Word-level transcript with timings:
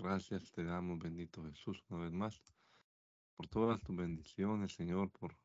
Gracias 0.00 0.52
te 0.52 0.62
damos, 0.62 1.00
bendito 1.00 1.42
Jesús, 1.42 1.82
una 1.88 2.04
vez 2.04 2.12
más, 2.12 2.40
por 3.34 3.48
todas 3.48 3.82
tus 3.82 3.96
bendiciones, 3.96 4.72
Señor, 4.72 5.10
por 5.10 5.36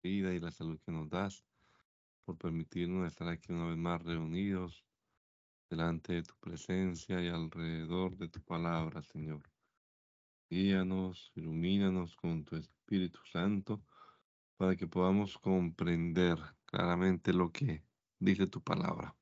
vida 0.00 0.32
y 0.32 0.38
la 0.38 0.52
salud 0.52 0.78
que 0.86 0.92
nos 0.92 1.10
das, 1.10 1.44
por 2.24 2.38
permitirnos 2.38 3.08
estar 3.08 3.26
aquí 3.26 3.52
una 3.52 3.66
vez 3.66 3.76
más 3.76 4.00
reunidos 4.00 4.86
delante 5.68 6.12
de 6.12 6.22
tu 6.22 6.34
presencia 6.38 7.20
y 7.20 7.26
alrededor 7.26 8.16
de 8.16 8.28
tu 8.28 8.40
palabra, 8.42 9.02
Señor. 9.02 9.42
Guíanos, 10.48 11.32
ilumínanos 11.34 12.14
con 12.14 12.44
tu 12.44 12.54
Espíritu 12.54 13.18
Santo 13.24 13.82
para 14.56 14.76
que 14.76 14.86
podamos 14.86 15.36
comprender 15.36 16.38
claramente 16.64 17.32
lo 17.32 17.50
que 17.50 17.82
dice 18.20 18.46
tu 18.46 18.62
palabra. 18.62 19.16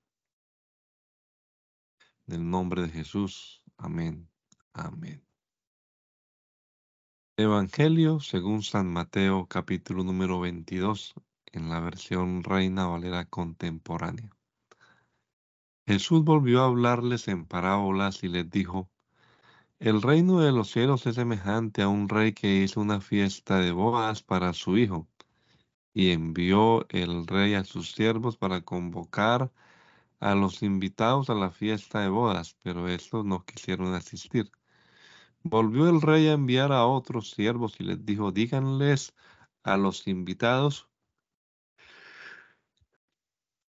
En 2.26 2.34
el 2.34 2.50
nombre 2.50 2.82
de 2.82 2.90
Jesús, 2.90 3.62
amén, 3.78 4.30
amén. 4.74 5.22
Evangelio 7.36 8.20
según 8.20 8.62
San 8.62 8.92
Mateo 8.92 9.46
capítulo 9.46 10.02
número 10.02 10.40
22 10.40 11.14
en 11.52 11.68
la 11.68 11.78
versión 11.80 12.42
Reina 12.42 12.86
Valera 12.86 13.24
contemporánea. 13.24 14.30
Jesús 15.86 16.24
volvió 16.24 16.62
a 16.62 16.66
hablarles 16.66 17.28
en 17.28 17.46
parábolas 17.46 18.24
y 18.24 18.28
les 18.28 18.50
dijo, 18.50 18.90
el 19.78 20.02
reino 20.02 20.40
de 20.40 20.50
los 20.50 20.70
cielos 20.70 21.06
es 21.06 21.16
semejante 21.16 21.82
a 21.82 21.88
un 21.88 22.08
rey 22.08 22.32
que 22.32 22.62
hizo 22.62 22.80
una 22.80 23.00
fiesta 23.00 23.58
de 23.58 23.70
bodas 23.70 24.22
para 24.22 24.52
su 24.54 24.78
hijo, 24.78 25.06
y 25.92 26.10
envió 26.10 26.86
el 26.88 27.26
rey 27.26 27.54
a 27.54 27.64
sus 27.64 27.92
siervos 27.92 28.36
para 28.36 28.62
convocar 28.62 29.52
a 30.20 30.34
los 30.34 30.62
invitados 30.62 31.30
a 31.30 31.34
la 31.34 31.50
fiesta 31.50 32.00
de 32.00 32.08
bodas, 32.08 32.56
pero 32.62 32.88
estos 32.88 33.24
no 33.24 33.44
quisieron 33.44 33.94
asistir. 33.94 34.50
Volvió 35.44 35.88
el 35.90 36.00
rey 36.00 36.28
a 36.28 36.32
enviar 36.32 36.72
a 36.72 36.86
otros 36.86 37.30
siervos 37.30 37.76
y 37.78 37.84
les 37.84 38.04
dijo, 38.04 38.32
díganles 38.32 39.14
a 39.62 39.76
los 39.76 40.06
invitados 40.08 40.88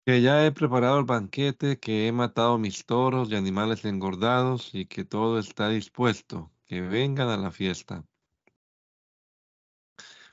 que 0.04 0.20
ya 0.20 0.44
he 0.44 0.52
preparado 0.52 0.98
el 0.98 1.04
banquete, 1.04 1.78
que 1.78 2.08
he 2.08 2.12
matado 2.12 2.58
mis 2.58 2.84
toros 2.86 3.30
y 3.30 3.36
animales 3.36 3.84
engordados 3.84 4.74
y 4.74 4.86
que 4.86 5.04
todo 5.04 5.38
está 5.38 5.68
dispuesto, 5.68 6.50
que 6.66 6.80
vengan 6.80 7.28
a 7.28 7.36
la 7.36 7.52
fiesta. 7.52 8.04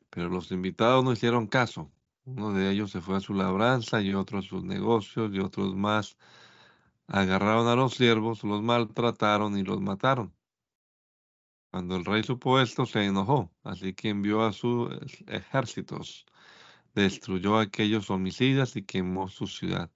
Pero 0.10 0.30
los 0.30 0.52
invitados 0.52 1.04
no 1.04 1.14
hicieron 1.14 1.48
caso. 1.48 1.92
Uno 2.26 2.54
de 2.54 2.72
ellos 2.72 2.92
se 2.92 3.02
fue 3.02 3.18
a 3.18 3.20
su 3.20 3.34
labranza 3.36 4.02
y 4.02 4.14
otro 4.14 4.40
a 4.40 4.42
sus 4.42 4.64
negocios 4.64 5.32
y 5.34 5.40
otros 5.40 5.76
más 5.76 6.18
agarraron 7.08 7.68
a 7.68 7.76
los 7.76 7.96
siervos, 7.96 8.44
los 8.44 8.64
maltrataron 8.64 9.58
y 9.58 9.64
los 9.64 9.82
mataron. 9.82 10.37
Cuando 11.72 11.96
el 11.96 12.06
rey 12.06 12.24
supo 12.24 12.60
esto, 12.60 12.86
se 12.86 13.06
enojó, 13.06 13.52
así 13.64 13.94
que 13.94 14.10
envió 14.10 14.44
a 14.44 14.54
sus 14.54 14.90
ejércitos 15.28 16.26
destruyó 16.98 17.58
a 17.58 17.62
aquellos 17.62 18.10
homicidas 18.10 18.76
y 18.76 18.82
quemó 18.84 19.30
su 19.30 19.46
ciudad. 19.46 19.92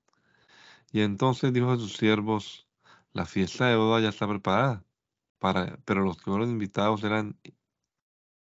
Y 0.92 1.02
entonces 1.02 1.52
dijo 1.52 1.72
a 1.72 1.78
sus 1.78 1.94
siervos, 1.94 2.68
la 3.12 3.26
fiesta 3.26 3.68
de 3.68 3.76
boda 3.76 4.02
ya 4.02 4.10
está 4.10 4.28
preparada, 4.28 4.86
para, 5.40 5.78
pero 5.86 6.04
los 6.04 6.18
que 6.18 6.26
fueron 6.26 6.52
invitados 6.52 7.04
eran, 7.04 7.40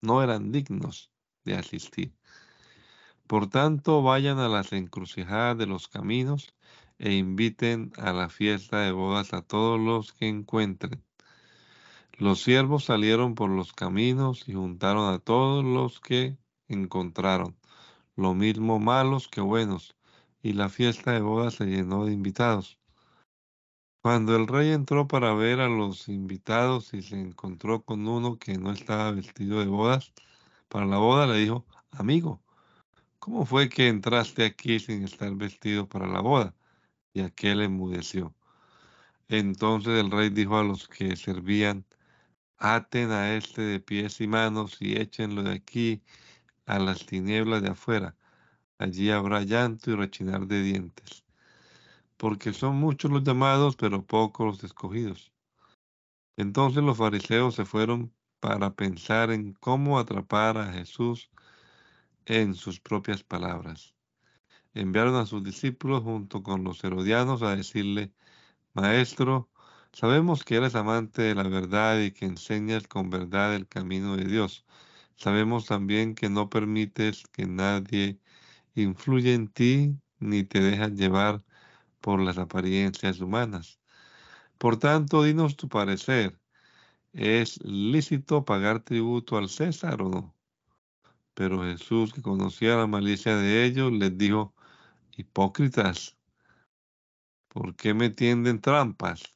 no 0.00 0.22
eran 0.22 0.52
dignos 0.52 1.10
de 1.44 1.56
asistir. 1.56 2.14
Por 3.26 3.48
tanto, 3.48 4.02
vayan 4.02 4.38
a 4.38 4.48
las 4.48 4.72
encrucijadas 4.72 5.58
de 5.58 5.66
los 5.66 5.88
caminos 5.88 6.54
e 6.98 7.14
inviten 7.14 7.92
a 7.96 8.12
la 8.12 8.28
fiesta 8.28 8.80
de 8.80 8.92
bodas 8.92 9.34
a 9.34 9.42
todos 9.42 9.80
los 9.80 10.12
que 10.12 10.28
encuentren. 10.28 11.05
Los 12.18 12.42
siervos 12.42 12.84
salieron 12.84 13.34
por 13.34 13.50
los 13.50 13.72
caminos 13.74 14.48
y 14.48 14.54
juntaron 14.54 15.12
a 15.12 15.18
todos 15.18 15.64
los 15.64 16.00
que 16.00 16.38
encontraron 16.66 17.56
lo 18.16 18.32
mismo 18.32 18.78
malos 18.78 19.28
que 19.28 19.42
buenos, 19.42 19.94
y 20.42 20.54
la 20.54 20.70
fiesta 20.70 21.12
de 21.12 21.20
bodas 21.20 21.54
se 21.54 21.66
llenó 21.66 22.06
de 22.06 22.14
invitados. 22.14 22.78
Cuando 24.02 24.34
el 24.34 24.46
rey 24.46 24.70
entró 24.70 25.06
para 25.06 25.34
ver 25.34 25.60
a 25.60 25.68
los 25.68 26.08
invitados 26.08 26.94
y 26.94 27.02
se 27.02 27.20
encontró 27.20 27.82
con 27.82 28.08
uno 28.08 28.38
que 28.38 28.56
no 28.56 28.72
estaba 28.72 29.10
vestido 29.10 29.60
de 29.60 29.66
bodas, 29.66 30.14
para 30.68 30.86
la 30.86 30.96
boda 30.96 31.26
le 31.26 31.38
dijo, 31.40 31.66
amigo, 31.90 32.40
¿cómo 33.18 33.44
fue 33.44 33.68
que 33.68 33.88
entraste 33.88 34.46
aquí 34.46 34.80
sin 34.80 35.04
estar 35.04 35.34
vestido 35.34 35.86
para 35.86 36.06
la 36.06 36.20
boda? 36.20 36.54
Y 37.12 37.20
aquel 37.20 37.60
enmudeció. 37.60 38.34
Entonces 39.28 40.00
el 40.00 40.10
rey 40.10 40.30
dijo 40.30 40.56
a 40.56 40.64
los 40.64 40.88
que 40.88 41.16
servían, 41.16 41.84
aten 42.58 43.10
a 43.10 43.34
este 43.34 43.62
de 43.62 43.80
pies 43.80 44.20
y 44.20 44.26
manos 44.26 44.76
y 44.80 44.96
échenlo 44.96 45.42
de 45.42 45.54
aquí 45.54 46.02
a 46.66 46.78
las 46.78 47.06
tinieblas 47.06 47.62
de 47.62 47.70
afuera. 47.70 48.16
Allí 48.78 49.10
habrá 49.10 49.42
llanto 49.42 49.90
y 49.90 49.96
rechinar 49.96 50.46
de 50.46 50.62
dientes, 50.62 51.24
porque 52.16 52.52
son 52.52 52.76
muchos 52.76 53.10
los 53.10 53.24
llamados, 53.24 53.76
pero 53.76 54.04
pocos 54.04 54.46
los 54.46 54.64
escogidos. 54.64 55.32
Entonces 56.36 56.82
los 56.82 56.98
fariseos 56.98 57.54
se 57.54 57.64
fueron 57.64 58.12
para 58.40 58.74
pensar 58.74 59.30
en 59.30 59.54
cómo 59.54 59.98
atrapar 59.98 60.58
a 60.58 60.72
Jesús 60.72 61.30
en 62.26 62.54
sus 62.54 62.80
propias 62.80 63.22
palabras. 63.22 63.94
Enviaron 64.74 65.16
a 65.16 65.24
sus 65.24 65.42
discípulos 65.42 66.02
junto 66.02 66.42
con 66.42 66.62
los 66.62 66.84
herodianos 66.84 67.42
a 67.42 67.56
decirle, 67.56 68.12
Maestro, 68.74 69.48
sabemos 69.96 70.44
que 70.44 70.56
eres 70.56 70.74
amante 70.74 71.22
de 71.22 71.34
la 71.34 71.44
verdad 71.44 72.00
y 72.00 72.12
que 72.12 72.26
enseñas 72.26 72.86
con 72.86 73.10
verdad 73.10 73.54
el 73.54 73.66
camino 73.66 74.16
de 74.16 74.24
Dios 74.26 74.66
Sabemos 75.16 75.64
también 75.66 76.14
que 76.14 76.28
no 76.28 76.50
permites 76.50 77.24
que 77.32 77.46
nadie 77.46 78.20
influya 78.74 79.32
en 79.32 79.48
ti 79.48 79.96
ni 80.20 80.44
te 80.44 80.60
dejas 80.60 80.92
llevar 80.92 81.42
por 82.00 82.20
las 82.20 82.38
apariencias 82.38 83.20
humanas. 83.20 83.80
Por 84.58 84.78
tanto, 84.78 85.22
dinos 85.22 85.56
tu 85.56 85.68
parecer. 85.68 86.38
¿Es 87.14 87.58
lícito 87.64 88.44
pagar 88.44 88.80
tributo 88.80 89.38
al 89.38 89.48
César 89.48 90.02
o 90.02 90.10
no? 90.10 90.36
Pero 91.34 91.62
Jesús, 91.64 92.12
que 92.12 92.22
conocía 92.22 92.76
la 92.76 92.86
malicia 92.86 93.36
de 93.36 93.64
ellos, 93.64 93.92
les 93.92 94.16
dijo, 94.18 94.54
hipócritas, 95.16 96.16
¿por 97.48 97.74
qué 97.74 97.94
me 97.94 98.10
tienden 98.10 98.60
trampas? 98.60 99.35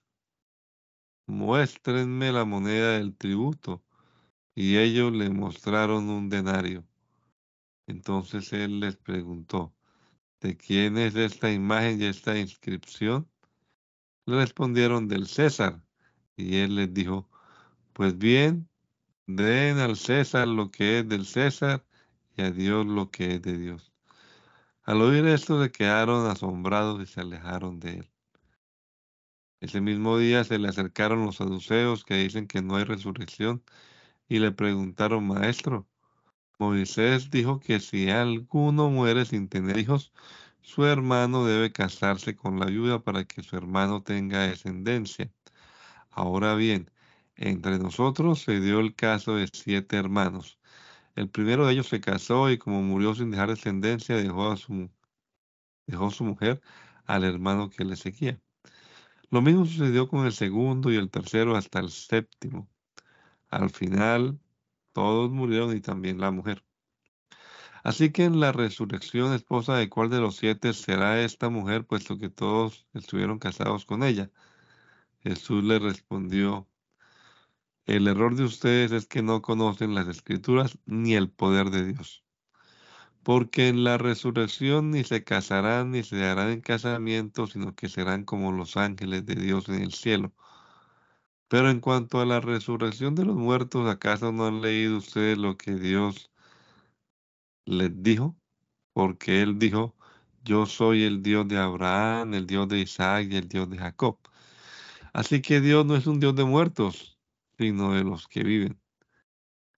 Muéstrenme 1.30 2.32
la 2.32 2.44
moneda 2.44 2.98
del 2.98 3.16
tributo 3.16 3.84
y 4.54 4.78
ellos 4.78 5.12
le 5.12 5.30
mostraron 5.30 6.08
un 6.10 6.28
denario. 6.28 6.84
Entonces 7.86 8.52
él 8.52 8.80
les 8.80 8.96
preguntó, 8.96 9.72
¿de 10.40 10.56
quién 10.56 10.98
es 10.98 11.14
esta 11.14 11.52
imagen 11.52 12.02
y 12.02 12.06
esta 12.06 12.36
inscripción? 12.36 13.28
Le 14.26 14.36
respondieron 14.36 15.06
del 15.06 15.28
César. 15.28 15.80
Y 16.36 16.56
él 16.56 16.74
les 16.74 16.92
dijo, 16.92 17.30
pues 17.92 18.18
bien, 18.18 18.68
den 19.26 19.78
al 19.78 19.96
César 19.96 20.48
lo 20.48 20.70
que 20.70 20.98
es 20.98 21.08
del 21.08 21.26
César 21.26 21.86
y 22.36 22.42
a 22.42 22.50
Dios 22.50 22.86
lo 22.86 23.10
que 23.10 23.36
es 23.36 23.42
de 23.42 23.56
Dios. 23.56 23.92
Al 24.82 25.00
oír 25.00 25.24
esto 25.26 25.62
se 25.62 25.70
quedaron 25.70 26.26
asombrados 26.28 27.00
y 27.02 27.06
se 27.06 27.20
alejaron 27.20 27.78
de 27.78 27.98
él. 27.98 28.10
Ese 29.60 29.80
mismo 29.80 30.18
día 30.18 30.44
se 30.44 30.58
le 30.58 30.68
acercaron 30.68 31.24
los 31.26 31.36
saduceos 31.36 32.04
que 32.04 32.14
dicen 32.16 32.46
que 32.46 32.62
no 32.62 32.76
hay 32.76 32.84
resurrección 32.84 33.62
y 34.28 34.38
le 34.40 34.52
preguntaron, 34.52 35.26
maestro, 35.26 35.88
Moisés 36.58 37.30
dijo 37.30 37.60
que 37.60 37.80
si 37.80 38.10
alguno 38.10 38.90
muere 38.90 39.24
sin 39.26 39.48
tener 39.48 39.78
hijos, 39.78 40.12
su 40.62 40.84
hermano 40.86 41.44
debe 41.46 41.72
casarse 41.72 42.36
con 42.36 42.60
la 42.60 42.66
ayuda 42.66 43.02
para 43.04 43.24
que 43.24 43.42
su 43.42 43.56
hermano 43.56 44.02
tenga 44.02 44.42
descendencia. 44.48 45.32
Ahora 46.10 46.54
bien, 46.54 46.90
entre 47.36 47.78
nosotros 47.78 48.42
se 48.42 48.60
dio 48.60 48.80
el 48.80 48.94
caso 48.94 49.36
de 49.36 49.48
siete 49.52 49.96
hermanos. 49.96 50.58
El 51.16 51.30
primero 51.30 51.66
de 51.66 51.74
ellos 51.74 51.88
se 51.88 52.00
casó 52.00 52.50
y 52.50 52.58
como 52.58 52.82
murió 52.82 53.14
sin 53.14 53.30
dejar 53.30 53.50
descendencia, 53.50 54.16
dejó 54.16 54.50
a 54.52 54.56
su, 54.56 54.90
dejó 55.86 56.10
su 56.10 56.24
mujer 56.24 56.62
al 57.06 57.24
hermano 57.24 57.70
que 57.70 57.84
le 57.84 57.96
seguía. 57.96 58.40
Lo 59.30 59.42
mismo 59.42 59.64
sucedió 59.64 60.08
con 60.08 60.26
el 60.26 60.32
segundo 60.32 60.90
y 60.92 60.96
el 60.96 61.10
tercero 61.10 61.56
hasta 61.56 61.78
el 61.80 61.90
séptimo. 61.90 62.68
Al 63.48 63.70
final, 63.70 64.40
todos 64.92 65.30
murieron 65.30 65.76
y 65.76 65.80
también 65.80 66.20
la 66.20 66.30
mujer. 66.30 66.64
Así 67.82 68.10
que 68.12 68.24
en 68.24 68.40
la 68.40 68.52
resurrección, 68.52 69.32
esposa 69.32 69.76
de 69.76 69.88
cuál 69.88 70.10
de 70.10 70.20
los 70.20 70.36
siete 70.36 70.72
será 70.72 71.22
esta 71.22 71.48
mujer, 71.48 71.86
puesto 71.86 72.18
que 72.18 72.28
todos 72.28 72.86
estuvieron 72.92 73.38
casados 73.38 73.86
con 73.86 74.02
ella. 74.02 74.30
Jesús 75.22 75.64
le 75.64 75.78
respondió, 75.78 76.68
el 77.86 78.08
error 78.08 78.36
de 78.36 78.44
ustedes 78.44 78.92
es 78.92 79.06
que 79.06 79.22
no 79.22 79.42
conocen 79.42 79.94
las 79.94 80.08
escrituras 80.08 80.78
ni 80.86 81.14
el 81.14 81.30
poder 81.30 81.70
de 81.70 81.92
Dios. 81.92 82.24
Porque 83.22 83.68
en 83.68 83.84
la 83.84 83.98
resurrección 83.98 84.90
ni 84.90 85.04
se 85.04 85.24
casarán 85.24 85.90
ni 85.90 86.02
se 86.02 86.16
darán 86.18 86.50
en 86.50 86.60
casamiento, 86.60 87.46
sino 87.46 87.74
que 87.74 87.88
serán 87.88 88.24
como 88.24 88.52
los 88.52 88.76
ángeles 88.76 89.24
de 89.26 89.34
Dios 89.36 89.68
en 89.68 89.82
el 89.82 89.92
cielo. 89.92 90.32
Pero 91.48 91.68
en 91.70 91.80
cuanto 91.80 92.20
a 92.20 92.26
la 92.26 92.40
resurrección 92.40 93.14
de 93.14 93.24
los 93.24 93.36
muertos, 93.36 93.88
¿acaso 93.88 94.32
no 94.32 94.46
han 94.46 94.62
leído 94.62 94.98
ustedes 94.98 95.36
lo 95.38 95.56
que 95.56 95.74
Dios 95.74 96.30
les 97.66 97.90
dijo? 98.02 98.36
Porque 98.92 99.42
Él 99.42 99.58
dijo, 99.58 99.96
yo 100.44 100.66
soy 100.66 101.04
el 101.04 101.22
Dios 101.22 101.48
de 101.48 101.58
Abraham, 101.58 102.34
el 102.34 102.46
Dios 102.46 102.68
de 102.68 102.80
Isaac 102.80 103.28
y 103.30 103.36
el 103.36 103.48
Dios 103.48 103.68
de 103.70 103.78
Jacob. 103.78 104.18
Así 105.12 105.42
que 105.42 105.60
Dios 105.60 105.84
no 105.86 105.96
es 105.96 106.06
un 106.06 106.20
Dios 106.20 106.34
de 106.36 106.44
muertos, 106.44 107.18
sino 107.58 107.94
de 107.94 108.04
los 108.04 108.28
que 108.28 108.44
viven. 108.44 108.80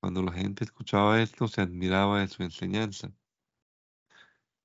Cuando 0.00 0.22
la 0.22 0.32
gente 0.32 0.64
escuchaba 0.64 1.22
esto, 1.22 1.48
se 1.48 1.62
admiraba 1.62 2.20
de 2.20 2.28
su 2.28 2.42
enseñanza. 2.42 3.12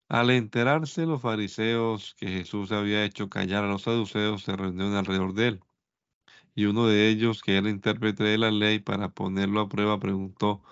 Al 0.09 0.29
enterarse 0.31 1.05
los 1.05 1.21
fariseos 1.21 2.15
que 2.19 2.27
Jesús 2.27 2.71
había 2.73 3.03
hecho 3.05 3.29
callar 3.29 3.63
a 3.63 3.67
los 3.69 3.83
saduceos, 3.83 4.43
se 4.43 4.55
reunieron 4.55 4.95
alrededor 4.95 5.33
de 5.33 5.47
él. 5.47 5.61
Y 6.55 6.65
uno 6.65 6.87
de 6.87 7.09
ellos, 7.09 7.41
que 7.41 7.57
era 7.57 7.69
intérprete 7.69 8.23
de 8.23 8.37
la 8.37 8.51
ley, 8.51 8.79
para 8.79 9.09
ponerlo 9.09 9.61
a 9.61 9.69
prueba, 9.69 9.99
preguntó, 9.99 10.63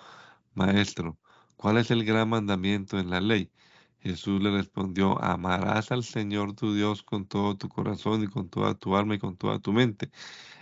Maestro, 0.55 1.17
¿cuál 1.57 1.77
es 1.77 1.91
el 1.91 2.05
gran 2.05 2.29
mandamiento 2.29 2.99
en 2.99 3.09
la 3.09 3.21
ley? 3.21 3.51
Jesús 3.99 4.41
le 4.41 4.51
respondió, 4.51 5.21
amarás 5.23 5.91
al 5.91 6.03
Señor 6.03 6.53
tu 6.55 6.73
Dios 6.73 7.03
con 7.03 7.25
todo 7.27 7.57
tu 7.57 7.69
corazón 7.69 8.23
y 8.23 8.27
con 8.27 8.49
toda 8.49 8.75
tu 8.75 8.95
alma 8.95 9.15
y 9.15 9.19
con 9.19 9.37
toda 9.37 9.59
tu 9.59 9.73
mente. 9.73 10.11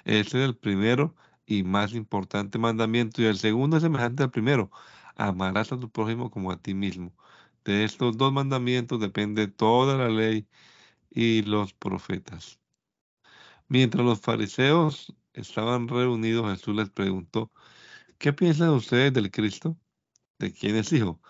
Ese 0.06 0.40
es 0.44 0.46
el 0.50 0.58
primero 0.58 1.16
y 1.46 1.64
más 1.64 1.94
importante 1.94 2.60
mandamiento. 2.60 3.22
Y 3.22 3.26
el 3.26 3.38
segundo 3.38 3.78
es 3.78 3.84
semejante 3.84 4.24
al 4.24 4.32
primero, 4.32 4.72
amarás 5.16 5.72
a 5.74 5.80
tu 5.80 5.90
prójimo 5.92 6.32
como 6.32 6.52
a 6.52 6.58
ti 6.62 6.74
mismo. 6.74 7.14
De 7.66 7.84
estos 7.86 8.18
dos 8.18 8.34
mandamientos 8.34 9.00
depende 9.00 9.48
toda 9.48 9.98
la 9.98 10.10
ley 10.10 10.48
y 11.12 11.44
los 11.44 11.74
profetas. 11.74 12.60
Mientras 13.68 14.06
los 14.06 14.22
fariseos 14.22 15.14
estaban 15.34 15.88
reunidos, 15.88 16.52
Jesús 16.52 16.76
les 16.76 16.90
preguntó, 16.90 17.52
¿qué 18.20 18.34
piensan 18.34 18.70
ustedes 18.72 19.14
del 19.14 19.32
Cristo? 19.32 19.78
¿De 20.40 20.54
quién 20.54 20.76
es 20.76 20.94
hijo? 20.94 21.22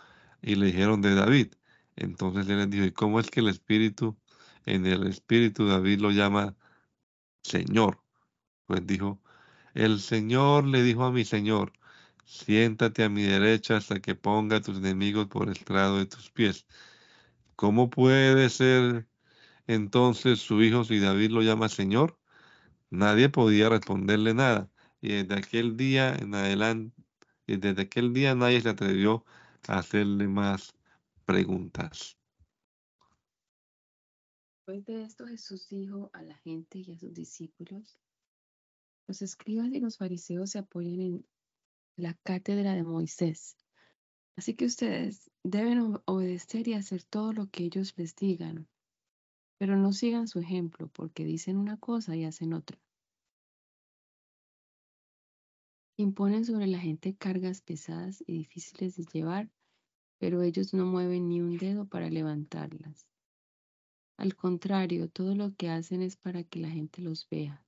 Y 0.41 0.55
le 0.55 0.67
dijeron 0.67 1.01
de 1.01 1.15
David. 1.15 1.53
Entonces 1.95 2.47
él 2.49 2.57
les 2.59 2.69
dijo, 2.69 2.85
¿y 2.85 2.91
cómo 2.91 3.19
es 3.19 3.29
que 3.31 3.41
el 3.41 3.49
Espíritu, 3.49 4.17
en 4.65 4.85
el 4.85 5.07
Espíritu 5.07 5.67
David 5.67 5.99
lo 6.01 6.11
llama 6.11 6.55
Señor? 7.43 8.03
Pues 8.67 8.85
dijo, 8.87 9.21
el 9.75 9.99
Señor 10.01 10.65
le 10.65 10.83
dijo 10.83 11.05
a 11.05 11.11
mi 11.11 11.25
Señor, 11.25 11.73
siéntate 12.25 13.03
a 13.03 13.09
mi 13.09 13.23
derecha 13.23 13.77
hasta 13.77 13.99
que 14.01 14.15
ponga 14.15 14.57
a 14.57 14.61
tus 14.61 14.77
enemigos 14.77 15.27
por 15.27 15.49
estrado 15.49 15.97
de 15.99 16.05
tus 16.05 16.31
pies. 16.31 16.65
¿Cómo 17.55 17.89
puede 17.89 18.49
ser 18.49 19.07
entonces 19.67 20.39
su 20.39 20.61
hijo 20.61 20.83
si 20.83 20.99
David 20.99 21.31
lo 21.31 21.41
llama 21.41 21.69
Señor? 21.69 22.19
Nadie 22.89 23.29
podía 23.29 23.69
responderle 23.69 24.33
nada. 24.33 24.69
Y 25.01 25.09
desde 25.09 25.35
aquel 25.35 25.77
día 25.77 26.15
en 26.15 26.35
adelante, 26.35 26.95
desde 27.47 27.81
aquel 27.81 28.13
día 28.13 28.35
nadie 28.35 28.61
se 28.61 28.69
atrevió 28.69 29.25
a 29.67 29.79
hacerle 29.79 30.27
más 30.27 30.73
preguntas. 31.25 32.17
Después 34.65 34.85
de 34.85 35.03
esto 35.03 35.27
Jesús 35.27 35.67
dijo 35.67 36.09
a 36.13 36.21
la 36.21 36.35
gente 36.37 36.79
y 36.79 36.91
a 36.91 36.97
sus 36.97 37.13
discípulos, 37.13 37.99
los 39.07 39.21
escribas 39.21 39.67
y 39.73 39.79
los 39.81 39.97
fariseos 39.97 40.51
se 40.51 40.59
apoyan 40.59 41.01
en 41.01 41.25
la 41.95 42.13
cátedra 42.23 42.73
de 42.73 42.83
Moisés. 42.83 43.55
Así 44.35 44.55
que 44.55 44.65
ustedes 44.65 45.29
deben 45.43 45.99
obedecer 46.05 46.67
y 46.67 46.73
hacer 46.73 47.03
todo 47.03 47.33
lo 47.33 47.49
que 47.49 47.63
ellos 47.63 47.93
les 47.97 48.15
digan, 48.15 48.67
pero 49.59 49.77
no 49.77 49.93
sigan 49.93 50.27
su 50.27 50.39
ejemplo 50.39 50.87
porque 50.87 51.23
dicen 51.23 51.57
una 51.57 51.77
cosa 51.77 52.15
y 52.15 52.25
hacen 52.25 52.53
otra. 52.53 52.79
Imponen 55.95 56.43
sobre 56.43 56.65
la 56.65 56.79
gente 56.79 57.15
cargas 57.15 57.61
pesadas 57.61 58.23
y 58.25 58.33
difíciles 58.33 58.95
de 58.95 59.05
llevar, 59.13 59.51
pero 60.17 60.41
ellos 60.41 60.73
no 60.73 60.85
mueven 60.85 61.29
ni 61.29 61.39
un 61.39 61.57
dedo 61.57 61.85
para 61.85 62.09
levantarlas. 62.09 63.07
Al 64.17 64.35
contrario, 64.35 65.09
todo 65.09 65.35
lo 65.35 65.53
que 65.55 65.69
hacen 65.69 66.01
es 66.01 66.15
para 66.15 66.43
que 66.43 66.59
la 66.59 66.69
gente 66.69 67.01
los 67.01 67.27
vea. 67.29 67.63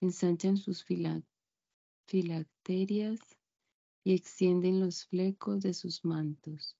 Ensanchan 0.00 0.58
sus 0.58 0.84
filacterias 2.10 3.20
y 4.02 4.14
extienden 4.14 4.80
los 4.80 5.06
flecos 5.06 5.62
de 5.62 5.74
sus 5.74 6.04
mantos. 6.04 6.76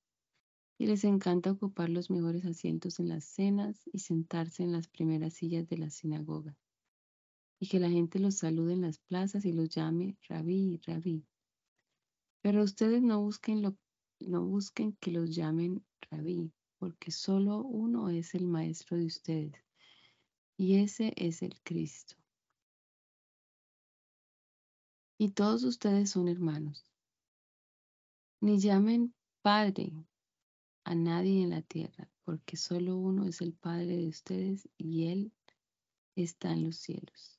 Y 0.77 0.87
les 0.87 1.05
encanta 1.05 1.53
ocupar 1.53 1.89
los 1.89 2.11
mejores 2.11 2.45
asientos 2.45 2.99
en 2.99 3.09
las 3.09 3.27
cenas 3.27 3.89
y 3.93 4.01
sentarse 4.01 4.65
en 4.65 4.73
las 4.73 4.89
primeras 4.89 5.35
sillas 5.35 5.69
de 5.69 5.79
la 5.79 5.89
sinagoga. 5.89 6.57
Y 7.61 7.69
que 7.69 7.79
la 7.79 7.89
gente 7.89 8.19
los 8.19 8.39
salude 8.39 8.73
en 8.73 8.81
las 8.81 8.99
plazas 8.99 9.45
y 9.45 9.53
los 9.53 9.69
llame 9.69 10.19
rabí, 10.29 10.81
rabí. 10.85 11.25
Pero 12.43 12.65
ustedes 12.65 13.01
no 13.01 13.23
busquen, 13.23 13.63
lo, 13.63 13.77
no 14.19 14.45
busquen 14.45 14.97
que 14.99 15.13
los 15.13 15.33
llamen 15.33 15.85
rabí, 16.11 16.51
porque 16.79 17.13
solo 17.13 17.63
uno 17.63 18.09
es 18.09 18.35
el 18.35 18.49
maestro 18.49 18.97
de 18.97 19.07
ustedes, 19.07 19.63
y 20.57 20.77
ese 20.77 21.13
es 21.17 21.43
el 21.43 21.61
Cristo 21.63 22.20
y 25.21 25.33
todos 25.33 25.65
ustedes 25.65 26.09
son 26.09 26.29
hermanos. 26.29 26.83
Ni 28.41 28.59
llamen 28.59 29.15
Padre 29.43 29.93
a 30.85 30.95
nadie 30.95 31.43
en 31.43 31.51
la 31.51 31.61
tierra, 31.61 32.11
porque 32.25 32.57
solo 32.57 32.97
uno 32.97 33.27
es 33.27 33.43
el 33.43 33.53
Padre 33.53 33.99
de 33.99 34.09
ustedes 34.09 34.67
y 34.79 35.09
Él 35.09 35.31
está 36.17 36.53
en 36.53 36.65
los 36.65 36.77
cielos. 36.77 37.39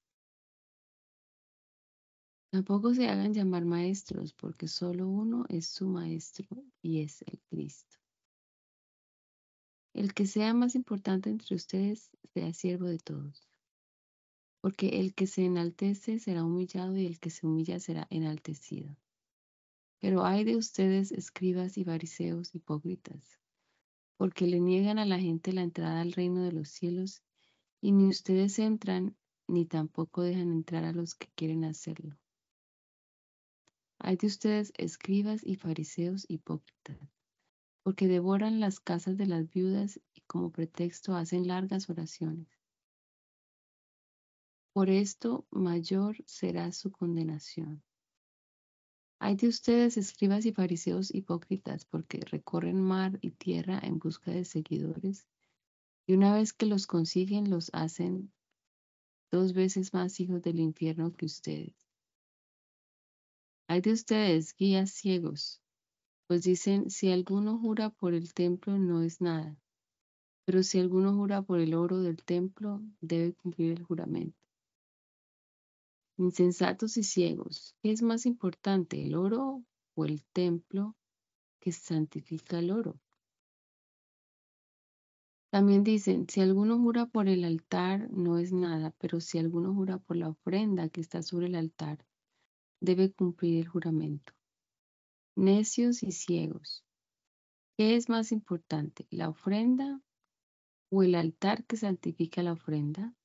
Tampoco 2.51 2.93
se 2.93 3.09
hagan 3.09 3.33
llamar 3.33 3.65
maestros, 3.65 4.33
porque 4.33 4.67
solo 4.67 5.07
uno 5.07 5.45
es 5.49 5.65
su 5.65 5.87
maestro 5.87 6.63
y 6.83 7.01
es 7.01 7.23
el 7.23 7.41
Cristo. 7.49 7.97
El 9.95 10.13
que 10.13 10.27
sea 10.27 10.53
más 10.53 10.75
importante 10.75 11.31
entre 11.31 11.55
ustedes 11.55 12.11
sea 12.35 12.53
siervo 12.53 12.85
de 12.85 12.99
todos. 12.99 13.50
Porque 14.61 14.99
el 14.99 15.13
que 15.13 15.27
se 15.27 15.45
enaltece 15.45 16.19
será 16.19 16.43
humillado 16.45 16.95
y 16.95 17.05
el 17.05 17.19
que 17.19 17.29
se 17.29 17.45
humilla 17.45 17.79
será 17.79 18.07
enaltecido. 18.09 18.95
Pero 19.99 20.23
hay 20.23 20.43
de 20.43 20.55
ustedes, 20.55 21.11
escribas 21.11 21.77
y 21.77 21.83
fariseos 21.83 22.55
hipócritas, 22.55 23.39
porque 24.17 24.47
le 24.47 24.59
niegan 24.59 24.99
a 24.99 25.05
la 25.05 25.19
gente 25.19 25.51
la 25.51 25.63
entrada 25.63 26.01
al 26.01 26.11
reino 26.11 26.43
de 26.43 26.51
los 26.51 26.69
cielos, 26.69 27.23
y 27.81 27.91
ni 27.91 28.07
ustedes 28.07 28.59
entran, 28.59 29.15
ni 29.47 29.65
tampoco 29.65 30.21
dejan 30.21 30.51
entrar 30.51 30.83
a 30.85 30.93
los 30.93 31.15
que 31.15 31.27
quieren 31.35 31.65
hacerlo. 31.65 32.17
Hay 33.97 34.15
de 34.15 34.27
ustedes, 34.27 34.73
escribas 34.77 35.41
y 35.43 35.55
fariseos 35.55 36.25
hipócritas, 36.27 36.97
porque 37.83 38.07
devoran 38.07 38.59
las 38.59 38.79
casas 38.79 39.17
de 39.17 39.27
las 39.27 39.49
viudas 39.49 39.99
y 40.13 40.21
como 40.21 40.51
pretexto 40.51 41.15
hacen 41.15 41.47
largas 41.47 41.89
oraciones. 41.89 42.60
Por 44.73 44.89
esto 44.89 45.45
mayor 45.51 46.15
será 46.25 46.71
su 46.71 46.91
condenación. 46.91 47.83
Hay 49.19 49.35
de 49.35 49.49
ustedes, 49.49 49.97
escribas 49.97 50.45
y 50.45 50.53
fariseos 50.53 51.13
hipócritas, 51.13 51.83
porque 51.83 52.21
recorren 52.21 52.81
mar 52.81 53.19
y 53.21 53.31
tierra 53.31 53.79
en 53.83 53.99
busca 53.99 54.31
de 54.31 54.45
seguidores, 54.45 55.27
y 56.07 56.13
una 56.13 56.33
vez 56.33 56.53
que 56.53 56.65
los 56.65 56.87
consiguen, 56.87 57.49
los 57.49 57.69
hacen 57.73 58.31
dos 59.29 59.53
veces 59.53 59.93
más 59.93 60.19
hijos 60.21 60.41
del 60.41 60.59
infierno 60.59 61.13
que 61.13 61.25
ustedes. 61.25 61.75
Hay 63.67 63.81
de 63.81 63.91
ustedes, 63.91 64.55
guías 64.55 64.91
ciegos, 64.91 65.61
pues 66.27 66.43
dicen, 66.43 66.89
si 66.89 67.11
alguno 67.11 67.59
jura 67.59 67.89
por 67.89 68.13
el 68.13 68.33
templo, 68.33 68.77
no 68.77 69.01
es 69.03 69.19
nada, 69.19 69.57
pero 70.45 70.63
si 70.63 70.79
alguno 70.79 71.13
jura 71.13 71.41
por 71.41 71.59
el 71.59 71.73
oro 71.73 71.99
del 71.99 72.23
templo, 72.23 72.81
debe 73.01 73.33
cumplir 73.33 73.73
el 73.73 73.83
juramento. 73.83 74.40
Insensatos 76.21 76.97
y 76.97 77.03
ciegos, 77.03 77.75
¿qué 77.81 77.91
es 77.91 78.03
más 78.03 78.27
importante, 78.27 79.03
el 79.03 79.15
oro 79.15 79.63
o 79.95 80.05
el 80.05 80.23
templo 80.23 80.95
que 81.59 81.71
santifica 81.71 82.59
el 82.59 82.69
oro? 82.69 82.99
También 85.49 85.83
dicen, 85.83 86.27
si 86.29 86.39
alguno 86.41 86.77
jura 86.77 87.07
por 87.07 87.27
el 87.27 87.43
altar, 87.43 88.07
no 88.11 88.37
es 88.37 88.53
nada, 88.53 88.93
pero 88.99 89.19
si 89.19 89.39
alguno 89.39 89.73
jura 89.73 89.97
por 89.97 90.15
la 90.15 90.29
ofrenda 90.29 90.89
que 90.89 91.01
está 91.01 91.23
sobre 91.23 91.47
el 91.47 91.55
altar, 91.55 92.05
debe 92.79 93.11
cumplir 93.11 93.57
el 93.57 93.67
juramento. 93.67 94.31
Necios 95.35 96.03
y 96.03 96.11
ciegos, 96.11 96.85
¿qué 97.79 97.95
es 97.95 98.09
más 98.09 98.31
importante, 98.31 99.07
la 99.09 99.27
ofrenda 99.27 99.99
o 100.91 101.01
el 101.01 101.15
altar 101.15 101.65
que 101.65 101.77
santifica 101.77 102.43
la 102.43 102.53
ofrenda? 102.53 103.15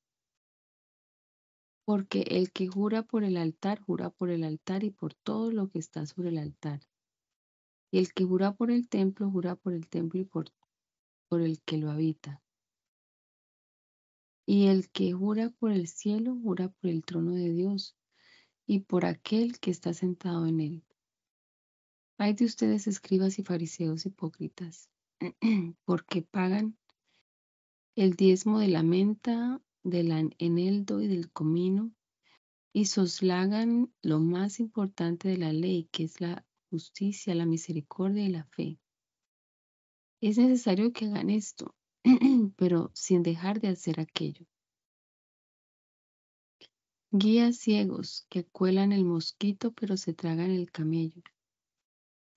Porque 1.87 2.25
el 2.27 2.51
que 2.51 2.67
jura 2.67 3.03
por 3.03 3.23
el 3.23 3.37
altar, 3.37 3.79
jura 3.79 4.09
por 4.09 4.29
el 4.29 4.43
altar 4.43 4.83
y 4.83 4.91
por 4.91 5.13
todo 5.13 5.51
lo 5.51 5.69
que 5.69 5.79
está 5.79 6.05
sobre 6.05 6.27
el 6.27 6.37
altar. 6.37 6.81
Y 7.91 7.99
el 7.99 8.11
que 8.11 8.25
jura 8.25 8.51
por 8.53 8.71
el 8.71 8.89
templo, 8.89 9.31
jura 9.31 9.55
por 9.55 9.71
el 9.71 9.87
templo 9.87 10.19
y 10.19 10.25
por, 10.25 10.51
por 11.29 11.41
el 11.41 11.61
que 11.61 11.77
lo 11.77 11.89
habita. 11.89 12.43
Y 14.45 14.67
el 14.67 14.89
que 14.89 15.13
jura 15.13 15.49
por 15.49 15.71
el 15.71 15.87
cielo, 15.87 16.35
jura 16.35 16.67
por 16.67 16.89
el 16.89 17.05
trono 17.05 17.31
de 17.31 17.53
Dios. 17.53 17.95
y 18.69 18.81
por 18.81 19.05
aquel 19.05 19.59
que 19.59 19.71
está 19.71 19.93
sentado 19.93 20.45
en 20.45 20.59
él. 20.59 20.83
Hay 22.17 22.33
de 22.33 22.43
ustedes 22.43 22.85
escribas 22.87 23.39
y 23.39 23.43
fariseos 23.43 24.05
hipócritas, 24.05 24.89
porque 25.85 26.21
pagan 26.21 26.77
el 27.95 28.15
diezmo 28.15 28.59
de 28.59 28.67
la 28.67 28.83
menta, 28.83 29.61
del 29.89 30.33
eneldo 30.37 31.01
y 31.01 31.07
del 31.07 31.31
comino, 31.31 31.91
y 32.73 32.85
soslagan 32.85 33.91
lo 34.01 34.19
más 34.19 34.59
importante 34.59 35.29
de 35.29 35.37
la 35.37 35.53
ley, 35.53 35.87
que 35.91 36.03
es 36.03 36.19
la 36.21 36.45
justicia, 36.69 37.33
la 37.33 37.45
misericordia 37.45 38.23
y 38.23 38.29
la 38.29 38.43
fe. 38.43 38.77
Es 40.21 40.37
necesario 40.37 40.91
que 40.91 41.05
hagan 41.05 41.29
esto, 41.29 41.73
pero 42.57 42.91
sin 42.93 43.23
dejar 43.23 43.61
de 43.61 43.69
hacer 43.69 43.99
aquello. 43.99 44.45
Guías 47.11 47.57
ciegos 47.57 48.25
que 48.29 48.43
cuelan 48.43 48.91
el 48.91 49.05
mosquito 49.05 49.71
pero 49.71 49.95
se 49.95 50.13
tragan 50.13 50.51
el 50.51 50.69
camello. 50.69 51.23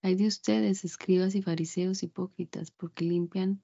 Hay 0.03 0.15
de 0.15 0.29
ustedes, 0.29 0.85
escribas 0.85 1.35
y 1.35 1.43
fariseos 1.43 2.03
hipócritas, 2.03 2.71
porque 2.71 3.05
limpian 3.05 3.63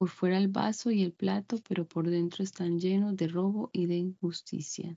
por 0.00 0.08
fuera 0.08 0.38
el 0.38 0.48
vaso 0.48 0.90
y 0.90 1.02
el 1.02 1.12
plato, 1.12 1.58
pero 1.68 1.86
por 1.86 2.08
dentro 2.08 2.42
están 2.42 2.80
llenos 2.80 3.14
de 3.18 3.28
robo 3.28 3.68
y 3.70 3.84
de 3.84 3.96
injusticia. 3.96 4.96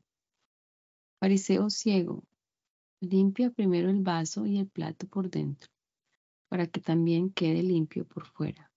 Fariseo 1.19 1.69
ciego, 1.69 2.23
limpia 3.01 3.49
primero 3.49 3.89
el 3.89 4.01
vaso 4.01 4.45
y 4.45 4.59
el 4.59 4.69
plato 4.69 5.05
por 5.07 5.29
dentro, 5.29 5.69
para 6.47 6.67
que 6.67 6.79
también 6.79 7.31
quede 7.31 7.63
limpio 7.63 8.07
por 8.07 8.25
fuera. 8.27 8.71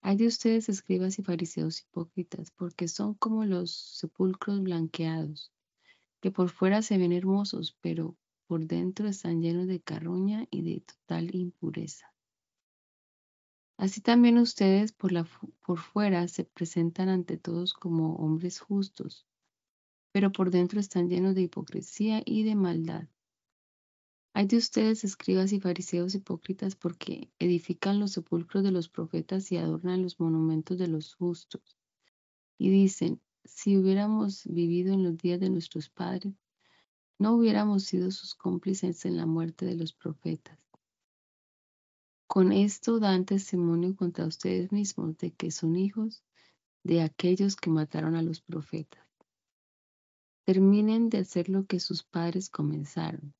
Hay 0.00 0.16
de 0.16 0.26
ustedes, 0.26 0.70
escribas 0.70 1.18
y 1.18 1.22
fariseos 1.22 1.82
hipócritas, 1.82 2.50
porque 2.50 2.88
son 2.88 3.12
como 3.12 3.44
los 3.44 3.72
sepulcros 3.72 4.62
blanqueados, 4.62 5.52
que 6.22 6.30
por 6.30 6.48
fuera 6.48 6.80
se 6.80 6.96
ven 6.96 7.12
hermosos, 7.12 7.76
pero 7.82 8.16
por 8.46 8.66
dentro 8.66 9.06
están 9.06 9.42
llenos 9.42 9.66
de 9.66 9.82
carroña 9.82 10.46
y 10.50 10.62
de 10.62 10.80
total 10.80 11.34
impureza. 11.34 12.11
Así 13.82 14.00
también 14.00 14.38
ustedes 14.38 14.92
por, 14.92 15.10
fuera 15.76 16.28
se 16.28 16.44
presentan 16.44 17.08
ante 17.08 17.36
todos 17.36 17.74
como 17.74 18.14
hombres 18.14 18.60
justos, 18.60 19.26
pero 20.12 20.30
por 20.30 20.52
dentro 20.52 20.78
están 20.78 21.08
llenos 21.08 21.34
de 21.34 21.42
hipocresía 21.42 22.22
y 22.24 22.44
de 22.44 22.54
maldad. 22.54 23.08
Hay 24.34 24.46
de 24.46 24.58
ustedes, 24.58 25.02
escribas 25.02 25.52
y 25.52 25.58
fariseos 25.58 26.14
hipócritas, 26.14 26.76
porque 26.76 27.32
edifican 27.40 27.98
los 27.98 28.12
sepulcros 28.12 28.62
de 28.62 28.70
los 28.70 28.88
profetas 28.88 29.50
y 29.50 29.56
adornan 29.56 30.04
los 30.04 30.20
monumentos 30.20 30.78
de 30.78 30.86
los 30.86 31.16
justos. 31.16 31.76
Y 32.58 32.70
dicen, 32.70 33.20
si 33.44 33.76
hubiéramos 33.76 34.44
vivido 34.44 34.94
en 34.94 35.02
los 35.02 35.18
días 35.18 35.40
de 35.40 35.50
nuestros 35.50 35.88
padres, 35.88 36.34
no 37.18 37.34
hubiéramos 37.34 37.82
sido 37.82 38.12
sus 38.12 38.36
cómplices 38.36 39.04
en 39.06 39.16
la 39.16 39.26
muerte 39.26 39.66
de 39.66 39.74
los 39.74 39.92
profetas. 39.92 40.56
Con 42.34 42.50
esto 42.50 42.98
dan 42.98 43.26
testimonio 43.26 43.94
contra 43.94 44.24
ustedes 44.24 44.72
mismos 44.72 45.18
de 45.18 45.32
que 45.32 45.50
son 45.50 45.76
hijos 45.76 46.22
de 46.82 47.02
aquellos 47.02 47.56
que 47.56 47.68
mataron 47.68 48.14
a 48.14 48.22
los 48.22 48.40
profetas. 48.40 49.06
Terminen 50.46 51.10
de 51.10 51.18
hacer 51.18 51.50
lo 51.50 51.66
que 51.66 51.78
sus 51.78 52.04
padres 52.04 52.48
comenzaron 52.48 53.34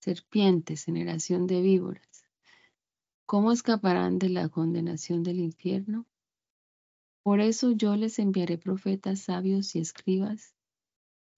serpientes, 0.00 0.84
generación 0.84 1.46
de 1.46 1.60
víboras, 1.60 2.24
¿cómo 3.26 3.52
escaparán 3.52 4.18
de 4.18 4.30
la 4.30 4.48
condenación 4.48 5.22
del 5.22 5.38
infierno? 5.38 6.06
Por 7.22 7.40
eso 7.40 7.72
yo 7.72 7.94
les 7.94 8.18
enviaré 8.18 8.56
profetas 8.56 9.20
sabios 9.20 9.76
y 9.76 9.80
escribas. 9.80 10.54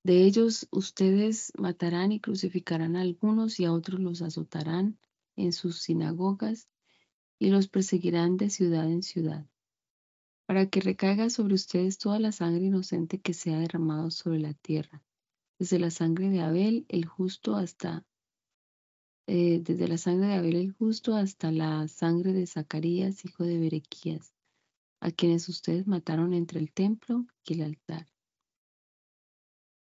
De 0.05 0.23
ellos 0.23 0.69
ustedes 0.71 1.51
matarán 1.59 2.13
y 2.13 2.21
crucificarán 2.21 2.95
a 2.95 3.01
algunos 3.01 3.59
y 3.59 3.65
a 3.65 3.73
otros 3.73 3.99
los 3.99 4.23
azotarán 4.23 5.01
en 5.39 5.53
sus 5.53 5.81
sinagogas 5.81 6.69
y 7.39 7.51
los 7.51 7.69
perseguirán 7.69 8.37
de 8.37 8.51
ciudad 8.51 8.91
en 8.91 9.03
ciudad, 9.03 9.47
para 10.47 10.69
que 10.69 10.81
recaiga 10.81 11.31
sobre 11.31 11.55
ustedes 11.55 11.99
toda 11.99 12.19
la 12.19 12.33
sangre 12.33 12.67
inocente 12.67 13.21
que 13.21 13.35
se 13.35 13.55
ha 13.55 13.59
derramado 13.59 14.11
sobre 14.11 14.41
la 14.41 14.55
tierra, 14.55 15.03
desde 15.59 15.79
la 15.79 15.91
sangre 15.91 16.29
de 16.29 16.41
Abel, 16.41 16.87
el 16.89 17.07
justo, 17.07 17.57
hasta 17.57 18.05
eh, 19.31 19.61
desde 19.63 19.89
la 19.89 19.99
sangre 19.99 20.29
de 20.29 20.35
Abel 20.35 20.57
el 20.57 20.73
justo 20.73 21.15
hasta 21.15 21.53
la 21.53 21.87
sangre 21.87 22.33
de 22.33 22.47
Zacarías, 22.47 23.27
hijo 23.27 23.45
de 23.45 23.59
Berequías, 23.59 24.33
a 25.01 25.11
quienes 25.11 25.49
ustedes 25.51 25.87
mataron 25.87 26.33
entre 26.33 26.61
el 26.61 26.73
templo 26.73 27.27
y 27.45 27.53
el 27.53 27.63
altar. 27.63 28.07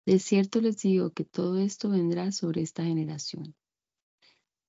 De 0.07 0.19
cierto 0.19 0.61
les 0.61 0.79
digo 0.79 1.11
que 1.11 1.25
todo 1.25 1.59
esto 1.59 1.91
vendrá 1.91 2.33
sobre 2.33 2.63
esta 2.63 2.83
generación. 2.83 3.55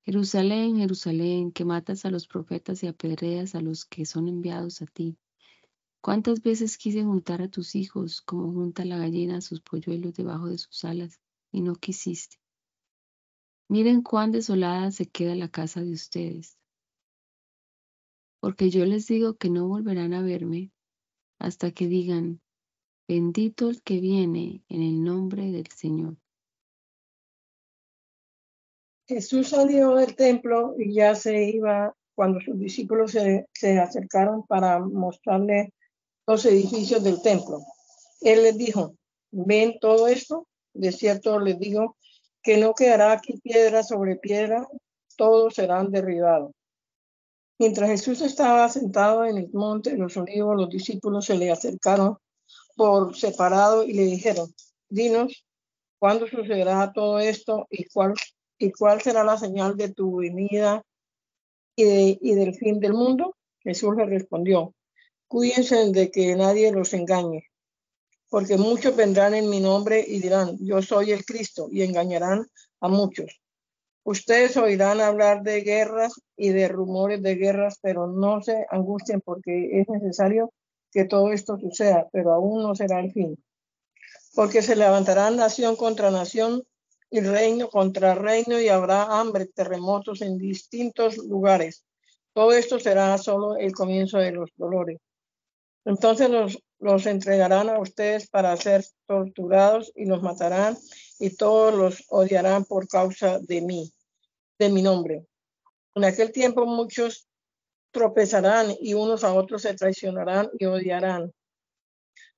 Jerusalén, 0.05 0.77
Jerusalén, 0.77 1.51
que 1.51 1.65
matas 1.65 2.05
a 2.05 2.11
los 2.11 2.27
profetas 2.27 2.83
y 2.83 2.87
apedreas 2.87 3.55
a 3.55 3.61
los 3.61 3.85
que 3.85 4.05
son 4.05 4.27
enviados 4.27 4.81
a 4.81 4.85
ti. 4.85 5.17
¿Cuántas 6.01 6.41
veces 6.41 6.77
quise 6.77 7.03
juntar 7.03 7.41
a 7.41 7.49
tus 7.49 7.75
hijos 7.75 8.21
como 8.21 8.51
junta 8.53 8.85
la 8.85 8.97
gallina 8.97 9.37
a 9.37 9.41
sus 9.41 9.61
polluelos 9.61 10.13
debajo 10.13 10.47
de 10.47 10.57
sus 10.57 10.85
alas 10.85 11.19
y 11.51 11.61
no 11.61 11.75
quisiste? 11.75 12.37
Miren 13.67 14.01
cuán 14.01 14.31
desolada 14.31 14.91
se 14.91 15.07
queda 15.07 15.35
la 15.35 15.49
casa 15.49 15.81
de 15.81 15.91
ustedes. 15.91 16.57
Porque 18.39 18.69
yo 18.69 18.85
les 18.85 19.07
digo 19.07 19.35
que 19.35 19.49
no 19.49 19.67
volverán 19.67 20.13
a 20.13 20.21
verme 20.21 20.71
hasta 21.37 21.71
que 21.71 21.87
digan, 21.87 22.41
bendito 23.07 23.69
el 23.69 23.81
que 23.81 23.99
viene 23.99 24.63
en 24.69 24.81
el 24.81 25.03
nombre 25.03 25.51
del 25.51 25.67
Señor. 25.67 26.17
Jesús 29.09 29.49
salió 29.49 29.95
del 29.95 30.15
templo 30.15 30.75
y 30.77 30.93
ya 30.93 31.15
se 31.15 31.49
iba 31.49 31.95
cuando 32.13 32.39
sus 32.41 32.59
discípulos 32.59 33.11
se, 33.13 33.47
se 33.55 33.79
acercaron 33.79 34.45
para 34.45 34.77
mostrarle 34.77 35.73
los 36.27 36.45
edificios 36.45 37.03
del 37.03 37.19
templo. 37.23 37.59
Él 38.21 38.43
les 38.43 38.55
dijo, 38.55 38.93
¿ven 39.31 39.79
todo 39.81 40.07
esto? 40.07 40.47
De 40.75 40.91
cierto 40.91 41.39
les 41.39 41.57
digo 41.57 41.97
que 42.43 42.57
no 42.57 42.75
quedará 42.75 43.13
aquí 43.13 43.39
piedra 43.39 43.81
sobre 43.81 44.15
piedra, 44.15 44.67
todos 45.17 45.55
serán 45.55 45.89
derribados. 45.89 46.51
Mientras 47.57 47.89
Jesús 47.89 48.21
estaba 48.21 48.69
sentado 48.69 49.25
en 49.25 49.39
el 49.39 49.49
monte 49.51 49.89
de 49.89 49.97
los 49.97 50.15
olivos, 50.17 50.55
los 50.55 50.69
discípulos 50.69 51.25
se 51.25 51.35
le 51.35 51.49
acercaron 51.49 52.17
por 52.75 53.17
separado 53.17 53.83
y 53.85 53.93
le 53.93 54.03
dijeron, 54.03 54.53
dinos, 54.87 55.47
¿cuándo 55.97 56.27
sucederá 56.27 56.93
todo 56.93 57.17
esto 57.17 57.65
y 57.71 57.85
cuál, 57.85 58.13
y 58.59 58.71
cuál 58.71 59.01
será 59.01 59.23
la 59.23 59.37
señal 59.37 59.75
de 59.75 59.89
tu 59.93 60.17
venida 60.17 60.83
y, 61.75 62.35
del 62.35 62.53
fin 62.53 62.79
del 62.79 62.93
mundo? 62.93 63.35
Jesús 63.61 63.95
le 63.95 64.05
respondió, 64.05 64.75
cuídense 65.27 65.91
de 65.91 66.11
que 66.11 66.35
nadie 66.35 66.71
los 66.71 66.93
engañe 66.93 67.49
porque 68.29 68.57
muchos 68.57 68.95
vendrán 68.95 69.33
en 69.33 69.49
mi 69.49 69.59
nombre 69.59 70.03
y 70.07 70.19
dirán, 70.19 70.57
yo 70.59 70.81
soy 70.81 71.11
el 71.11 71.25
Cristo, 71.25 71.67
y 71.71 71.81
engañarán 71.81 72.45
a 72.79 72.87
muchos. 72.87 73.41
Ustedes 74.03 74.55
oirán 74.55 75.01
hablar 75.01 75.43
de 75.43 75.61
guerras 75.61 76.13
y 76.37 76.49
de 76.49 76.67
rumores 76.67 77.21
de 77.21 77.35
guerras, 77.35 77.79
pero 77.81 78.07
no 78.07 78.41
se 78.41 78.65
angustien 78.69 79.21
porque 79.21 79.81
es 79.81 79.89
necesario 79.89 80.53
que 80.91 81.05
todo 81.05 81.31
esto 81.31 81.57
suceda, 81.57 82.07
pero 82.11 82.31
aún 82.31 82.63
no 82.63 82.75
será 82.75 82.99
el 82.99 83.11
fin. 83.11 83.37
Porque 84.35 84.61
se 84.61 84.75
levantará 84.75 85.29
nación 85.31 85.75
contra 85.75 86.11
nación 86.11 86.63
y 87.11 87.21
reino 87.21 87.69
contra 87.69 88.15
reino 88.15 88.59
y 88.59 88.69
habrá 88.69 89.19
hambre, 89.19 89.47
terremotos 89.47 90.21
en 90.21 90.37
distintos 90.37 91.17
lugares. 91.17 91.85
Todo 92.33 92.51
esto 92.51 92.79
será 92.79 93.17
solo 93.17 93.57
el 93.57 93.73
comienzo 93.73 94.19
de 94.19 94.31
los 94.31 94.51
dolores. 94.55 94.99
Entonces 95.85 96.29
los, 96.29 96.59
los 96.79 97.05
entregarán 97.07 97.69
a 97.69 97.79
ustedes 97.79 98.29
para 98.29 98.55
ser 98.57 98.85
torturados 99.07 99.91
y 99.95 100.05
los 100.05 100.21
matarán 100.21 100.77
y 101.19 101.35
todos 101.35 101.73
los 101.73 102.03
odiarán 102.09 102.65
por 102.65 102.87
causa 102.87 103.39
de 103.39 103.61
mí, 103.61 103.91
de 104.59 104.69
mi 104.69 104.81
nombre. 104.81 105.25
En 105.95 106.03
aquel 106.03 106.31
tiempo 106.31 106.65
muchos 106.65 107.27
tropezarán 107.91 108.75
y 108.79 108.93
unos 108.93 109.23
a 109.23 109.33
otros 109.33 109.63
se 109.63 109.73
traicionarán 109.73 110.49
y 110.59 110.65
odiarán. 110.65 111.33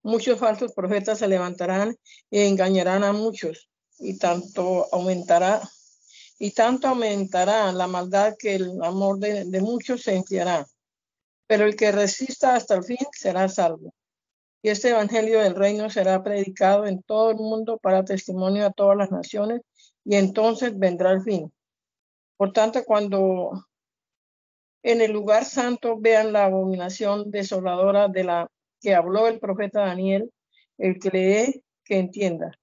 Muchos 0.01 0.40
falsos 0.40 0.74
profetas 0.74 1.20
se 1.20 1.28
levantarán 1.28 1.96
y 2.30 2.40
engañarán 2.40 3.04
a 3.04 3.12
muchos 3.12 3.71
y 4.01 4.17
tanto 4.17 4.88
aumentará 4.91 5.62
y 6.39 6.51
tanto 6.51 6.88
aumentará 6.88 7.72
la 7.72 7.88
maldad 7.88 8.36
que 8.38 8.55
el 8.55 8.84
amor 8.84 9.20
de, 9.20 9.62
muchos 9.62 10.01
se 10.01 10.15
enfriará 10.15 10.65
pero 11.51 11.65
el 11.65 11.75
que 11.75 11.91
resista 11.91 12.55
hasta 12.55 12.75
el 12.75 12.86
fin 12.86 13.05
será 13.12 13.50
salvo. 13.50 13.93
Y 14.62 14.70
este 14.70 14.91
Evangelio 14.91 15.41
del 15.41 15.53
Reino 15.53 15.89
será 15.89 16.24
predicado 16.24 16.86
en 16.86 17.03
todo 17.03 17.31
el 17.31 17.36
mundo 17.36 17.77
para 17.77 18.05
testimonio 18.05 18.65
a 18.65 18.72
todas 18.72 18.96
las 18.96 19.12
naciones, 19.12 19.60
y 20.05 20.15
entonces 20.15 20.79
vendrá 20.79 21.12
el 21.12 21.24
fin. 21.24 21.51
Por 22.38 22.53
tanto, 22.53 22.86
cuando 22.86 23.67
en 24.81 25.01
el 25.01 25.12
lugar 25.12 25.43
santo 25.43 25.98
vean 26.00 26.31
la 26.31 26.46
abominación 26.46 27.29
desoladora 27.31 28.08
de 28.08 28.24
la 28.24 28.48
que 28.79 28.96
habló 28.96 29.27
el 29.27 29.41
profeta 29.41 29.81
Daniel, 29.81 30.31
el 30.77 31.00
que 31.00 31.10
lee, 31.10 31.63
que 31.84 32.00
entienda. 32.00 32.58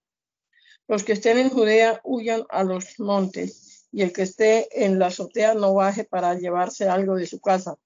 Los 0.88 1.04
que 1.04 1.12
estén 1.12 1.36
en 1.36 1.50
Judea 1.50 2.00
huyan 2.02 2.44
a 2.48 2.64
los 2.64 2.98
montes, 2.98 3.86
y 3.92 4.00
el 4.00 4.12
que 4.12 4.22
esté 4.22 4.84
en 4.84 4.98
la 4.98 5.08
azotea 5.08 5.52
no 5.52 5.74
baje 5.74 6.04
para 6.04 6.34
llevarse 6.34 6.88
algo 6.88 7.16
de 7.16 7.26
su 7.26 7.40
casa. 7.40 7.76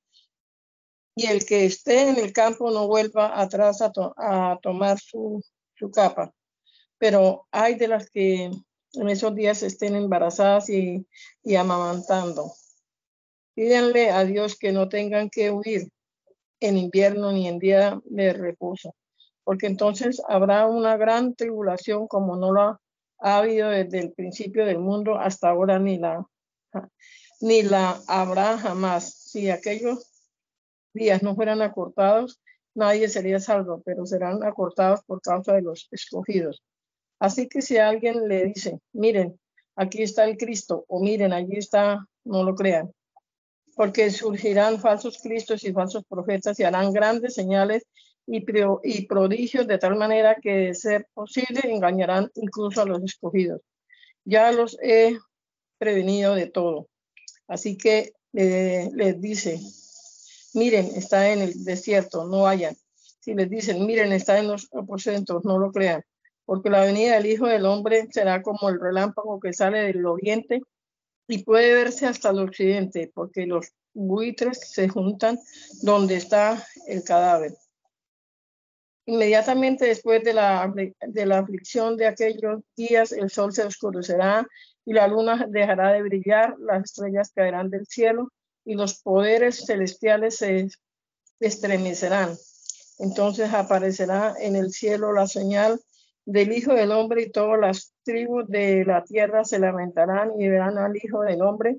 Y 1.17 1.27
el 1.27 1.45
que 1.45 1.65
esté 1.65 2.09
en 2.09 2.17
el 2.17 2.33
campo 2.33 2.71
no 2.71 2.87
vuelva 2.87 3.41
atrás 3.41 3.83
a, 3.83 4.59
tomar 4.63 5.01
su, 5.01 5.43
su 5.75 5.91
capa. 5.91 6.33
Pero 6.99 7.47
hay 7.51 7.75
de 7.75 7.89
las 7.89 8.09
que 8.09 8.45
en 8.95 9.09
esos 9.09 9.35
días 9.35 9.65
estén 9.65 9.97
embarazadas 9.97 10.71
y, 10.71 11.05
y 11.43 11.57
amamantando. 11.57 12.53
Pídanle 13.55 14.11
a 14.11 14.25
Dios 14.25 14.57
que 14.57 14.71
no 14.71 14.89
tengan 14.89 15.29
que 15.29 15.51
huir 15.51 15.89
en 16.61 16.79
invierno 16.79 17.33
ni 17.33 17.49
en 17.49 17.59
día 17.59 18.01
de 18.05 18.33
reposo, 18.33 18.95
porque 19.43 19.67
entonces 19.67 20.23
habrá 20.29 20.67
una 20.67 20.97
gran 20.97 21.35
tribulación 21.35 22.07
como 22.07 22.37
no 22.37 22.53
la 22.53 22.81
ha 23.23 23.39
habido 23.39 23.71
desde 23.71 24.01
el 24.01 24.13
principio 24.13 24.67
del 24.67 24.79
mundo 24.79 25.19
hasta 25.19 25.49
ahora 25.49 25.79
ni 25.79 25.99
la 25.99 26.27
ni 27.41 27.63
la 27.63 28.01
habrá 28.07 28.57
jamás. 28.57 29.15
Si 29.15 29.51
aquellos 29.51 30.11
días 30.95 31.23
no 31.23 31.35
fueran 31.35 31.61
acortados, 31.61 32.41
nadie 32.75 33.09
sería 33.09 33.41
salvo, 33.41 33.83
pero 33.85 34.07
serán 34.07 34.45
acortados 34.45 35.03
por 35.05 35.21
causa 35.21 35.55
de 35.55 35.63
los 35.63 35.89
escogidos. 35.91 36.63
Así 37.19 37.49
que 37.49 37.61
si 37.61 37.79
alguien 37.79 38.29
le 38.29 38.45
dice, 38.47 38.81
miren, 38.93 39.39
aquí 39.77 40.03
está 40.03 40.25
el 40.25 40.37
Cristo, 40.37 40.85
o 40.89 41.03
miren, 41.03 41.33
allí 41.33 41.57
está, 41.57 42.07
no 42.25 42.45
lo 42.45 42.55
crean, 42.55 42.93
porque 43.77 44.11
surgirán 44.11 44.81
falsos 44.81 45.19
cristos 45.23 45.65
y 45.65 45.73
falsos 45.73 46.05
profetas 46.09 46.59
y 46.61 46.65
harán 46.65 46.93
grandes 46.93 47.35
señales 47.35 47.85
y, 48.27 49.07
prodigios 49.07 49.67
de 49.67 49.79
tal 49.79 49.97
manera 49.97 50.37
que, 50.41 50.53
de 50.53 50.75
ser 50.75 51.07
posible, 51.15 51.61
engañarán 51.65 52.31
incluso 52.35 52.83
a 52.83 52.87
los 52.87 53.03
escogidos. 53.03 53.61
Ya 54.25 54.53
los 54.53 54.79
he 54.83 55.19
prevenido 55.79 56.35
de 56.35 56.47
todo. 56.47 56.89
Así 57.49 57.77
que 57.77 58.13
eh, 58.35 58.91
les 58.95 59.21
dice, 59.21 59.61
miren, 60.55 60.87
está 60.95 61.33
en 61.33 61.41
el 61.43 61.65
desierto, 61.65 62.27
no 62.27 62.43
vayan. 62.43 62.77
Si 63.21 63.35
les 63.35 63.51
dicen, 63.51 63.85
miren, 63.85 64.13
está 64.13 64.39
en 64.39 64.49
los 64.49 64.69
aposentos, 64.73 65.45
no 65.45 65.59
lo 65.59 65.73
crean 65.73 66.05
porque 66.45 66.71
la 66.71 66.85
venida 66.85 67.15
del 67.15 67.27
Hijo 67.27 67.47
del 67.47 67.67
Hombre 67.67 68.09
será 68.11 68.43
como 68.43 68.69
el 68.69 68.81
relámpago 68.81 69.41
que 69.41 69.53
sale 69.53 69.79
del 69.85 70.05
oriente 70.07 70.61
y 71.29 71.45
puede 71.45 71.75
verse 71.75 72.07
hasta 72.07 72.31
el 72.31 72.41
occidente, 72.41 73.11
porque 73.15 73.47
los 73.47 73.73
buitres 73.95 74.61
se 74.71 74.89
juntan 74.89 75.39
donde 75.83 76.17
está 76.17 76.63
el 76.87 77.05
cadáver. 77.05 77.55
Inmediatamente 79.07 79.87
después 79.87 80.23
de 80.23 80.33
la, 80.33 80.73
de 81.01 81.27
la 81.27 81.39
aflicción 81.39 81.97
de 81.97 82.07
aquellos 82.07 82.61
días, 82.77 83.13
el 83.13 83.31
sol 83.31 83.53
se 83.53 83.65
oscurecerá 83.65 84.47
y 84.85 84.93
la 84.93 85.09
luna 85.09 85.47
dejará 85.49 85.93
de 85.93 86.03
brillar, 86.03 86.55
las 86.59 86.85
estrellas 86.85 87.33
caerán 87.35 87.71
del 87.71 87.87
cielo 87.87 88.33
y 88.65 88.75
los 88.75 89.01
poderes 89.03 89.65
celestiales 89.67 90.37
se 90.37 90.69
estremecerán. 91.41 92.37
Entonces 92.99 93.53
aparecerá 93.53 94.35
en 94.39 94.55
el 94.55 94.71
cielo 94.71 95.13
la 95.13 95.27
señal 95.27 95.81
del 96.25 96.53
Hijo 96.53 96.75
del 96.75 96.93
Hombre 96.93 97.23
y 97.23 97.31
todas 97.31 97.59
las 97.59 97.93
tribus 98.05 98.49
de 98.49 98.85
la 98.85 99.03
tierra 99.03 99.45
se 99.45 99.59
lamentarán 99.59 100.41
y 100.41 100.49
verán 100.49 100.79
al 100.79 100.97
Hijo 100.97 101.23
del 101.23 101.43
Hombre 101.43 101.79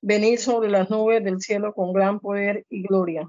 venir 0.00 0.38
sobre 0.38 0.70
las 0.70 0.90
nubes 0.90 1.24
del 1.24 1.40
cielo 1.40 1.72
con 1.72 1.92
gran 1.92 2.20
poder 2.20 2.64
y 2.68 2.82
gloria. 2.82 3.28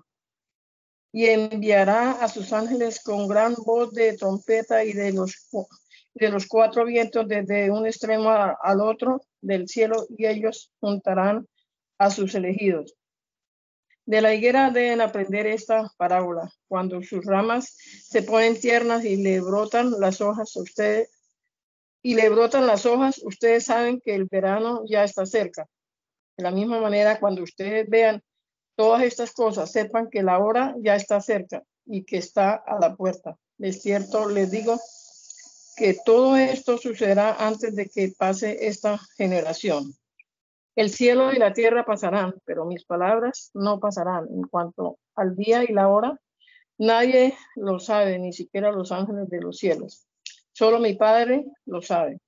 Y 1.11 1.25
enviará 1.25 2.11
a 2.11 2.27
sus 2.27 2.53
ángeles 2.53 3.01
con 3.01 3.27
gran 3.27 3.55
voz 3.55 3.91
de 3.93 4.15
trompeta 4.15 4.83
y 4.83 4.93
de 4.93 5.11
los, 5.11 5.49
de 6.13 6.29
los 6.29 6.47
cuatro 6.47 6.85
vientos 6.85 7.27
desde 7.27 7.71
un 7.71 7.85
extremo 7.87 8.29
al 8.29 8.81
otro 8.81 9.21
del 9.41 9.67
cielo 9.67 10.05
y 10.09 10.25
ellos 10.27 10.71
juntarán 10.79 11.47
a 11.97 12.09
sus 12.11 12.35
elegidos 12.35 12.95
de 14.09 14.21
la 14.21 14.33
higuera 14.33 14.71
deben 14.71 15.01
aprender 15.01 15.45
esta 15.45 15.87
parábola. 15.95 16.51
Cuando 16.67 17.03
sus 17.03 17.23
ramas 17.23 17.77
se 18.07 18.23
ponen 18.23 18.59
tiernas 18.59 19.05
y 19.05 19.17
le 19.17 19.39
brotan 19.39 19.91
las 19.99 20.19
hojas 20.19 20.55
ustedes, 20.55 21.11
y 22.01 22.15
le 22.15 22.27
brotan 22.29 22.65
las 22.65 22.87
hojas, 22.87 23.21
ustedes 23.23 23.65
saben 23.65 24.01
que 24.01 24.15
el 24.15 24.25
verano 24.25 24.81
ya 24.89 25.03
está 25.03 25.27
cerca. 25.27 25.67
De 26.35 26.43
la 26.43 26.49
misma 26.49 26.81
manera, 26.81 27.19
cuando 27.19 27.43
ustedes 27.43 27.87
vean 27.87 28.23
todas 28.79 29.03
estas 29.03 29.33
cosas, 29.33 29.73
sepan 29.73 30.09
que 30.09 30.23
la 30.23 30.39
hora 30.39 30.73
ya 30.79 30.95
está 30.95 31.19
cerca 31.19 31.63
y 31.85 32.05
que 32.05 32.15
está 32.15 32.53
a 32.53 32.79
la 32.79 32.95
puerta. 32.95 33.35
Es 33.57 33.81
cierto, 33.81 34.29
les 34.29 34.51
digo 34.51 34.79
que 35.75 35.97
todo 36.05 36.37
esto 36.37 36.77
sucederá 36.77 37.45
antes 37.45 37.75
de 37.75 37.89
que 37.89 38.13
pase 38.17 38.67
esta 38.69 38.97
generación. 39.17 39.91
El 40.77 40.91
cielo 40.91 41.33
y 41.33 41.39
la 41.39 41.51
tierra 41.51 41.83
pasarán, 41.83 42.35
pero 42.45 42.63
mis 42.63 42.85
palabras 42.85 43.51
no 43.53 43.81
pasarán. 43.81 44.29
En 44.33 44.43
cuanto 44.43 44.97
al 45.13 45.35
día 45.35 45.65
y 45.65 45.73
la 45.73 45.89
hora, 45.89 46.17
nadie 46.77 47.37
lo 47.57 47.79
sabe, 47.79 48.17
ni 48.17 48.31
siquiera 48.31 48.71
los 48.71 48.93
ángeles 48.93 49.27
de 49.29 49.41
los 49.41 49.57
cielos. 49.57 50.07
Solo 50.53 50.79
mi 50.79 50.93
Padre 50.93 51.43
lo 51.65 51.81
sabe. 51.81 52.21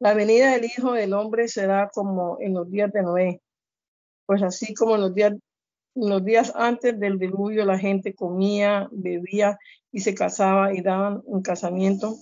La 0.00 0.12
venida 0.12 0.50
del 0.50 0.64
Hijo 0.64 0.90
del 0.90 1.12
Hombre 1.12 1.46
será 1.46 1.88
como 1.94 2.38
en 2.40 2.54
los 2.54 2.68
días 2.68 2.92
de 2.92 3.02
Noé, 3.02 3.40
pues 4.26 4.42
así 4.42 4.74
como 4.74 4.96
los 4.96 5.14
días, 5.14 5.34
los 5.94 6.24
días 6.24 6.52
antes 6.54 6.98
del 6.98 7.18
diluvio 7.18 7.64
la 7.64 7.78
gente 7.78 8.14
comía, 8.14 8.88
bebía 8.92 9.58
y 9.90 10.00
se 10.00 10.14
casaba 10.14 10.74
y 10.74 10.80
daban 10.80 11.22
un 11.24 11.42
casamiento, 11.42 12.16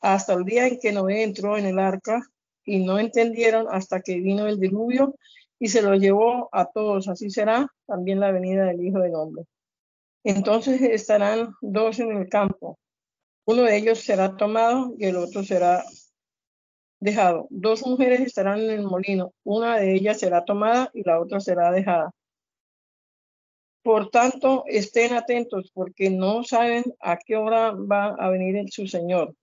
hasta 0.00 0.34
el 0.34 0.44
día 0.44 0.66
en 0.66 0.78
que 0.78 0.92
Noé 0.92 1.22
entró 1.24 1.58
en 1.58 1.66
el 1.66 1.78
arca 1.78 2.22
y 2.64 2.84
no 2.84 2.98
entendieron 2.98 3.66
hasta 3.70 4.00
que 4.00 4.20
vino 4.20 4.46
el 4.46 4.60
diluvio 4.60 5.14
y 5.58 5.68
se 5.68 5.82
lo 5.82 5.94
llevó 5.94 6.48
a 6.52 6.66
todos. 6.66 7.08
Así 7.08 7.30
será 7.30 7.72
también 7.86 8.20
la 8.20 8.30
venida 8.30 8.66
del 8.66 8.84
Hijo 8.84 9.00
del 9.00 9.14
Hombre. 9.14 9.44
Entonces 10.24 10.80
estarán 10.82 11.54
dos 11.60 11.98
en 11.98 12.12
el 12.12 12.28
campo. 12.28 12.78
Uno 13.46 13.62
de 13.62 13.76
ellos 13.76 14.00
será 14.00 14.36
tomado 14.36 14.94
y 14.98 15.06
el 15.06 15.16
otro 15.16 15.42
será 15.42 15.82
dejado. 17.00 17.46
Dos 17.50 17.86
mujeres 17.86 18.20
estarán 18.20 18.60
en 18.60 18.70
el 18.70 18.82
molino. 18.82 19.32
Una 19.44 19.78
de 19.78 19.94
ellas 19.94 20.18
será 20.18 20.44
tomada 20.44 20.90
y 20.94 21.02
la 21.02 21.20
otra 21.20 21.40
será 21.40 21.70
dejada. 21.70 22.10
Por 23.82 24.10
tanto, 24.10 24.64
estén 24.66 25.14
atentos 25.14 25.70
porque 25.72 26.10
no 26.10 26.44
saben 26.44 26.84
a 27.00 27.16
qué 27.16 27.36
hora 27.36 27.72
va 27.72 28.14
a 28.18 28.28
venir 28.28 28.68
su 28.70 28.86
Señor. 28.86 29.34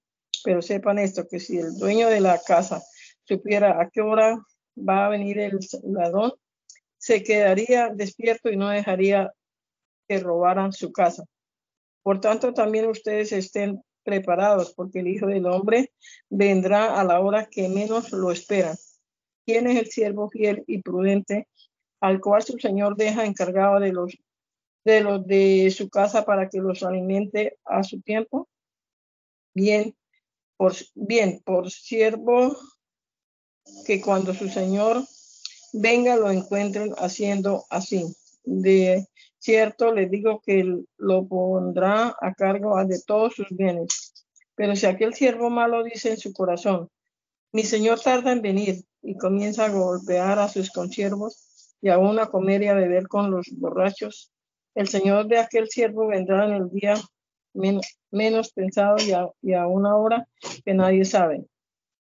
Pero 0.43 0.61
sepan 0.61 0.99
esto, 0.99 1.25
que 1.27 1.39
si 1.39 1.57
el 1.57 1.77
dueño 1.77 2.09
de 2.09 2.21
la 2.21 2.39
casa 2.39 2.81
supiera 3.23 3.81
a 3.81 3.89
qué 3.89 4.01
hora 4.01 4.37
va 4.77 5.05
a 5.05 5.09
venir 5.09 5.39
el 5.39 5.57
ladrón, 5.83 6.33
se 6.97 7.23
quedaría 7.23 7.89
despierto 7.89 8.49
y 8.49 8.57
no 8.57 8.69
dejaría 8.69 9.31
que 10.07 10.19
robaran 10.19 10.73
su 10.73 10.91
casa. 10.91 11.23
Por 12.03 12.19
tanto, 12.19 12.53
también 12.53 12.87
ustedes 12.87 13.31
estén 13.31 13.81
preparados, 14.05 14.73
porque 14.73 14.99
el 14.99 15.07
Hijo 15.07 15.25
del 15.25 15.47
Hombre 15.47 15.91
vendrá 16.29 16.97
a 16.99 17.03
la 17.03 17.19
hora 17.19 17.47
que 17.49 17.67
menos 17.67 18.11
lo 18.13 18.31
esperan. 18.31 18.77
¿Quién 19.45 19.67
es 19.67 19.77
el 19.77 19.87
siervo 19.87 20.29
fiel 20.29 20.63
y 20.67 20.81
prudente 20.81 21.49
al 21.99 22.21
cual 22.21 22.43
su 22.43 22.57
Señor 22.57 22.95
deja 22.95 23.25
encargado 23.25 23.79
de 23.79 23.91
los 23.91 24.17
de 24.85 25.01
los 25.01 25.25
de 25.25 25.73
su 25.75 25.89
casa 25.89 26.25
para 26.25 26.47
que 26.47 26.59
los 26.59 26.83
alimente 26.83 27.57
a 27.65 27.83
su 27.83 28.01
tiempo? 28.01 28.47
Bien, 29.55 29.95
por 30.57 30.73
bien, 30.93 31.41
por 31.43 31.71
siervo 31.71 32.55
que 33.87 33.99
cuando 33.99 34.33
su 34.35 34.47
Señor 34.47 35.03
venga 35.73 36.15
lo 36.15 36.29
encuentren 36.29 36.93
haciendo 36.97 37.65
así. 37.69 38.05
De 38.43 39.07
cierto, 39.45 39.93
les 39.93 40.11
digo 40.11 40.41
que 40.45 40.83
lo 40.97 41.27
pondrá 41.27 42.15
a 42.19 42.33
cargo 42.33 42.83
de 42.83 42.99
todos 43.05 43.35
sus 43.35 43.47
bienes. 43.49 44.13
Pero 44.55 44.75
si 44.75 44.85
aquel 44.85 45.13
siervo 45.13 45.49
malo 45.49 45.83
dice 45.83 46.09
en 46.09 46.17
su 46.17 46.33
corazón, 46.33 46.89
mi 47.53 47.63
Señor 47.63 48.01
tarda 48.01 48.31
en 48.31 48.41
venir 48.41 48.83
y 49.01 49.15
comienza 49.17 49.65
a 49.65 49.69
golpear 49.69 50.39
a 50.39 50.49
sus 50.49 50.71
consiervos 50.71 51.75
y 51.81 51.89
aún 51.89 52.19
a 52.19 52.27
comer 52.27 52.63
y 52.63 52.67
a 52.67 52.73
beber 52.73 53.07
con 53.07 53.31
los 53.31 53.47
borrachos, 53.51 54.31
el 54.73 54.87
Señor 54.87 55.27
de 55.27 55.39
aquel 55.39 55.69
siervo 55.69 56.07
vendrá 56.07 56.45
en 56.45 56.53
el 56.53 56.69
día 56.69 56.95
menos, 57.53 58.51
pensado 58.51 58.97
y 59.41 59.53
a 59.53 59.67
una 59.67 59.95
hora 59.95 60.27
que 60.65 60.73
nadie 60.73 61.05
sabe 61.05 61.45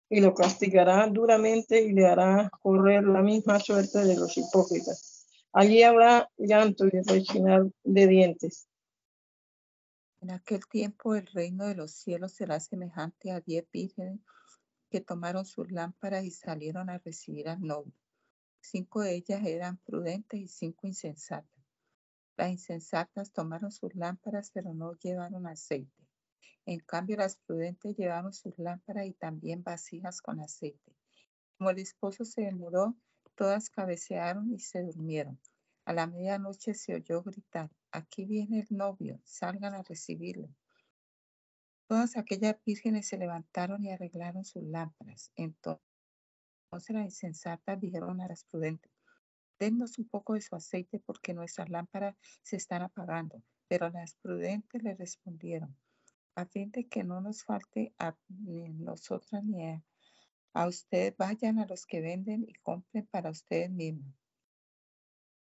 y 0.08 0.20
lo 0.20 0.34
castigará 0.34 1.06
duramente 1.08 1.82
y 1.82 1.92
le 1.92 2.06
hará 2.06 2.50
correr 2.60 3.04
la 3.04 3.22
misma 3.22 3.58
suerte 3.58 4.04
de 4.04 4.16
los 4.16 4.36
hipócritas. 4.36 5.13
Allí 5.56 5.84
habrá 5.84 6.28
llanto 6.36 6.84
y 6.86 7.00
rechinar 7.06 7.70
de 7.84 8.06
dientes. 8.08 8.66
En 10.20 10.32
aquel 10.32 10.66
tiempo 10.66 11.14
el 11.14 11.28
reino 11.28 11.68
de 11.68 11.76
los 11.76 11.92
cielos 11.92 12.32
será 12.32 12.58
semejante 12.58 13.30
a 13.30 13.40
diez 13.40 13.64
vírgenes 13.70 14.18
que 14.90 15.00
tomaron 15.00 15.46
sus 15.46 15.70
lámparas 15.70 16.24
y 16.24 16.32
salieron 16.32 16.90
a 16.90 16.98
recibir 16.98 17.48
al 17.48 17.60
novio. 17.60 17.92
Cinco 18.60 19.02
de 19.02 19.14
ellas 19.14 19.46
eran 19.46 19.76
prudentes 19.76 20.40
y 20.40 20.48
cinco 20.48 20.88
insensatas. 20.88 21.64
Las 22.36 22.50
insensatas 22.50 23.30
tomaron 23.30 23.70
sus 23.70 23.94
lámparas 23.94 24.50
pero 24.52 24.74
no 24.74 24.94
llevaron 24.94 25.46
aceite. 25.46 26.08
En 26.66 26.80
cambio, 26.80 27.16
las 27.16 27.36
prudentes 27.36 27.96
llevaron 27.96 28.32
sus 28.32 28.58
lámparas 28.58 29.06
y 29.06 29.12
también 29.12 29.62
vasijas 29.62 30.20
con 30.20 30.40
aceite. 30.40 30.96
Como 31.56 31.70
el 31.70 31.78
esposo 31.78 32.24
se 32.24 32.42
demoró, 32.42 32.96
todas 33.34 33.70
cabecearon 33.70 34.52
y 34.52 34.58
se 34.58 34.82
durmieron. 34.82 35.38
A 35.84 35.92
la 35.92 36.06
medianoche 36.06 36.74
se 36.74 36.94
oyó 36.94 37.22
gritar, 37.22 37.70
aquí 37.92 38.24
viene 38.24 38.60
el 38.60 38.76
novio, 38.76 39.20
salgan 39.24 39.74
a 39.74 39.82
recibirlo. 39.82 40.48
Todas 41.86 42.16
aquellas 42.16 42.56
vírgenes 42.64 43.06
se 43.08 43.18
levantaron 43.18 43.84
y 43.84 43.92
arreglaron 43.92 44.44
sus 44.44 44.62
lámparas. 44.62 45.30
Entonces 45.36 45.80
las 46.88 47.04
insensatas 47.04 47.78
dijeron 47.78 48.22
a 48.22 48.28
las 48.28 48.44
prudentes, 48.44 48.90
dennos 49.58 49.98
un 49.98 50.08
poco 50.08 50.34
de 50.34 50.40
su 50.40 50.56
aceite 50.56 50.98
porque 51.00 51.34
nuestras 51.34 51.68
lámparas 51.68 52.16
se 52.42 52.56
están 52.56 52.82
apagando. 52.82 53.42
Pero 53.68 53.90
las 53.90 54.14
prudentes 54.14 54.82
le 54.82 54.94
respondieron, 54.94 55.76
a 56.34 56.46
fin 56.46 56.70
de 56.70 56.86
que 56.88 57.04
no 57.04 57.20
nos 57.20 57.44
falte 57.44 57.94
a 57.98 58.16
nosotras 58.28 59.44
ni 59.44 59.66
a, 59.66 59.82
a 60.54 60.68
ustedes, 60.68 61.16
vayan 61.16 61.58
a 61.58 61.66
los 61.66 61.84
que 61.84 62.00
venden 62.00 62.44
y 62.48 62.54
compren 62.62 63.06
para 63.08 63.30
ustedes 63.30 63.70
mismos. 63.70 64.14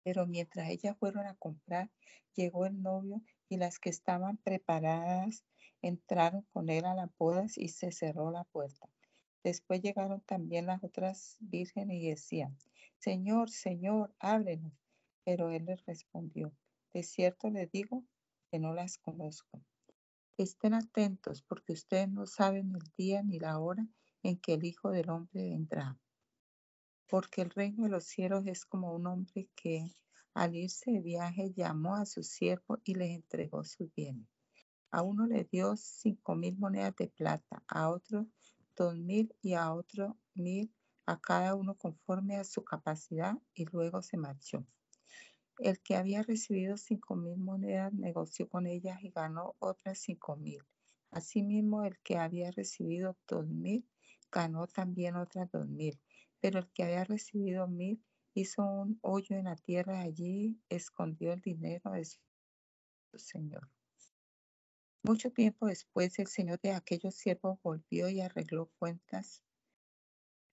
Pero 0.05 0.27
mientras 0.27 0.71
ellas 0.71 0.97
fueron 0.97 1.27
a 1.27 1.35
comprar, 1.35 1.91
llegó 2.35 2.67
el 2.67 2.81
novio 2.81 3.21
y 3.49 3.57
las 3.57 3.81
que 3.81 3.91
estaban 3.91 4.37
preparadas 4.39 5.45
entraron 5.83 6.47
con 6.53 6.71
él 6.71 6.85
a 6.85 6.95
las 6.95 7.11
bodas 7.19 7.59
y 7.59 7.69
se 7.69 7.91
cerró 7.91 8.31
la 8.31 8.45
puerta. 8.45 8.89
Después 9.43 9.83
llegaron 9.83 10.21
también 10.21 10.67
las 10.67 10.83
otras 10.85 11.37
vírgenes 11.41 11.97
y 12.01 12.11
decían, 12.11 12.57
Señor, 12.99 13.51
Señor, 13.51 14.15
ábrenos. 14.21 14.73
Pero 15.25 15.51
él 15.51 15.67
les 15.67 15.85
respondió, 15.85 16.53
de 16.93 17.03
cierto 17.03 17.51
les 17.51 17.71
digo 17.71 18.05
que 18.51 18.61
no 18.61 18.73
las 18.73 18.99
conozco. 18.99 19.61
Estén 20.37 20.75
atentos 20.75 21.43
porque 21.43 21.73
ustedes 21.73 22.09
no 22.09 22.27
saben 22.27 22.73
el 22.75 22.93
día 22.97 23.23
ni 23.23 23.41
la 23.41 23.59
hora 23.59 23.87
en 24.23 24.39
que 24.39 24.55
el 24.55 24.65
Hijo 24.65 24.91
del 24.91 25.11
Hombre 25.11 25.51
vendrá. 25.51 25.99
Porque 27.09 27.43
el 27.43 27.51
reino 27.51 27.85
de 27.85 27.91
los 27.91 28.05
cielos 28.05 28.47
es 28.47 28.65
como 28.65 28.95
un 28.95 29.07
hombre 29.07 29.49
que 29.55 29.91
al 30.35 30.55
irse 30.55 30.93
de 30.93 31.01
viaje 31.01 31.53
llamó 31.53 31.97
a 31.97 32.07
su 32.07 32.23
siervo 32.23 32.79
y 32.85 32.95
les 32.95 33.11
entregó 33.11 33.65
sus 33.65 33.93
bienes. 33.95 34.27
A 34.91 35.03
uno 35.03 35.27
le 35.27 35.45
dio 35.45 35.77
cinco 35.77 36.35
mil 36.35 36.57
monedas 36.57 36.95
de 36.97 37.09
plata, 37.09 37.63
a 37.67 37.91
otro 37.91 38.27
dos 38.77 38.97
mil 38.97 39.35
y 39.43 39.55
a 39.55 39.73
otro 39.73 40.17
mil, 40.35 40.73
a 41.07 41.21
cada 41.21 41.55
uno 41.55 41.77
conforme 41.77 42.37
a 42.37 42.45
su 42.45 42.65
capacidad, 42.65 43.35
y 43.55 43.67
luego 43.67 44.03
se 44.03 44.17
marchó. 44.17 44.67
El 45.59 45.81
que 45.81 45.97
había 45.97 46.23
recibido 46.23 46.77
cinco 46.77 47.15
mil 47.15 47.37
monedas 47.37 47.93
negoció 47.93 48.49
con 48.49 48.67
ellas 48.67 49.03
y 49.03 49.11
ganó 49.11 49.55
otras 49.59 49.99
cinco 49.99 50.37
mil. 50.37 50.63
Asimismo, 51.11 51.85
el 51.85 51.99
que 52.01 52.17
había 52.17 52.51
recibido 52.51 53.17
dos 53.29 53.47
mil 53.47 53.87
ganó 54.33 54.67
también 54.67 55.17
otras 55.17 55.51
dos 55.53 55.69
mil. 55.69 56.01
Pero 56.41 56.59
el 56.59 56.69
que 56.73 56.83
había 56.83 57.05
recibido 57.05 57.69
mil 57.69 58.03
hizo 58.35 58.65
un 58.65 58.99
hoyo 59.03 59.37
en 59.37 59.45
la 59.45 59.57
tierra 59.57 60.01
allí 60.01 60.59
escondió 60.69 61.33
el 61.33 61.41
dinero 61.41 61.93
de 61.93 62.05
su 62.05 62.19
señor. 63.17 63.71
Mucho 65.05 65.31
tiempo 65.31 65.67
después, 65.67 66.19
el 66.19 66.29
señor 66.29 66.61
de 66.61 66.73
aquellos 66.73 67.15
siervos 67.15 67.59
volvió 67.63 68.09
y 68.09 68.21
arregló 68.21 68.71
cuentas 68.79 69.43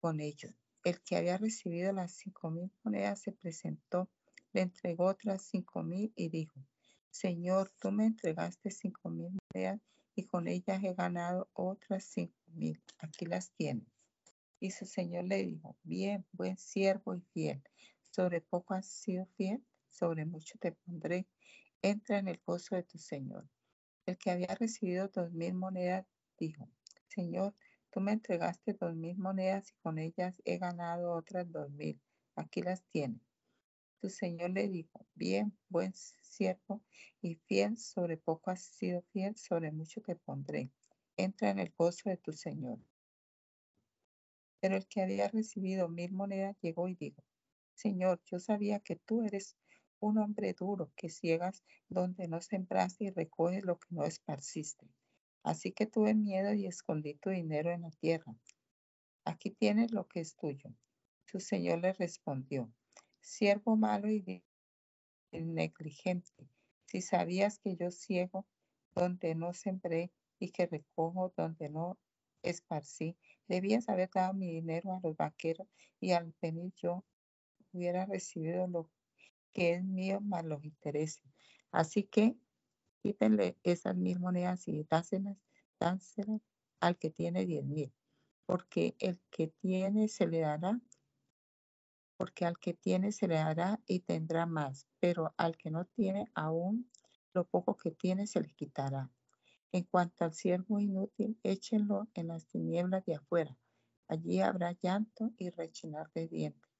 con 0.02 0.20
ellos. 0.20 0.54
El 0.84 1.02
que 1.02 1.18
había 1.18 1.38
recibido 1.38 1.92
las 1.94 2.14
cinco 2.14 2.50
mil 2.50 2.72
monedas 2.84 3.22
se 3.22 3.32
presentó 3.32 4.10
le 4.54 4.62
entregó 4.62 5.06
otras 5.06 5.44
cinco 5.44 5.84
mil 5.84 6.12
y 6.16 6.30
dijo, 6.30 6.60
Señor, 7.12 7.72
tú 7.80 7.92
me 7.92 8.06
entregaste 8.06 8.72
cinco 8.72 9.10
mil 9.10 9.38
monedas 9.54 9.80
y 10.16 10.26
con 10.26 10.48
ellas 10.48 10.84
he 10.84 10.94
ganado 10.94 11.50
otras 11.54 12.06
cinco 12.06 12.39
mil. 12.54 12.82
Aquí 13.00 13.26
las 13.26 13.52
tienes. 13.52 13.88
Y 14.60 14.72
su 14.72 14.86
señor 14.86 15.26
le 15.26 15.44
dijo, 15.44 15.78
bien, 15.84 16.26
buen 16.32 16.58
siervo 16.58 17.16
y 17.16 17.22
fiel. 17.34 17.64
Sobre 18.12 18.42
poco 18.42 18.74
has 18.74 18.88
sido 18.88 19.26
fiel, 19.38 19.64
sobre 19.90 20.26
mucho 20.26 20.58
te 20.60 20.72
pondré. 20.72 21.28
Entra 21.82 22.20
en 22.20 22.28
el 22.28 22.42
gozo 22.46 22.76
de 22.76 22.84
tu 22.84 22.98
señor. 22.98 23.48
El 24.06 24.18
que 24.18 24.32
había 24.32 24.56
recibido 24.56 25.08
dos 25.08 25.32
mil 25.32 25.54
monedas 25.54 26.06
dijo, 26.38 26.70
Señor, 27.08 27.54
tú 27.92 28.02
me 28.02 28.12
entregaste 28.12 28.74
dos 28.74 28.96
mil 28.96 29.18
monedas 29.18 29.70
y 29.70 29.76
con 29.82 30.00
ellas 30.00 30.36
he 30.46 30.58
ganado 30.58 31.14
otras 31.14 31.50
dos 31.52 31.70
mil. 31.72 32.02
Aquí 32.36 32.62
las 32.62 32.84
tienes. 32.86 33.22
Tu 34.02 34.10
señor 34.10 34.52
le 34.52 34.68
dijo, 34.68 35.06
bien, 35.14 35.58
buen 35.68 35.94
siervo 35.94 36.82
y 37.22 37.36
fiel, 37.36 37.78
sobre 37.78 38.18
poco 38.18 38.50
has 38.50 38.62
sido 38.62 39.02
fiel, 39.12 39.36
sobre 39.36 39.72
mucho 39.72 40.02
te 40.02 40.16
pondré. 40.16 40.72
Entra 41.22 41.50
en 41.50 41.60
el 41.60 41.74
gozo 41.78 42.10
de 42.10 42.16
tu 42.16 42.32
señor. 42.32 42.80
Pero 44.62 44.78
el 44.78 44.88
que 44.88 45.02
había 45.02 45.28
recibido 45.28 45.90
mil 45.90 46.14
monedas 46.14 46.56
llegó 46.62 46.88
y 46.88 46.96
dijo, 46.96 47.22
Señor, 47.76 48.22
yo 48.24 48.40
sabía 48.40 48.80
que 48.80 48.96
tú 48.96 49.24
eres 49.24 49.58
un 50.00 50.18
hombre 50.18 50.54
duro, 50.54 50.94
que 50.96 51.10
ciegas 51.10 51.66
donde 51.90 52.30
no 52.30 52.40
sembraste 52.40 53.04
y 53.04 53.10
recoges 53.10 53.66
lo 53.66 53.78
que 53.80 53.88
no 53.90 54.06
esparciste. 54.06 54.88
Así 55.44 55.74
que 55.74 55.86
tuve 55.86 56.14
miedo 56.16 56.54
y 56.54 56.68
escondí 56.68 57.16
tu 57.16 57.32
dinero 57.32 57.70
en 57.70 57.82
la 57.82 57.92
tierra. 57.92 58.34
Aquí 59.26 59.52
tienes 59.52 59.92
lo 59.92 60.08
que 60.08 60.22
es 60.22 60.38
tuyo. 60.38 60.74
Su 61.26 61.42
señor 61.42 61.80
le 61.80 61.92
respondió, 61.92 62.72
siervo 63.20 63.76
malo 63.76 64.10
y 64.10 64.42
negligente, 65.34 66.50
si 66.86 67.02
sabías 67.02 67.60
que 67.60 67.76
yo 67.76 67.92
ciego 67.92 68.48
donde 68.96 69.36
no 69.36 69.54
sembré 69.54 70.14
y 70.40 70.52
que 70.52 70.68
recojo 70.68 71.34
donde 71.36 71.70
no 71.70 72.00
esparcí, 72.42 73.18
debías 73.48 73.90
haber 73.90 74.10
dado 74.10 74.34
mi 74.34 74.50
dinero 74.50 74.94
a 74.94 75.00
los 75.04 75.16
vaqueros 75.16 75.68
y 76.00 76.12
al 76.12 76.34
venir 76.42 76.74
yo 76.76 77.04
hubiera 77.74 78.06
recibido 78.06 78.68
lo 78.68 78.90
que 79.54 79.74
es 79.74 79.84
mío 79.84 80.22
más 80.22 80.46
los 80.46 80.64
intereses. 80.64 81.24
Así 81.72 82.04
que 82.04 82.38
quítenle 83.02 83.58
esas 83.64 83.96
mil 83.96 84.20
monedas 84.20 84.68
y 84.68 84.84
dáselas, 84.90 85.38
dánselas 85.80 86.42
al 86.80 86.98
que 86.98 87.10
tiene 87.10 87.46
diez 87.46 87.66
mil, 87.66 87.94
porque 88.46 88.96
el 89.00 89.20
que 89.30 89.48
tiene 89.48 90.08
se 90.08 90.28
le 90.28 90.40
dará 90.40 90.80
porque 92.20 92.46
al 92.46 92.60
que 92.60 92.74
tiene 92.74 93.14
se 93.14 93.30
le 93.30 93.36
dará 93.36 93.80
y 93.88 94.02
tendrá 94.02 94.46
más, 94.46 94.86
pero 95.00 95.34
al 95.38 95.56
que 95.56 95.72
no 95.72 95.86
tiene 95.86 96.30
aún 96.36 96.92
lo 97.34 97.48
poco 97.48 97.78
que 97.78 97.92
tiene 97.92 98.28
se 98.28 98.42
le 98.42 98.50
quitará. 98.50 99.10
En 99.72 99.84
cuanto 99.84 100.26
al 100.26 100.34
siervo 100.34 100.80
inútil, 100.80 101.40
échenlo 101.44 102.08
en 102.14 102.28
las 102.28 102.48
tinieblas 102.48 103.06
de 103.06 103.16
afuera. 103.16 103.58
Allí 104.08 104.42
habrá 104.42 104.72
llanto 104.82 105.32
y 105.38 105.50
rechinar 105.50 106.12
de 106.14 106.28
dientes. 106.28 106.72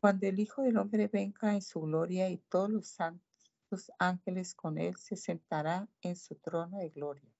Cuando 0.00 0.26
el 0.26 0.38
Hijo 0.38 0.62
del 0.62 0.76
Hombre 0.76 1.08
venga 1.08 1.54
en 1.54 1.62
su 1.62 1.80
gloria 1.80 2.28
y 2.30 2.38
todos 2.38 2.70
los 2.70 2.88
santos 2.88 3.90
ángeles 3.98 4.54
con 4.54 4.78
él, 4.78 4.96
se 4.96 5.16
sentará 5.16 5.88
en 6.02 6.16
su 6.16 6.36
trono 6.36 6.78
de 6.78 6.90
gloria. 6.90 7.30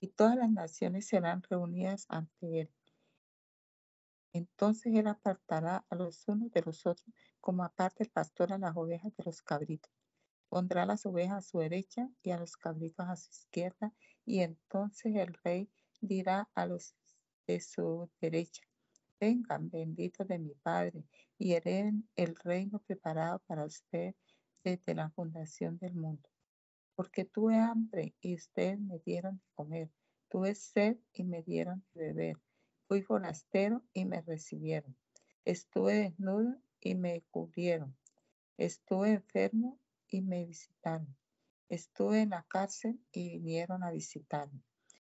Y 0.00 0.08
todas 0.08 0.36
las 0.36 0.50
naciones 0.50 1.06
serán 1.06 1.42
reunidas 1.42 2.06
ante 2.08 2.60
él 2.60 2.70
entonces 4.36 4.94
él 4.94 5.06
apartará 5.06 5.86
a 5.88 5.94
los 5.94 6.28
unos 6.28 6.50
de 6.52 6.60
los 6.60 6.84
otros, 6.84 7.10
como 7.40 7.64
aparte 7.64 8.04
el 8.04 8.10
pastor 8.10 8.52
a 8.52 8.58
las 8.58 8.76
ovejas 8.76 9.16
de 9.16 9.24
los 9.24 9.40
cabritos. 9.40 9.90
Pondrá 10.48 10.86
las 10.86 11.06
ovejas 11.06 11.38
a 11.38 11.48
su 11.48 11.58
derecha 11.58 12.08
y 12.22 12.30
a 12.30 12.38
los 12.38 12.56
cabritos 12.56 13.06
a 13.08 13.16
su 13.16 13.30
izquierda, 13.30 13.92
y 14.24 14.40
entonces 14.40 15.14
el 15.16 15.34
rey 15.44 15.70
dirá 16.00 16.48
a 16.54 16.66
los 16.66 16.94
de 17.46 17.60
su 17.60 18.10
derecha, 18.20 18.62
vengan 19.20 19.70
benditos 19.70 20.26
de 20.26 20.38
mi 20.38 20.54
Padre, 20.54 21.04
y 21.38 21.52
hereden 21.52 22.08
el 22.16 22.34
reino 22.36 22.78
preparado 22.80 23.40
para 23.46 23.64
usted 23.64 24.14
desde 24.64 24.94
la 24.94 25.10
fundación 25.10 25.78
del 25.78 25.94
mundo. 25.94 26.28
Porque 26.94 27.24
tuve 27.24 27.56
hambre 27.56 28.14
y 28.20 28.34
ustedes 28.34 28.80
me 28.80 28.98
dieron 29.00 29.36
de 29.36 29.44
comer, 29.54 29.90
tuve 30.28 30.54
sed 30.54 30.96
y 31.12 31.24
me 31.24 31.42
dieron 31.42 31.84
de 31.94 32.12
beber 32.12 32.36
Fui 32.88 33.02
forastero 33.02 33.82
y 33.92 34.04
me 34.04 34.22
recibieron. 34.22 34.96
Estuve 35.44 35.94
desnudo 35.94 36.56
y 36.80 36.94
me 36.94 37.22
cubrieron. 37.32 37.96
Estuve 38.58 39.10
enfermo 39.10 39.80
y 40.08 40.22
me 40.22 40.44
visitaron. 40.44 41.16
Estuve 41.68 42.22
en 42.22 42.30
la 42.30 42.44
cárcel 42.48 43.00
y 43.12 43.30
vinieron 43.30 43.82
a 43.82 43.90
visitarme. 43.90 44.62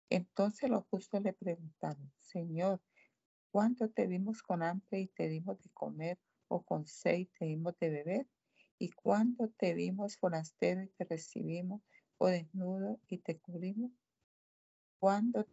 Entonces 0.09 0.69
los 0.69 0.85
justos 0.87 1.23
le 1.23 1.33
preguntaron, 1.33 2.13
Señor, 2.19 2.81
¿cuánto 3.53 3.89
te 3.89 4.07
vimos 4.07 4.43
con 4.43 4.63
hambre 4.63 5.01
y 5.01 5.07
te 5.07 5.29
dimos 5.29 5.63
de 5.63 5.71
comer 5.71 6.19
o 6.49 6.63
con 6.65 6.87
sed 6.87 7.19
y 7.19 7.27
te 7.27 7.45
dimos 7.45 7.79
de 7.79 7.91
beber? 7.91 8.27
¿Y 8.79 8.91
cuándo 8.91 9.49
te 9.51 9.75
vimos 9.75 10.17
forastero 10.17 10.83
y 10.83 10.89
te 10.89 11.05
recibimos 11.05 11.83
o 12.19 12.27
desnudo 12.27 12.99
y 13.07 13.19
te 13.19 13.39
cubrimos? 13.39 13.93
¿Cuándo 14.99 15.47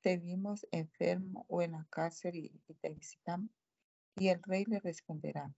te 0.00 0.16
vimos 0.16 0.66
enfermo 0.70 1.44
o 1.48 1.62
en 1.62 1.72
la 1.72 1.86
cárcel 1.90 2.36
y, 2.36 2.50
te 2.80 2.90
visitamos? 2.90 3.50
Y 4.16 4.28
el 4.28 4.42
rey 4.42 4.64
le 4.66 4.80
responderá, 4.80 5.52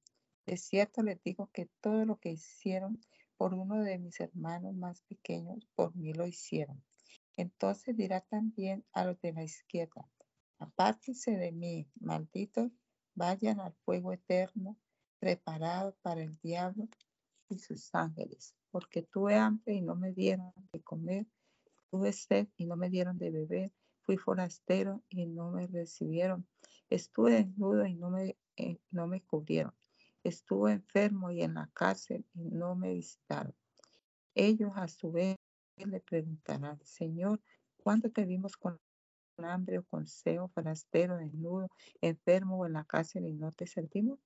de 0.46 0.57
cierto 0.57 1.02
les 1.02 1.22
digo 1.22 1.50
que 1.52 1.66
todo 1.81 2.05
lo 2.05 2.18
que 2.18 2.31
hicieron 2.31 3.00
por 3.37 3.55
uno 3.55 3.83
de 3.83 3.98
mis 3.98 4.20
hermanos 4.20 4.74
más 4.74 5.02
pequeños, 5.02 5.68
por 5.74 5.94
mí 5.96 6.12
lo 6.12 6.26
hicieron. 6.26 6.83
Entonces 7.37 7.96
dirá 7.96 8.20
también 8.20 8.85
a 8.92 9.05
los 9.05 9.20
de 9.20 9.33
la 9.33 9.42
izquierda, 9.42 10.09
apártense 10.59 11.37
de 11.37 11.52
mí, 11.52 11.88
malditos, 12.00 12.70
vayan 13.14 13.61
al 13.61 13.72
fuego 13.85 14.12
eterno, 14.12 14.76
preparado 15.18 15.96
para 16.02 16.22
el 16.22 16.38
diablo 16.40 16.88
y 17.48 17.59
sus 17.59 17.94
ángeles, 17.94 18.55
porque 18.70 19.02
tuve 19.02 19.37
hambre 19.37 19.74
y 19.74 19.83
no 19.83 19.94
me 19.94 20.12
dieron 20.12 20.52
de 20.72 20.81
comer, 20.83 21.26
tuve 21.90 22.12
sed 22.12 22.48
y 22.57 22.66
no 22.66 22.76
me 22.76 22.90
dieron 22.90 23.18
de 23.18 23.31
beber, 23.31 23.72
fui 24.02 24.16
forastero 24.16 25.02
y 25.09 25.26
no 25.26 25.50
me 25.50 25.66
recibieron, 25.66 26.46
estuve 26.90 27.33
desnudo 27.33 27.87
y 27.87 27.94
no 27.94 28.11
me, 28.11 28.37
eh, 28.57 28.78
no 28.90 29.07
me 29.07 29.22
cubrieron, 29.22 29.74
estuve 30.24 30.72
enfermo 30.72 31.30
y 31.30 31.42
en 31.42 31.54
la 31.54 31.70
cárcel 31.74 32.24
y 32.35 32.50
no 32.50 32.74
me 32.74 32.94
visitaron. 32.94 33.54
Ellos 34.35 34.72
a 34.76 34.88
su 34.88 35.12
vez 35.12 35.37
le 35.76 36.00
preguntarán, 36.00 36.78
Señor, 36.85 37.40
¿cuándo 37.76 38.11
te 38.11 38.24
vimos 38.24 38.56
con 38.56 38.78
hambre 39.38 39.78
o 39.78 39.85
con 39.85 40.06
seo, 40.06 40.48
forastero, 40.48 41.16
desnudo, 41.16 41.68
enfermo 42.00 42.58
o 42.58 42.66
en 42.66 42.74
la 42.74 42.85
cárcel 42.85 43.26
y 43.26 43.35
no 43.35 43.50
te 43.52 43.66
servimos? 43.66 44.20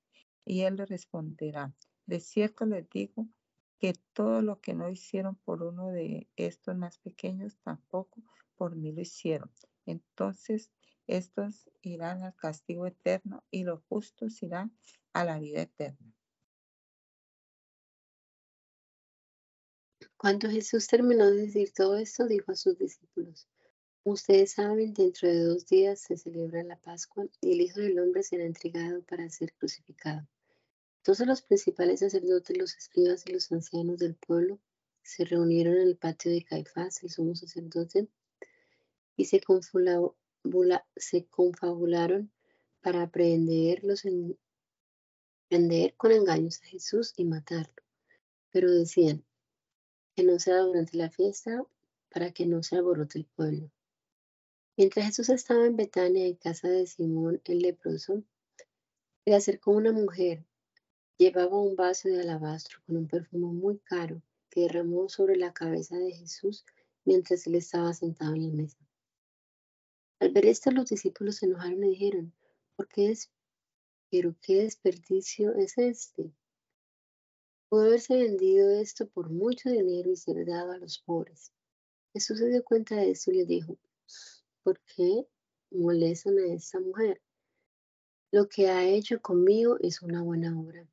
Y 0.44 0.62
él 0.62 0.76
le 0.76 0.86
responderá, 0.86 1.72
de 2.06 2.20
cierto 2.20 2.66
les 2.66 2.88
digo 2.90 3.26
que 3.78 3.94
todo 4.12 4.42
lo 4.42 4.60
que 4.60 4.74
no 4.74 4.88
hicieron 4.88 5.36
por 5.36 5.62
uno 5.62 5.88
de 5.88 6.28
estos 6.36 6.76
más 6.76 6.98
pequeños, 6.98 7.58
tampoco 7.62 8.22
por 8.56 8.76
mí 8.76 8.92
lo 8.92 9.00
hicieron. 9.00 9.50
Entonces 9.84 10.70
estos 11.06 11.70
irán 11.82 12.22
al 12.22 12.34
castigo 12.34 12.86
eterno 12.86 13.44
y 13.50 13.64
los 13.64 13.82
justos 13.88 14.42
irán 14.42 14.76
a 15.12 15.24
la 15.24 15.38
vida 15.38 15.62
eterna. 15.62 16.14
Cuando 20.16 20.48
Jesús 20.48 20.86
terminó 20.86 21.30
de 21.30 21.42
decir 21.42 21.72
todo 21.72 21.96
esto, 21.96 22.26
dijo 22.26 22.52
a 22.52 22.56
sus 22.56 22.78
discípulos, 22.78 23.46
ustedes 24.02 24.52
saben, 24.52 24.94
dentro 24.94 25.28
de 25.28 25.40
dos 25.40 25.66
días 25.66 26.00
se 26.00 26.16
celebra 26.16 26.62
la 26.62 26.80
Pascua 26.80 27.26
y 27.40 27.52
el 27.52 27.60
Hijo 27.60 27.80
del 27.80 27.98
Hombre 27.98 28.22
será 28.22 28.44
entregado 28.44 29.02
para 29.02 29.28
ser 29.28 29.52
crucificado. 29.54 30.26
Entonces 30.98 31.26
los 31.26 31.42
principales 31.42 32.00
sacerdotes, 32.00 32.56
los 32.56 32.76
escribas 32.76 33.24
y 33.26 33.32
los 33.32 33.52
ancianos 33.52 33.98
del 33.98 34.14
pueblo 34.16 34.58
se 35.02 35.24
reunieron 35.24 35.74
en 35.74 35.88
el 35.88 35.96
patio 35.96 36.32
de 36.32 36.42
Caifás, 36.42 37.02
el 37.02 37.10
sumo 37.10 37.36
sacerdote, 37.36 38.08
y 39.16 39.26
se, 39.26 39.40
se 40.96 41.26
confabularon 41.26 42.30
para 42.80 43.10
prenderlos 43.10 44.04
en, 44.04 44.38
prender 45.48 45.94
con 45.96 46.12
engaños 46.12 46.60
a 46.62 46.66
Jesús 46.66 47.12
y 47.16 47.24
matarlo. 47.24 47.82
Pero 48.50 48.70
decían 48.70 49.24
que 50.14 50.22
no 50.24 50.38
sea 50.38 50.60
durante 50.60 50.96
la 50.96 51.10
fiesta 51.10 51.64
para 52.10 52.32
que 52.32 52.46
no 52.46 52.62
se 52.62 52.76
alborote 52.76 53.18
el 53.18 53.26
pueblo. 53.26 53.70
Mientras 54.76 55.06
Jesús 55.06 55.28
estaba 55.30 55.66
en 55.66 55.76
Betania, 55.76 56.26
en 56.26 56.36
casa 56.36 56.68
de 56.68 56.86
Simón 56.86 57.40
el 57.44 57.60
leproso, 57.60 58.22
le 59.24 59.34
acercó 59.34 59.72
una 59.72 59.92
mujer 59.92 60.44
Llevaba 61.18 61.58
un 61.58 61.76
vaso 61.76 62.10
de 62.10 62.20
alabastro 62.20 62.78
con 62.84 62.98
un 62.98 63.08
perfume 63.08 63.46
muy 63.46 63.78
caro 63.78 64.20
que 64.50 64.60
derramó 64.60 65.08
sobre 65.08 65.36
la 65.36 65.54
cabeza 65.54 65.96
de 65.96 66.12
Jesús 66.12 66.66
mientras 67.06 67.46
él 67.46 67.54
estaba 67.54 67.94
sentado 67.94 68.34
en 68.34 68.48
la 68.48 68.52
mesa. 68.52 68.85
Al 70.20 70.30
ver 70.32 70.46
esto, 70.46 70.70
los 70.70 70.86
discípulos 70.86 71.36
se 71.36 71.46
enojaron 71.46 71.84
y 71.84 71.90
dijeron, 71.90 72.32
¿por 72.76 72.88
qué 72.88 73.10
es? 73.10 73.30
Pero 74.10 74.34
qué 74.40 74.62
desperdicio 74.62 75.54
es 75.54 75.76
este. 75.78 76.32
Pudo 77.68 77.82
haberse 77.82 78.16
vendido 78.16 78.70
esto 78.70 79.06
por 79.08 79.30
mucho 79.30 79.68
dinero 79.70 80.10
y 80.10 80.16
ser 80.16 80.46
dado 80.46 80.72
a 80.72 80.78
los 80.78 80.98
pobres. 81.00 81.52
Jesús 82.12 82.38
se 82.38 82.48
dio 82.48 82.64
cuenta 82.64 82.96
de 82.96 83.10
esto 83.10 83.30
y 83.30 83.38
le 83.38 83.44
dijo, 83.44 83.76
¿por 84.62 84.80
qué 84.94 85.26
molestan 85.70 86.38
a 86.38 86.54
esta 86.54 86.80
mujer? 86.80 87.20
Lo 88.30 88.48
que 88.48 88.68
ha 88.68 88.86
hecho 88.88 89.20
conmigo 89.20 89.76
es 89.80 90.02
una 90.02 90.22
buena 90.22 90.58
obra 90.58 90.88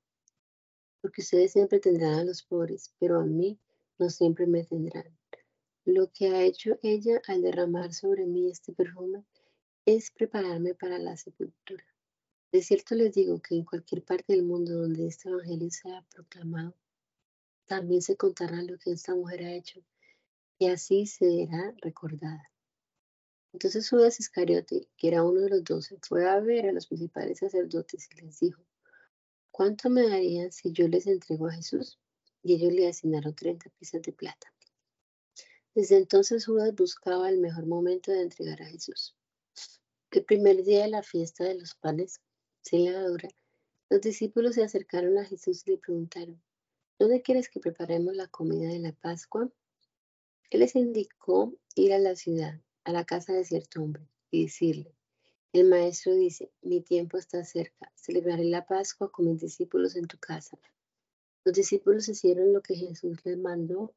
porque 1.03 1.21
ustedes 1.21 1.51
siempre 1.51 1.81
tendrán 1.81 2.13
a 2.13 2.23
los 2.23 2.43
pobres, 2.43 2.93
pero 2.97 3.19
a 3.19 3.25
mí 3.25 3.59
no 3.99 4.09
siempre 4.09 4.47
me 4.47 4.63
tendrán. 4.63 5.05
Lo 5.85 6.11
que 6.11 6.27
ha 6.27 6.43
hecho 6.43 6.79
ella 6.81 7.21
al 7.27 7.41
derramar 7.41 7.93
sobre 7.93 8.25
mí 8.25 8.49
este 8.49 8.71
perfume 8.71 9.25
es 9.85 10.11
prepararme 10.11 10.73
para 10.75 10.97
la 10.97 11.17
sepultura. 11.17 11.83
De 12.53 12.61
cierto 12.61 12.95
les 12.95 13.13
digo 13.13 13.41
que 13.41 13.55
en 13.55 13.65
cualquier 13.65 14.03
parte 14.03 14.31
del 14.31 14.43
mundo 14.43 14.73
donde 14.73 15.07
este 15.07 15.29
evangelio 15.29 15.69
sea 15.71 16.05
proclamado, 16.09 16.73
también 17.65 18.01
se 18.01 18.15
contará 18.15 18.61
lo 18.61 18.77
que 18.77 18.91
esta 18.91 19.13
mujer 19.13 19.43
ha 19.43 19.53
hecho 19.53 19.83
y 20.57 20.67
así 20.67 21.05
será 21.05 21.73
recordada. 21.81 22.49
Entonces 23.51 23.89
Judas 23.89 24.19
Iscariote, 24.19 24.87
que 24.95 25.07
era 25.07 25.23
uno 25.23 25.41
de 25.41 25.49
los 25.49 25.63
doce, 25.63 25.97
fue 26.01 26.29
a 26.29 26.39
ver 26.39 26.67
a 26.67 26.71
los 26.71 26.87
principales 26.87 27.39
sacerdotes 27.39 28.07
y 28.11 28.21
les 28.21 28.39
dijo, 28.39 28.63
¿Cuánto 29.51 29.89
me 29.89 30.07
darían 30.07 30.51
si 30.51 30.71
yo 30.71 30.87
les 30.87 31.07
entrego 31.07 31.47
a 31.47 31.51
Jesús? 31.51 31.99
Y 32.41 32.53
ellos 32.53 32.71
le 32.71 32.87
asignaron 32.87 33.35
30 33.35 33.69
piezas 33.71 34.01
de 34.01 34.13
plata. 34.13 34.52
Desde 35.75 35.97
entonces 35.97 36.45
Judas 36.45 36.75
buscaba 36.75 37.27
el 37.29 37.39
mejor 37.39 37.65
momento 37.65 38.11
de 38.11 38.21
entregar 38.21 38.61
a 38.61 38.67
Jesús. 38.67 39.15
El 40.11 40.23
primer 40.23 40.63
día 40.63 40.83
de 40.83 40.89
la 40.89 41.01
fiesta 41.01 41.45
de 41.45 41.55
los 41.55 41.73
panes 41.73 42.21
sin 42.61 42.85
levadura, 42.85 43.29
los 43.89 43.99
discípulos 43.99 44.53
se 44.53 44.63
acercaron 44.63 45.17
a 45.17 45.25
Jesús 45.25 45.63
y 45.65 45.71
le 45.71 45.77
preguntaron, 45.79 46.39
¿dónde 46.99 47.23
quieres 47.23 47.49
que 47.49 47.59
preparemos 47.59 48.15
la 48.15 48.27
comida 48.27 48.69
de 48.69 48.77
la 48.77 48.91
Pascua? 48.91 49.49
Él 50.51 50.59
les 50.59 50.75
indicó 50.75 51.51
ir 51.73 51.93
a 51.93 51.97
la 51.97 52.15
ciudad, 52.15 52.61
a 52.83 52.91
la 52.91 53.03
casa 53.03 53.33
de 53.33 53.43
cierto 53.43 53.81
hombre, 53.81 54.07
y 54.29 54.43
decirle, 54.43 54.95
el 55.53 55.65
maestro 55.65 56.13
dice, 56.13 56.51
mi 56.61 56.81
tiempo 56.81 57.17
está 57.17 57.43
cerca, 57.45 57.91
celebraré 57.95 58.43
la 58.43 58.67
Pascua 58.67 59.11
con 59.11 59.25
mis 59.25 59.41
discípulos 59.41 59.95
en 59.95 60.05
tu 60.05 60.19
casa. 60.19 60.55
Los 61.43 61.55
discípulos 61.55 62.07
hicieron 62.09 62.53
lo 62.53 62.61
que 62.61 62.75
Jesús 62.75 63.17
les 63.25 63.39
mandó 63.39 63.95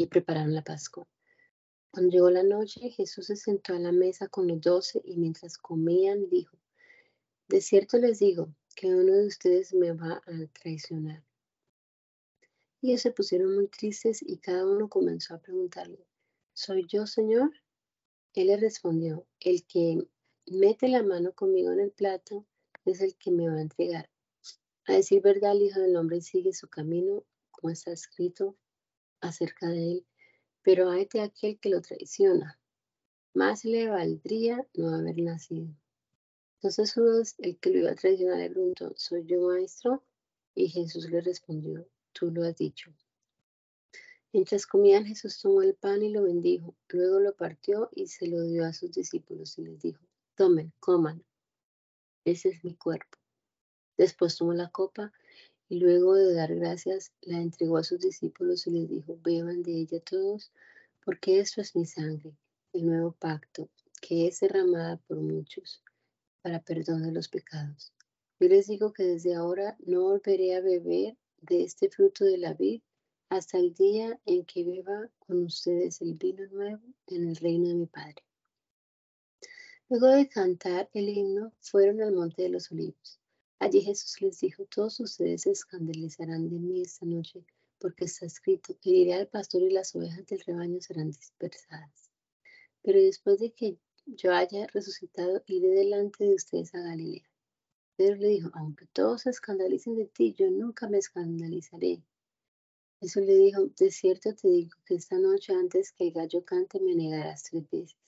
y 0.00 0.06
prepararon 0.06 0.54
la 0.54 0.64
Pascua. 0.64 1.06
Cuando 1.90 2.10
llegó 2.10 2.30
la 2.30 2.42
noche, 2.42 2.88
Jesús 2.88 3.26
se 3.26 3.36
sentó 3.36 3.74
a 3.74 3.78
la 3.78 3.92
mesa 3.92 4.28
con 4.28 4.48
los 4.48 4.58
doce 4.58 5.02
y 5.04 5.18
mientras 5.18 5.58
comían 5.58 6.30
dijo, 6.30 6.56
de 7.48 7.60
cierto 7.60 7.98
les 7.98 8.20
digo 8.20 8.54
que 8.74 8.86
uno 8.86 9.12
de 9.12 9.26
ustedes 9.26 9.74
me 9.74 9.92
va 9.92 10.22
a 10.24 10.46
traicionar. 10.58 11.22
Y 12.80 12.90
ellos 12.90 13.02
se 13.02 13.10
pusieron 13.10 13.54
muy 13.54 13.68
tristes 13.68 14.22
y 14.22 14.38
cada 14.38 14.66
uno 14.66 14.88
comenzó 14.88 15.34
a 15.34 15.38
preguntarle, 15.38 16.06
¿soy 16.54 16.86
yo, 16.88 17.06
Señor? 17.06 17.52
Él 18.32 18.46
le 18.46 18.56
respondió, 18.56 19.26
el 19.38 19.66
que 19.66 19.98
mete 20.46 20.88
la 20.88 21.02
mano 21.02 21.34
conmigo 21.34 21.72
en 21.72 21.80
el 21.80 21.90
plato, 21.90 22.46
es 22.86 23.02
el 23.02 23.16
que 23.16 23.30
me 23.32 23.50
va 23.50 23.56
a 23.56 23.62
entregar. 23.62 24.08
A 24.86 24.94
decir 24.94 25.20
verdad, 25.20 25.52
el 25.52 25.62
Hijo 25.62 25.80
del 25.80 25.96
Hombre 25.96 26.22
sigue 26.22 26.54
su 26.54 26.68
camino, 26.68 27.22
como 27.50 27.70
está 27.70 27.92
escrito 27.92 28.56
acerca 29.20 29.68
de 29.68 29.92
él, 29.92 30.06
pero 30.62 30.90
hay 30.90 31.06
de 31.06 31.20
aquel 31.20 31.58
que 31.58 31.70
lo 31.70 31.80
traiciona. 31.80 32.58
Más 33.34 33.64
le 33.64 33.88
valdría 33.88 34.66
no 34.74 34.94
haber 34.94 35.18
nacido. 35.18 35.68
Entonces 36.56 36.92
Judas, 36.92 37.34
el 37.38 37.58
que 37.58 37.70
lo 37.70 37.78
iba 37.78 37.90
a 37.92 37.94
traicionar, 37.94 38.38
le 38.38 38.50
preguntó, 38.50 38.92
¿soy 38.96 39.24
yo 39.24 39.40
maestro? 39.40 40.02
Y 40.54 40.68
Jesús 40.68 41.08
le 41.10 41.20
respondió, 41.20 41.88
tú 42.12 42.30
lo 42.30 42.44
has 42.44 42.56
dicho. 42.56 42.92
Mientras 44.32 44.66
comían, 44.66 45.06
Jesús 45.06 45.40
tomó 45.40 45.62
el 45.62 45.74
pan 45.74 46.02
y 46.02 46.10
lo 46.10 46.22
bendijo, 46.22 46.76
luego 46.88 47.18
lo 47.18 47.34
partió 47.34 47.88
y 47.92 48.06
se 48.06 48.28
lo 48.28 48.42
dio 48.42 48.64
a 48.64 48.72
sus 48.72 48.92
discípulos 48.92 49.58
y 49.58 49.62
les 49.62 49.80
dijo, 49.80 50.04
Tomen, 50.36 50.72
coman. 50.78 51.24
Ese 52.24 52.50
es 52.50 52.62
mi 52.64 52.74
cuerpo. 52.76 53.18
Después 53.96 54.36
tomó 54.36 54.52
la 54.52 54.70
copa 54.70 55.12
y 55.70 55.78
luego 55.78 56.16
de 56.16 56.34
dar 56.34 56.52
gracias 56.56 57.12
la 57.22 57.40
entregó 57.40 57.78
a 57.78 57.84
sus 57.84 58.00
discípulos 58.00 58.66
y 58.66 58.72
les 58.72 58.88
dijo, 58.88 59.16
beban 59.22 59.62
de 59.62 59.78
ella 59.78 60.00
todos, 60.00 60.50
porque 61.04 61.38
esto 61.38 61.60
es 61.60 61.76
mi 61.76 61.86
sangre, 61.86 62.36
el 62.72 62.86
nuevo 62.86 63.12
pacto, 63.12 63.70
que 64.02 64.26
es 64.26 64.40
derramada 64.40 64.96
por 65.06 65.18
muchos 65.18 65.80
para 66.42 66.60
perdón 66.60 67.04
de 67.04 67.12
los 67.12 67.28
pecados. 67.28 67.92
Yo 68.40 68.48
les 68.48 68.66
digo 68.66 68.92
que 68.92 69.04
desde 69.04 69.36
ahora 69.36 69.76
no 69.86 70.02
volveré 70.02 70.56
a 70.56 70.60
beber 70.60 71.16
de 71.40 71.62
este 71.62 71.88
fruto 71.88 72.24
de 72.24 72.38
la 72.38 72.52
vid 72.54 72.82
hasta 73.28 73.56
el 73.56 73.72
día 73.72 74.18
en 74.26 74.44
que 74.44 74.64
beba 74.64 75.08
con 75.20 75.44
ustedes 75.44 76.00
el 76.00 76.14
vino 76.14 76.48
nuevo 76.48 76.82
en 77.06 77.28
el 77.28 77.36
reino 77.36 77.68
de 77.68 77.74
mi 77.74 77.86
Padre. 77.86 78.24
Luego 79.88 80.08
de 80.08 80.28
cantar 80.28 80.90
el 80.94 81.08
himno, 81.08 81.52
fueron 81.60 82.02
al 82.02 82.12
monte 82.12 82.42
de 82.42 82.48
los 82.48 82.72
olivos. 82.72 83.19
Allí 83.60 83.82
Jesús 83.82 84.22
les 84.22 84.40
dijo, 84.40 84.64
todos 84.64 85.00
ustedes 85.00 85.42
se 85.42 85.50
escandalizarán 85.50 86.48
de 86.48 86.58
mí 86.58 86.80
esta 86.80 87.04
noche, 87.04 87.44
porque 87.78 88.06
está 88.06 88.24
escrito, 88.24 88.74
heriré 88.82 89.12
al 89.12 89.28
pastor 89.28 89.60
y 89.60 89.70
las 89.70 89.94
ovejas 89.94 90.24
del 90.26 90.40
rebaño 90.40 90.80
serán 90.80 91.10
dispersadas. 91.10 92.10
Pero 92.80 92.98
después 92.98 93.38
de 93.38 93.52
que 93.52 93.76
yo 94.06 94.32
haya 94.32 94.66
resucitado, 94.68 95.42
iré 95.46 95.68
delante 95.68 96.24
de 96.24 96.34
ustedes 96.36 96.74
a 96.74 96.80
Galilea. 96.80 97.30
Pedro 97.96 98.16
le 98.16 98.28
dijo, 98.28 98.50
aunque 98.54 98.86
todos 98.86 99.22
se 99.22 99.30
escandalicen 99.30 99.94
de 99.94 100.06
ti, 100.06 100.34
yo 100.38 100.50
nunca 100.50 100.88
me 100.88 100.96
escandalizaré. 100.96 102.02
Jesús 102.98 103.24
le 103.26 103.36
dijo, 103.36 103.66
de 103.78 103.90
cierto 103.90 104.34
te 104.34 104.48
digo 104.48 104.78
que 104.86 104.94
esta 104.94 105.18
noche 105.18 105.52
antes 105.52 105.92
que 105.92 106.04
el 106.04 106.12
gallo 106.12 106.42
cante 106.46 106.80
me 106.80 106.94
negarás 106.94 107.42
tres 107.42 107.68
veces. 107.68 107.98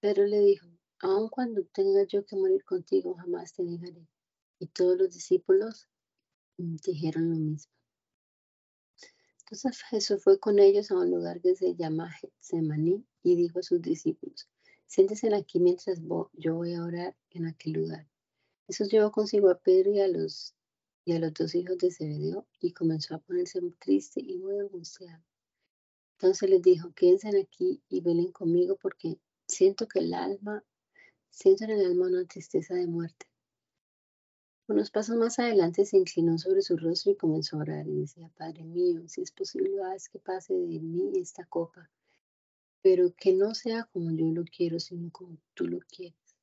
Pedro 0.00 0.26
le 0.26 0.40
dijo, 0.40 0.73
aun 1.00 1.28
cuando 1.28 1.64
tenga 1.66 2.04
yo 2.04 2.24
que 2.24 2.36
morir 2.36 2.64
contigo, 2.64 3.14
jamás 3.14 3.52
te 3.52 3.62
negaré. 3.62 4.06
Y 4.58 4.66
todos 4.68 4.96
los 4.96 5.10
discípulos 5.10 5.88
mm, 6.58 6.76
dijeron 6.84 7.30
lo 7.30 7.36
mismo. 7.36 7.72
Entonces 9.40 9.82
Jesús 9.90 10.22
fue 10.22 10.38
con 10.38 10.58
ellos 10.58 10.90
a 10.90 10.96
un 10.96 11.10
lugar 11.10 11.40
que 11.40 11.54
se 11.54 11.74
llama 11.74 12.10
Getsemaní 12.10 13.04
y 13.22 13.36
dijo 13.36 13.58
a 13.58 13.62
sus 13.62 13.82
discípulos, 13.82 14.48
siéntense 14.86 15.34
aquí 15.34 15.60
mientras 15.60 16.00
yo 16.32 16.54
voy 16.54 16.74
a 16.74 16.84
orar 16.84 17.16
en 17.30 17.46
aquel 17.46 17.74
lugar. 17.74 18.08
Jesús 18.66 18.88
llevó 18.88 19.12
consigo 19.12 19.50
a 19.50 19.58
Pedro 19.58 19.92
y 19.92 20.00
a 20.00 20.08
los, 20.08 20.54
y 21.04 21.12
a 21.12 21.18
los 21.18 21.34
dos 21.34 21.54
hijos 21.54 21.76
de 21.76 21.90
Zebedeo 21.90 22.46
y 22.58 22.72
comenzó 22.72 23.14
a 23.14 23.18
ponerse 23.18 23.60
triste 23.78 24.20
y 24.22 24.38
muy 24.38 24.58
angustiado. 24.58 25.22
Entonces 26.18 26.48
les 26.48 26.62
dijo, 26.62 26.92
quédense 26.94 27.28
aquí 27.38 27.82
y 27.90 28.00
velen 28.00 28.32
conmigo 28.32 28.76
porque 28.80 29.18
siento 29.46 29.86
que 29.86 29.98
el 29.98 30.14
alma, 30.14 30.64
siento 31.34 31.64
en 31.64 31.70
el 31.70 31.84
alma 31.84 32.06
una 32.06 32.24
tristeza 32.24 32.74
de 32.74 32.86
muerte. 32.86 33.26
Unos 34.68 34.90
pasos 34.90 35.16
más 35.16 35.38
adelante 35.40 35.84
se 35.84 35.96
inclinó 35.96 36.38
sobre 36.38 36.62
su 36.62 36.76
rostro 36.76 37.10
y 37.10 37.16
comenzó 37.16 37.56
a 37.56 37.60
orar 37.60 37.88
y 37.88 38.00
decía, 38.00 38.30
Padre 38.36 38.64
mío, 38.64 39.02
si 39.08 39.20
es 39.20 39.32
posible, 39.32 39.82
haz 39.82 40.08
que 40.08 40.20
pase 40.20 40.54
de 40.54 40.80
mí 40.80 41.12
esta 41.16 41.44
copa, 41.44 41.90
pero 42.80 43.12
que 43.16 43.34
no 43.34 43.54
sea 43.54 43.84
como 43.92 44.12
yo 44.12 44.26
lo 44.26 44.44
quiero, 44.44 44.78
sino 44.78 45.10
como 45.10 45.36
tú 45.54 45.66
lo 45.66 45.80
quieres. 45.80 46.36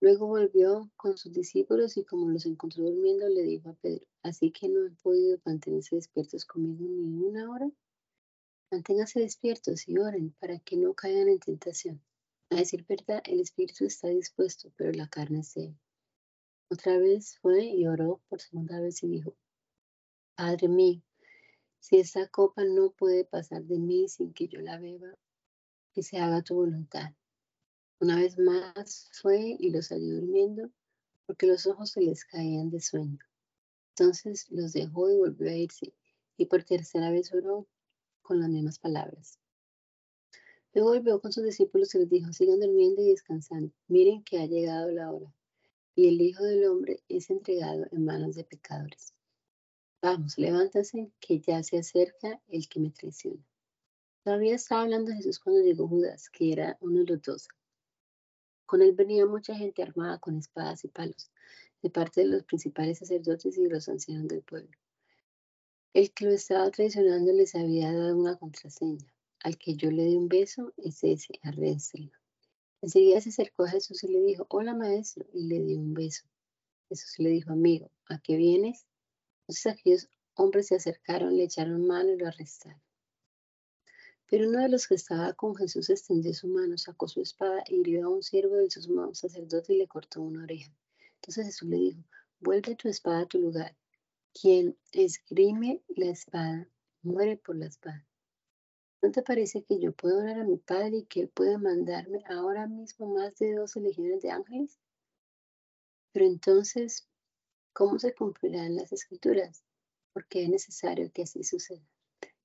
Luego 0.00 0.26
volvió 0.26 0.90
con 0.96 1.16
sus 1.16 1.32
discípulos 1.32 1.96
y 1.96 2.04
como 2.04 2.28
los 2.28 2.44
encontró 2.44 2.84
durmiendo, 2.84 3.28
le 3.28 3.42
dijo 3.42 3.70
a 3.70 3.74
Pedro, 3.74 4.06
así 4.22 4.50
que 4.50 4.68
no 4.68 4.84
han 4.84 4.96
podido 4.96 5.38
mantenerse 5.44 5.96
despiertos 5.96 6.44
conmigo 6.44 6.84
ni 6.84 7.24
una 7.24 7.50
hora. 7.50 7.70
Manténganse 8.70 9.20
despiertos 9.20 9.88
y 9.88 9.98
oren 9.98 10.34
para 10.38 10.58
que 10.58 10.76
no 10.76 10.92
caigan 10.94 11.28
en 11.28 11.38
tentación. 11.38 12.02
A 12.52 12.56
decir 12.56 12.84
verdad, 12.86 13.22
el 13.24 13.40
espíritu 13.40 13.86
está 13.86 14.08
dispuesto, 14.08 14.70
pero 14.76 14.92
la 14.92 15.08
carne 15.08 15.40
débil. 15.54 15.80
Otra 16.68 16.98
vez 16.98 17.38
fue 17.38 17.64
y 17.64 17.86
oró 17.86 18.20
por 18.28 18.42
segunda 18.42 18.78
vez 18.78 19.02
y 19.02 19.08
dijo, 19.08 19.34
Padre 20.36 20.68
mío, 20.68 21.02
si 21.78 21.96
esta 21.96 22.28
copa 22.28 22.62
no 22.64 22.90
puede 22.90 23.24
pasar 23.24 23.62
de 23.64 23.78
mí 23.78 24.06
sin 24.06 24.34
que 24.34 24.48
yo 24.48 24.60
la 24.60 24.78
beba, 24.78 25.16
que 25.94 26.02
se 26.02 26.18
haga 26.18 26.42
tu 26.42 26.56
voluntad. 26.56 27.14
Una 28.00 28.16
vez 28.16 28.36
más 28.36 29.08
fue 29.22 29.56
y 29.58 29.70
los 29.70 29.86
salió 29.86 30.16
durmiendo 30.16 30.70
porque 31.24 31.46
los 31.46 31.66
ojos 31.66 31.92
se 31.92 32.02
les 32.02 32.26
caían 32.26 32.68
de 32.68 32.80
sueño. 32.80 33.18
Entonces 33.96 34.50
los 34.50 34.74
dejó 34.74 35.10
y 35.10 35.16
volvió 35.16 35.48
a 35.48 35.54
irse 35.54 35.94
y 36.36 36.44
por 36.44 36.64
tercera 36.64 37.10
vez 37.10 37.32
oró 37.32 37.66
con 38.20 38.40
las 38.40 38.50
mismas 38.50 38.78
palabras. 38.78 39.41
Luego 40.74 40.90
volvió 40.90 41.20
con 41.20 41.32
sus 41.32 41.44
discípulos 41.44 41.94
y 41.94 41.98
les 41.98 42.08
dijo, 42.08 42.32
sigan 42.32 42.60
durmiendo 42.60 43.02
y 43.02 43.08
descansando. 43.10 43.72
Miren 43.88 44.22
que 44.24 44.38
ha 44.38 44.46
llegado 44.46 44.90
la 44.90 45.12
hora 45.12 45.32
y 45.94 46.08
el 46.08 46.20
Hijo 46.20 46.44
del 46.44 46.64
Hombre 46.66 47.02
es 47.08 47.28
entregado 47.30 47.86
en 47.90 48.04
manos 48.04 48.34
de 48.34 48.44
pecadores. 48.44 49.14
Vamos, 50.00 50.38
levántense, 50.38 51.12
que 51.20 51.38
ya 51.40 51.62
se 51.62 51.78
acerca 51.78 52.40
el 52.48 52.68
que 52.68 52.80
me 52.80 52.90
traiciona. 52.90 53.44
Todavía 54.24 54.54
estaba 54.54 54.82
hablando 54.82 55.12
Jesús 55.12 55.38
cuando 55.38 55.62
llegó 55.62 55.86
Judas, 55.86 56.30
que 56.30 56.52
era 56.52 56.78
uno 56.80 57.00
de 57.00 57.06
los 57.06 57.22
doce. 57.22 57.48
Con 58.66 58.80
él 58.82 58.92
venía 58.92 59.26
mucha 59.26 59.54
gente 59.54 59.82
armada 59.82 60.18
con 60.18 60.38
espadas 60.38 60.84
y 60.84 60.88
palos, 60.88 61.30
de 61.82 61.90
parte 61.90 62.22
de 62.22 62.28
los 62.28 62.44
principales 62.44 62.98
sacerdotes 62.98 63.56
y 63.58 63.62
de 63.62 63.68
los 63.68 63.88
ancianos 63.88 64.28
del 64.28 64.42
pueblo. 64.42 64.76
El 65.92 66.12
que 66.12 66.24
lo 66.24 66.30
estaba 66.30 66.70
traicionando 66.70 67.32
les 67.32 67.54
había 67.54 67.92
dado 67.92 68.16
una 68.16 68.38
contraseña. 68.38 69.12
Al 69.42 69.58
que 69.58 69.74
yo 69.74 69.90
le 69.90 70.04
di 70.04 70.16
un 70.16 70.28
beso 70.28 70.72
es 70.76 71.02
ese, 71.02 71.38
arréstelo. 71.42 72.12
Enseguida 72.80 73.20
se 73.20 73.30
acercó 73.30 73.64
a 73.64 73.70
Jesús 73.70 74.02
y 74.04 74.08
le 74.08 74.20
dijo, 74.20 74.46
hola 74.50 74.74
maestro, 74.74 75.24
y 75.32 75.44
le 75.46 75.60
dio 75.60 75.78
un 75.78 75.94
beso. 75.94 76.24
Jesús 76.88 77.18
le 77.18 77.30
dijo, 77.30 77.52
amigo, 77.52 77.90
¿a 78.06 78.18
qué 78.18 78.36
vienes? 78.36 78.86
Entonces 79.42 79.66
aquellos 79.66 80.08
hombres 80.34 80.68
se 80.68 80.76
acercaron, 80.76 81.36
le 81.36 81.44
echaron 81.44 81.86
mano 81.86 82.12
y 82.12 82.18
lo 82.18 82.26
arrestaron. 82.26 82.80
Pero 84.28 84.48
uno 84.48 84.60
de 84.60 84.68
los 84.68 84.86
que 84.86 84.94
estaba 84.94 85.32
con 85.34 85.54
Jesús 85.54 85.90
extendió 85.90 86.32
su 86.32 86.48
mano, 86.48 86.78
sacó 86.78 87.06
su 87.06 87.20
espada, 87.20 87.62
hirió 87.68 88.06
a 88.06 88.08
un 88.08 88.22
siervo 88.22 88.56
del 88.56 88.70
sumo 88.70 89.14
sacerdote 89.14 89.74
y 89.74 89.78
le 89.78 89.88
cortó 89.88 90.22
una 90.22 90.44
oreja. 90.44 90.74
Entonces 91.16 91.46
Jesús 91.46 91.68
le 91.68 91.76
dijo, 91.76 92.02
vuelve 92.40 92.74
tu 92.74 92.88
espada 92.88 93.20
a 93.20 93.26
tu 93.26 93.38
lugar. 93.38 93.76
Quien 94.32 94.76
esgrime 94.92 95.82
la 95.88 96.06
espada, 96.06 96.68
muere 97.02 97.36
por 97.36 97.56
la 97.56 97.66
espada. 97.66 98.06
¿No 99.02 99.10
te 99.10 99.20
parece 99.22 99.64
que 99.64 99.80
yo 99.80 99.90
puedo 99.90 100.20
orar 100.20 100.38
a 100.38 100.44
mi 100.44 100.58
Padre 100.58 100.98
y 100.98 101.04
que 101.06 101.22
Él 101.22 101.28
puede 101.28 101.58
mandarme 101.58 102.22
ahora 102.28 102.68
mismo 102.68 103.12
más 103.12 103.34
de 103.34 103.54
doce 103.54 103.80
legiones 103.80 104.22
de 104.22 104.30
ángeles? 104.30 104.78
Pero 106.12 106.24
entonces, 106.24 107.08
¿cómo 107.72 107.98
se 107.98 108.14
cumplirán 108.14 108.76
las 108.76 108.92
escrituras? 108.92 109.64
Porque 110.12 110.44
es 110.44 110.48
necesario 110.48 111.10
que 111.12 111.22
así 111.22 111.42
suceda. 111.42 111.82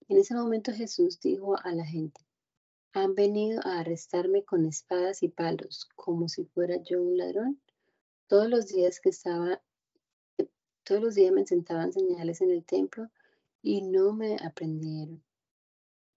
En 0.08 0.18
ese 0.18 0.34
momento 0.34 0.72
Jesús 0.74 1.20
dijo 1.20 1.56
a 1.64 1.72
la 1.74 1.86
gente, 1.86 2.22
han 2.92 3.14
venido 3.14 3.62
a 3.64 3.82
arrestarme 3.82 4.44
con 4.44 4.66
espadas 4.66 5.22
y 5.22 5.28
palos, 5.28 5.88
como 5.96 6.28
si 6.28 6.46
fuera 6.46 6.82
yo 6.82 7.04
un 7.04 7.20
ladrón. 7.20 7.62
Todos 8.26 8.50
los 8.50 8.66
días 8.66 9.00
que 9.00 9.10
estaba, 9.10 9.62
todos 10.84 11.04
los 11.04 11.14
días 11.14 11.32
me 11.32 11.46
sentaban 11.46 11.94
señales 11.94 12.42
en 12.42 12.50
el 12.50 12.66
templo 12.66 13.12
y 13.62 13.84
no 13.84 14.14
me 14.14 14.38
aprendieron. 14.38 15.27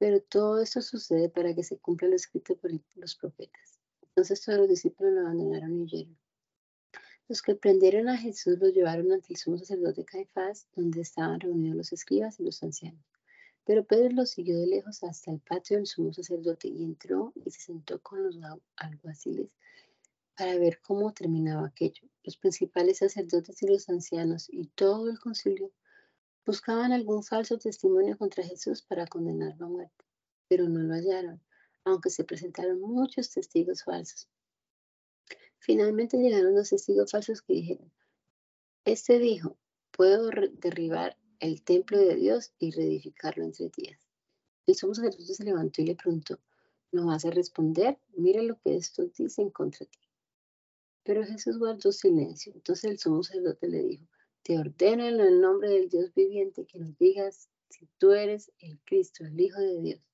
Pero 0.00 0.22
todo 0.22 0.62
esto 0.62 0.80
sucede 0.80 1.28
para 1.28 1.54
que 1.54 1.62
se 1.62 1.76
cumpla 1.76 2.08
lo 2.08 2.16
escrito 2.16 2.56
por 2.56 2.70
los 2.94 3.14
profetas. 3.16 3.78
Entonces 4.00 4.40
todos 4.40 4.60
los 4.60 4.68
discípulos 4.70 5.12
lo 5.12 5.20
abandonaron 5.20 5.76
y 5.76 5.82
huyeron. 5.82 6.18
Los 7.28 7.42
que 7.42 7.54
prendieron 7.54 8.08
a 8.08 8.16
Jesús 8.16 8.58
lo 8.58 8.70
llevaron 8.70 9.12
ante 9.12 9.26
el 9.34 9.36
sumo 9.36 9.58
sacerdote 9.58 10.06
Caifás, 10.06 10.66
donde 10.74 11.02
estaban 11.02 11.38
reunidos 11.38 11.76
los 11.76 11.92
escribas 11.92 12.40
y 12.40 12.44
los 12.44 12.62
ancianos. 12.62 13.04
Pero 13.66 13.84
Pedro 13.84 14.08
lo 14.12 14.24
siguió 14.24 14.58
de 14.58 14.68
lejos 14.68 15.04
hasta 15.04 15.32
el 15.32 15.40
patio 15.40 15.76
del 15.76 15.86
sumo 15.86 16.14
sacerdote 16.14 16.68
y 16.68 16.82
entró 16.82 17.34
y 17.34 17.50
se 17.50 17.60
sentó 17.60 18.00
con 18.00 18.24
los 18.24 18.38
alguaciles 18.76 19.50
para 20.34 20.56
ver 20.56 20.80
cómo 20.80 21.12
terminaba 21.12 21.66
aquello. 21.66 22.08
Los 22.24 22.38
principales 22.38 22.98
sacerdotes 22.98 23.62
y 23.62 23.66
los 23.66 23.90
ancianos 23.90 24.48
y 24.50 24.68
todo 24.68 25.10
el 25.10 25.20
concilio 25.20 25.70
Buscaban 26.50 26.90
algún 26.90 27.22
falso 27.22 27.58
testimonio 27.58 28.18
contra 28.18 28.42
Jesús 28.42 28.82
para 28.82 29.06
condenarlo 29.06 29.66
a 29.66 29.68
muerte, 29.68 30.04
pero 30.48 30.68
no 30.68 30.80
lo 30.80 30.94
hallaron, 30.94 31.40
aunque 31.84 32.10
se 32.10 32.24
presentaron 32.24 32.80
muchos 32.80 33.30
testigos 33.30 33.84
falsos. 33.84 34.28
Finalmente 35.60 36.16
llegaron 36.16 36.56
los 36.56 36.70
testigos 36.70 37.12
falsos 37.12 37.40
que 37.40 37.52
dijeron, 37.52 37.92
este 38.84 39.20
dijo, 39.20 39.58
puedo 39.92 40.28
derribar 40.54 41.16
el 41.38 41.62
templo 41.62 41.98
de 41.98 42.16
Dios 42.16 42.52
y 42.58 42.72
reedificarlo 42.72 43.44
en 43.44 43.52
tres 43.52 43.70
días. 43.70 44.00
El 44.66 44.74
sumo 44.74 44.92
sacerdote 44.96 45.32
se 45.32 45.44
levantó 45.44 45.82
y 45.82 45.86
le 45.86 45.94
preguntó, 45.94 46.40
¿no 46.90 47.06
vas 47.06 47.24
a 47.26 47.30
responder? 47.30 47.96
Mira 48.16 48.42
lo 48.42 48.58
que 48.58 48.74
estos 48.74 49.14
dicen 49.14 49.50
contra 49.50 49.86
ti. 49.86 50.00
Pero 51.04 51.22
Jesús 51.24 51.60
guardó 51.60 51.92
silencio. 51.92 52.52
Entonces 52.56 52.90
el 52.90 52.98
sumo 52.98 53.22
sacerdote 53.22 53.68
le 53.68 53.84
dijo, 53.84 54.06
te 54.42 54.58
ordeno 54.58 55.04
en 55.06 55.20
el 55.20 55.40
nombre 55.40 55.70
del 55.70 55.88
Dios 55.88 56.12
viviente 56.14 56.66
que 56.66 56.78
nos 56.78 56.96
digas 56.98 57.48
si 57.68 57.86
tú 57.98 58.12
eres 58.12 58.50
el 58.58 58.78
Cristo, 58.84 59.24
el 59.24 59.38
Hijo 59.38 59.60
de 59.60 59.80
Dios. 59.80 60.10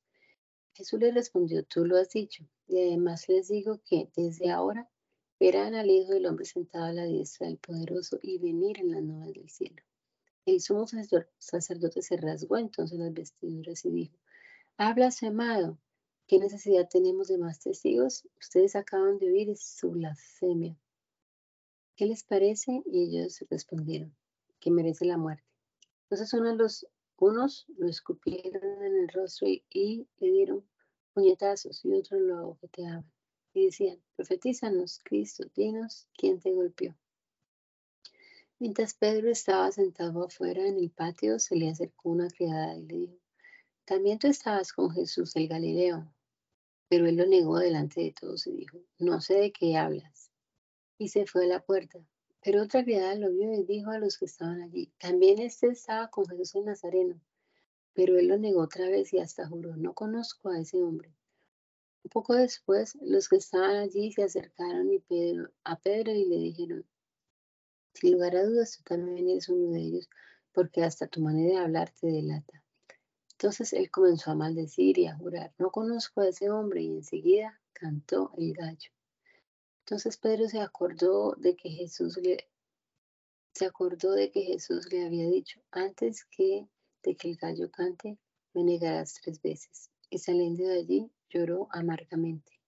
Jesús 0.74 1.00
le 1.00 1.12
respondió, 1.12 1.64
tú 1.64 1.84
lo 1.84 1.96
has 1.96 2.10
dicho. 2.10 2.44
Y 2.68 2.80
además 2.80 3.28
les 3.28 3.48
digo 3.48 3.80
que 3.84 4.10
desde 4.16 4.50
ahora 4.50 4.90
verán 5.38 5.74
al 5.74 5.88
Hijo 5.88 6.12
del 6.12 6.26
Hombre 6.26 6.44
sentado 6.44 6.86
a 6.86 6.92
la 6.92 7.04
diestra 7.04 7.46
del 7.46 7.58
Poderoso 7.58 8.18
y 8.22 8.38
venir 8.38 8.78
en 8.80 8.90
las 8.90 9.02
nubes 9.02 9.34
del 9.34 9.48
cielo. 9.48 9.82
El 10.44 10.60
sumo 10.60 10.86
sacerdote 11.38 12.02
se 12.02 12.16
rasgó 12.16 12.56
entonces 12.56 12.98
las 12.98 13.12
vestiduras 13.12 13.84
y 13.84 13.90
dijo, 13.90 14.16
habla 14.76 15.10
amado, 15.22 15.78
¿qué 16.26 16.38
necesidad 16.38 16.88
tenemos 16.88 17.28
de 17.28 17.38
más 17.38 17.58
testigos? 17.58 18.28
Ustedes 18.38 18.76
acaban 18.76 19.18
de 19.18 19.30
oír 19.30 19.56
su 19.56 19.90
blasfemia. 19.90 20.76
¿Qué 21.96 22.06
les 22.06 22.22
parece? 22.24 22.82
Y 22.86 23.04
ellos 23.04 23.44
respondieron, 23.50 24.14
que 24.60 24.70
merece 24.70 25.04
la 25.06 25.16
muerte. 25.16 25.44
Entonces 26.02 26.32
uno 26.34 26.54
los, 26.54 26.86
unos 27.16 27.66
lo 27.78 27.88
escupieron 27.88 28.82
en 28.82 28.96
el 28.96 29.08
rostro 29.08 29.48
y, 29.48 30.06
le 30.18 30.30
dieron 30.30 30.64
puñetazos 31.14 31.84
y 31.84 31.92
otros 31.94 32.20
lo 32.20 32.38
aboqueteaban. 32.38 33.10
Y 33.54 33.66
decían, 33.66 33.98
profetízanos, 34.14 35.00
Cristo, 35.02 35.44
dinos 35.54 36.06
quién 36.14 36.38
te 36.40 36.52
golpeó. 36.52 36.94
Mientras 38.58 38.94
Pedro 38.94 39.30
estaba 39.30 39.72
sentado 39.72 40.24
afuera 40.24 40.66
en 40.66 40.76
el 40.76 40.90
patio, 40.90 41.38
se 41.38 41.56
le 41.56 41.70
acercó 41.70 42.10
una 42.10 42.28
criada 42.28 42.76
y 42.76 42.82
le 42.82 42.96
dijo, 42.96 43.18
también 43.86 44.18
tú 44.18 44.26
estabas 44.26 44.72
con 44.72 44.90
Jesús 44.90 45.34
el 45.36 45.48
Galileo. 45.48 46.12
Pero 46.88 47.06
él 47.06 47.16
lo 47.16 47.26
negó 47.26 47.58
delante 47.58 48.00
de 48.00 48.12
todos 48.12 48.46
y 48.46 48.52
dijo, 48.52 48.78
no 48.98 49.20
sé 49.20 49.34
de 49.34 49.52
qué 49.52 49.76
hablas 49.76 50.30
y 50.98 51.08
se 51.08 51.26
fue 51.26 51.44
a 51.44 51.48
la 51.48 51.60
puerta. 51.60 51.98
Pero 52.42 52.62
otra 52.62 52.84
criada 52.84 53.14
lo 53.16 53.32
vio 53.32 53.52
y 53.52 53.64
dijo 53.64 53.90
a 53.90 53.98
los 53.98 54.18
que 54.18 54.26
estaban 54.26 54.62
allí, 54.62 54.92
también 54.98 55.40
este 55.40 55.68
estaba 55.68 56.08
con 56.08 56.26
Jesús 56.26 56.54
el 56.54 56.66
Nazareno. 56.66 57.20
Pero 57.92 58.18
él 58.18 58.28
lo 58.28 58.38
negó 58.38 58.62
otra 58.62 58.88
vez 58.88 59.12
y 59.12 59.18
hasta 59.18 59.48
juró, 59.48 59.76
no 59.76 59.94
conozco 59.94 60.50
a 60.50 60.60
ese 60.60 60.82
hombre. 60.82 61.12
Un 62.04 62.10
poco 62.10 62.34
después, 62.34 62.96
los 63.02 63.28
que 63.28 63.36
estaban 63.36 63.76
allí 63.76 64.12
se 64.12 64.22
acercaron 64.22 64.92
y 64.92 65.02
a 65.64 65.76
Pedro 65.80 66.12
y 66.12 66.24
le 66.24 66.36
dijeron, 66.36 66.86
sin 67.94 68.12
lugar 68.12 68.36
a 68.36 68.44
dudas, 68.44 68.76
tú 68.76 68.84
también 68.84 69.28
eres 69.28 69.48
uno 69.48 69.72
de 69.72 69.80
ellos, 69.80 70.08
porque 70.52 70.84
hasta 70.84 71.08
tu 71.08 71.20
manera 71.20 71.58
de 71.58 71.64
hablar 71.64 71.90
te 71.98 72.06
delata. 72.06 72.62
Entonces 73.32 73.72
él 73.72 73.90
comenzó 73.90 74.30
a 74.30 74.34
maldecir 74.34 74.98
y 74.98 75.06
a 75.06 75.16
jurar, 75.16 75.52
no 75.58 75.70
conozco 75.70 76.20
a 76.20 76.28
ese 76.28 76.48
hombre, 76.48 76.82
y 76.82 76.88
enseguida 76.88 77.60
cantó 77.72 78.30
el 78.36 78.52
gallo. 78.52 78.95
Entonces 79.86 80.16
Pedro 80.16 80.48
se 80.48 80.60
acordó 80.60 81.36
de 81.36 81.54
que 81.54 81.70
Jesús 81.70 82.16
le 82.16 82.48
se 83.54 83.66
acordó 83.66 84.12
de 84.12 84.32
que 84.32 84.42
Jesús 84.42 84.92
le 84.92 85.06
había 85.06 85.30
dicho, 85.30 85.60
antes 85.70 86.24
que 86.24 86.68
de 87.04 87.16
que 87.16 87.30
el 87.30 87.36
gallo 87.36 87.70
cante, 87.70 88.18
me 88.52 88.64
negarás 88.64 89.14
tres 89.14 89.40
veces. 89.40 89.90
Y 90.10 90.18
saliendo 90.18 90.64
de 90.64 90.80
allí, 90.80 91.10
lloró 91.30 91.68
amargamente. 91.70 92.60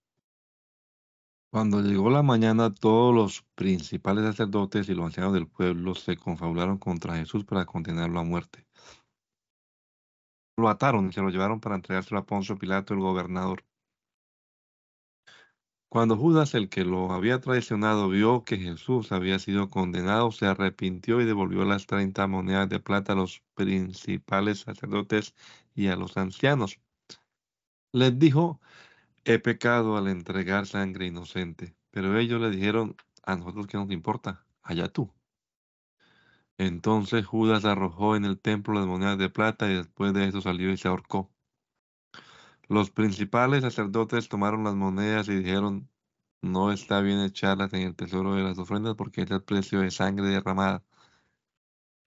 Cuando 1.51 1.81
llegó 1.81 2.09
la 2.09 2.23
mañana, 2.23 2.73
todos 2.73 3.13
los 3.13 3.43
principales 3.53 4.23
sacerdotes 4.23 4.87
y 4.87 4.93
los 4.93 5.07
ancianos 5.07 5.33
del 5.33 5.47
pueblo 5.47 5.95
se 5.95 6.15
confabularon 6.15 6.77
contra 6.77 7.17
Jesús 7.17 7.43
para 7.43 7.65
condenarlo 7.65 8.19
a 8.21 8.23
muerte. 8.23 8.65
Lo 10.57 10.69
ataron 10.69 11.09
y 11.09 11.11
se 11.11 11.21
lo 11.21 11.29
llevaron 11.29 11.59
para 11.59 11.75
entregárselo 11.75 12.21
a 12.21 12.25
Poncio 12.25 12.57
Pilato, 12.57 12.93
el 12.93 13.01
gobernador. 13.01 13.65
Cuando 15.89 16.15
Judas, 16.17 16.53
el 16.53 16.69
que 16.69 16.85
lo 16.85 17.11
había 17.11 17.41
traicionado, 17.41 18.09
vio 18.09 18.43
que 18.45 18.57
Jesús 18.57 19.11
había 19.11 19.39
sido 19.39 19.69
condenado, 19.71 20.31
se 20.31 20.45
arrepintió 20.45 21.19
y 21.19 21.25
devolvió 21.25 21.65
las 21.65 21.87
treinta 21.87 22.27
monedas 22.27 22.69
de 22.69 22.79
plata 22.79 23.13
a 23.13 23.15
los 23.15 23.41
principales 23.55 24.59
sacerdotes 24.59 25.33
y 25.73 25.87
a 25.87 25.95
los 25.95 26.15
ancianos. 26.17 26.79
Les 27.91 28.17
dijo, 28.19 28.61
he 29.25 29.39
pecado 29.39 29.97
al 29.97 30.07
entregar 30.07 30.67
sangre 30.67 31.07
inocente. 31.07 31.75
Pero 31.91 32.17
ellos 32.17 32.39
le 32.41 32.51
dijeron, 32.51 32.95
a 33.23 33.35
nosotros 33.35 33.67
qué 33.67 33.77
nos 33.77 33.91
importa, 33.91 34.45
allá 34.61 34.89
tú. 34.89 35.11
Entonces 36.59 37.25
Judas 37.25 37.65
arrojó 37.65 38.15
en 38.15 38.25
el 38.25 38.39
templo 38.39 38.75
las 38.75 38.85
monedas 38.85 39.17
de 39.17 39.29
plata 39.29 39.69
y 39.71 39.75
después 39.75 40.13
de 40.13 40.27
eso 40.27 40.41
salió 40.41 40.71
y 40.71 40.77
se 40.77 40.87
ahorcó. 40.87 41.31
Los 42.69 42.91
principales 42.91 43.63
sacerdotes 43.63 44.29
tomaron 44.29 44.63
las 44.63 44.75
monedas 44.75 45.27
y 45.27 45.35
dijeron, 45.35 45.89
no 46.41 46.71
está 46.71 47.01
bien 47.01 47.19
echarlas 47.19 47.73
en 47.73 47.81
el 47.81 47.95
tesoro 47.95 48.35
de 48.35 48.43
las 48.43 48.59
ofrendas 48.59 48.95
porque 48.95 49.23
es 49.23 49.31
el 49.31 49.43
precio 49.43 49.81
de 49.81 49.91
sangre 49.91 50.27
derramada. 50.27 50.83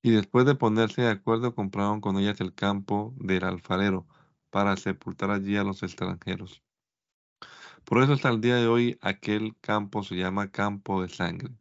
Y 0.02 0.12
después 0.12 0.46
de 0.46 0.54
ponerse 0.54 1.02
de 1.02 1.10
acuerdo, 1.10 1.54
compraron 1.54 2.00
con 2.00 2.16
ellas 2.16 2.40
el 2.40 2.54
campo 2.54 3.12
del 3.18 3.44
alfarero 3.44 4.06
para 4.50 4.76
sepultar 4.76 5.30
allí 5.32 5.56
a 5.56 5.64
los 5.64 5.82
extranjeros. 5.82 6.62
Por 7.84 8.02
eso 8.02 8.12
hasta 8.12 8.28
el 8.30 8.40
día 8.40 8.56
de 8.56 8.68
hoy 8.68 8.98
aquel 9.00 9.56
campo 9.60 10.02
se 10.04 10.14
llama 10.16 10.50
campo 10.52 11.02
de 11.02 11.08
sangre. 11.08 11.54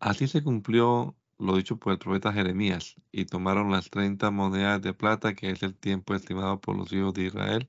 Así 0.00 0.26
se 0.28 0.42
cumplió 0.42 1.16
lo 1.38 1.56
dicho 1.56 1.78
por 1.78 1.92
el 1.92 1.98
profeta 1.98 2.32
Jeremías, 2.32 2.96
y 3.12 3.26
tomaron 3.26 3.70
las 3.70 3.90
treinta 3.90 4.30
monedas 4.30 4.82
de 4.82 4.94
plata, 4.94 5.34
que 5.34 5.50
es 5.50 5.62
el 5.62 5.74
tiempo 5.74 6.14
estimado 6.14 6.60
por 6.60 6.76
los 6.76 6.92
hijos 6.92 7.14
de 7.14 7.24
Israel, 7.26 7.68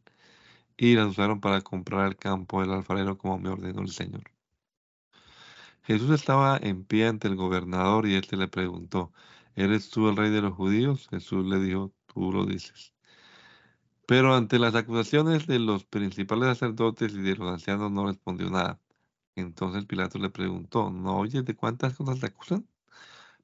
y 0.77 0.95
las 0.95 1.07
usaron 1.07 1.39
para 1.41 1.61
comprar 1.61 2.07
el 2.07 2.17
campo 2.17 2.61
del 2.61 2.71
alfarero 2.71 3.17
como 3.17 3.39
me 3.39 3.49
ordenó 3.49 3.81
el 3.81 3.89
Señor. 3.89 4.23
Jesús 5.83 6.09
estaba 6.11 6.57
en 6.57 6.83
pie 6.85 7.07
ante 7.07 7.27
el 7.27 7.35
gobernador 7.35 8.07
y 8.07 8.15
éste 8.15 8.37
le 8.37 8.47
preguntó, 8.47 9.13
¿eres 9.55 9.89
tú 9.89 10.09
el 10.09 10.17
rey 10.17 10.31
de 10.31 10.41
los 10.41 10.53
judíos? 10.53 11.07
Jesús 11.09 11.45
le 11.45 11.59
dijo, 11.59 11.93
tú 12.07 12.31
lo 12.31 12.45
dices. 12.45 12.93
Pero 14.07 14.35
ante 14.35 14.57
las 14.59 14.73
acusaciones 14.75 15.47
de 15.47 15.59
los 15.59 15.85
principales 15.85 16.47
sacerdotes 16.57 17.13
y 17.13 17.21
de 17.21 17.35
los 17.35 17.51
ancianos 17.51 17.91
no 17.91 18.07
respondió 18.07 18.49
nada. 18.49 18.79
Entonces 19.35 19.85
Pilato 19.85 20.19
le 20.19 20.29
preguntó, 20.31 20.89
¿no 20.91 21.17
oyes 21.19 21.45
de 21.45 21.55
cuántas 21.55 21.95
cosas 21.95 22.19
te 22.19 22.27
acusan? 22.27 22.67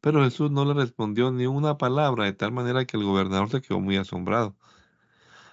Pero 0.02 0.24
Jesús 0.24 0.52
no 0.52 0.66
le 0.66 0.74
respondió 0.74 1.32
ni 1.32 1.46
una 1.48 1.78
palabra, 1.78 2.26
de 2.26 2.34
tal 2.34 2.52
manera 2.52 2.86
que 2.86 2.98
el 2.98 3.04
gobernador 3.04 3.50
se 3.50 3.62
quedó 3.62 3.80
muy 3.80 3.98
asombrado. 3.98 4.58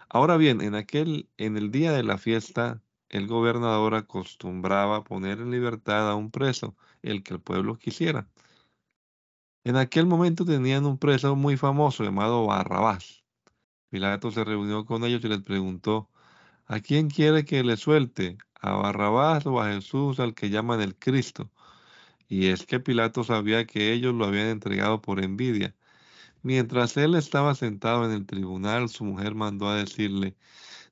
Ahora 0.09 0.37
bien, 0.37 0.61
en 0.63 0.75
aquel, 0.75 1.29
en 1.37 1.57
el 1.57 1.71
día 1.71 1.93
de 1.93 2.03
la 2.03 2.19
fiesta, 2.19 2.83
el 3.11 3.27
gobernador 3.27 3.95
acostumbraba 3.95 5.05
poner 5.05 5.41
en 5.41 5.51
libertad 5.51 6.11
a 6.11 6.15
un 6.15 6.31
preso, 6.31 6.77
el 7.03 7.23
que 7.23 7.35
el 7.35 7.41
pueblo 7.41 7.79
quisiera. 7.79 8.29
En 9.65 9.77
aquel 9.77 10.07
momento 10.07 10.45
tenían 10.45 10.87
un 10.87 10.99
preso 10.99 11.37
muy 11.37 11.57
famoso 11.57 12.05
llamado 12.05 12.47
Barrabás. 12.47 13.25
Pilato 13.91 14.31
se 14.31 14.45
reunió 14.45 14.85
con 14.87 15.05
ellos 15.05 15.25
y 15.25 15.29
les 15.29 15.43
preguntó, 15.43 16.11
¿a 16.67 16.81
quién 16.81 17.11
quiere 17.11 17.45
que 17.45 17.63
le 17.65 17.77
suelte? 17.77 18.39
¿A 18.61 18.73
Barrabás 18.73 19.47
o 19.47 19.61
a 19.61 19.73
Jesús 19.73 20.21
al 20.21 20.35
que 20.35 20.51
llaman 20.51 20.81
el 20.81 20.97
Cristo? 20.99 21.51
Y 22.29 22.49
es 22.49 22.67
que 22.67 22.81
Pilato 22.81 23.25
sabía 23.25 23.67
que 23.67 23.93
ellos 23.93 24.15
lo 24.15 24.27
habían 24.27 24.49
entregado 24.49 25.01
por 25.03 25.23
envidia. 25.23 25.75
Mientras 26.43 26.97
él 26.97 27.15
estaba 27.17 27.55
sentado 27.55 28.05
en 28.07 28.13
el 28.13 28.27
tribunal, 28.27 28.89
su 28.91 29.05
mujer 29.05 29.35
mandó 29.35 29.69
a 29.69 29.77
decirle, 29.77 30.37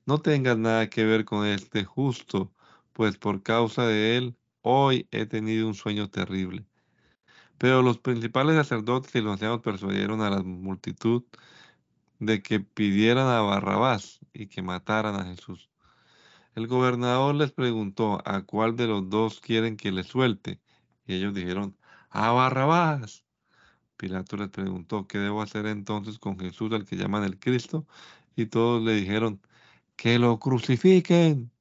no 0.05 0.19
tengas 0.21 0.57
nada 0.57 0.89
que 0.89 1.05
ver 1.05 1.25
con 1.25 1.45
este 1.47 1.85
justo, 1.85 2.53
pues 2.93 3.17
por 3.17 3.43
causa 3.43 3.87
de 3.87 4.17
él 4.17 4.37
hoy 4.61 5.07
he 5.11 5.25
tenido 5.25 5.67
un 5.67 5.75
sueño 5.75 6.09
terrible. 6.09 6.65
Pero 7.57 7.81
los 7.81 7.99
principales 7.99 8.55
sacerdotes 8.55 9.13
y 9.15 9.21
los 9.21 9.33
ancianos 9.33 9.61
persuadieron 9.61 10.21
a 10.21 10.29
la 10.29 10.43
multitud 10.43 11.23
de 12.19 12.41
que 12.41 12.59
pidieran 12.59 13.27
a 13.27 13.41
Barrabás 13.41 14.19
y 14.33 14.47
que 14.47 14.61
mataran 14.61 15.15
a 15.15 15.25
Jesús. 15.25 15.69
El 16.55 16.67
gobernador 16.67 17.35
les 17.35 17.51
preguntó 17.51 18.21
a 18.25 18.41
cuál 18.43 18.75
de 18.75 18.87
los 18.87 19.09
dos 19.09 19.39
quieren 19.41 19.77
que 19.77 19.91
le 19.91 20.03
suelte, 20.03 20.59
y 21.07 21.15
ellos 21.15 21.33
dijeron, 21.33 21.77
a 22.09 22.31
Barrabás. 22.31 23.25
Pilato 23.97 24.37
les 24.37 24.49
preguntó, 24.49 25.07
¿qué 25.07 25.17
debo 25.19 25.41
hacer 25.41 25.65
entonces 25.67 26.19
con 26.19 26.39
Jesús, 26.39 26.71
al 26.73 26.85
que 26.85 26.97
llaman 26.97 27.23
el 27.23 27.39
Cristo? 27.39 27.87
Y 28.35 28.47
todos 28.47 28.83
le 28.83 28.93
dijeron, 28.93 29.41
que 29.95 30.19
lo 30.19 30.39
crucifiquen. 30.39 31.51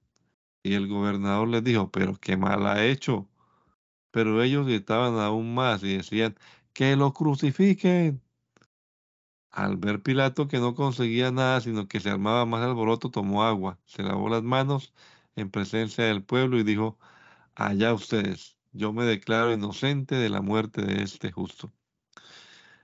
Y 0.62 0.74
el 0.74 0.88
gobernador 0.88 1.49
les 1.49 1.64
dijo, 1.64 1.90
pero 1.90 2.16
qué 2.20 2.36
mal 2.36 2.66
ha 2.66 2.84
hecho. 2.84 3.28
Pero 4.12 4.42
ellos 4.42 4.66
gritaban 4.66 5.18
aún 5.18 5.55
más 5.55 5.82
y 5.84 5.99
decían, 5.99 6.36
que 6.72 6.97
lo 6.97 7.12
crucifiquen. 7.14 8.22
Al 9.51 9.76
ver 9.76 10.03
Pilato 10.03 10.49
que 10.49 10.59
no 10.59 10.74
conseguía 10.74 11.30
nada, 11.32 11.61
sino 11.61 11.88
que 11.88 12.01
se 12.01 12.11
armaba 12.11 12.47
más 12.47 12.62
alboroto, 12.62 13.11
tomó 13.11 13.44
agua, 13.44 13.78
se 13.86 14.03
lavó 14.03 14.28
las 14.28 14.42
manos 14.42 14.92
en 15.36 15.51
presencia 15.51 16.05
del 16.05 16.22
pueblo 16.24 16.59
y 16.59 16.64
dijo, 16.64 16.99
allá 17.55 17.94
ustedes, 17.94 18.55
yo 18.77 18.93
me 18.93 19.05
declaro 19.05 19.53
inocente 19.53 20.14
de 20.16 20.29
la 20.29 20.43
muerte 20.43 20.83
de 20.83 21.03
este 21.03 21.33
justo. 21.33 21.72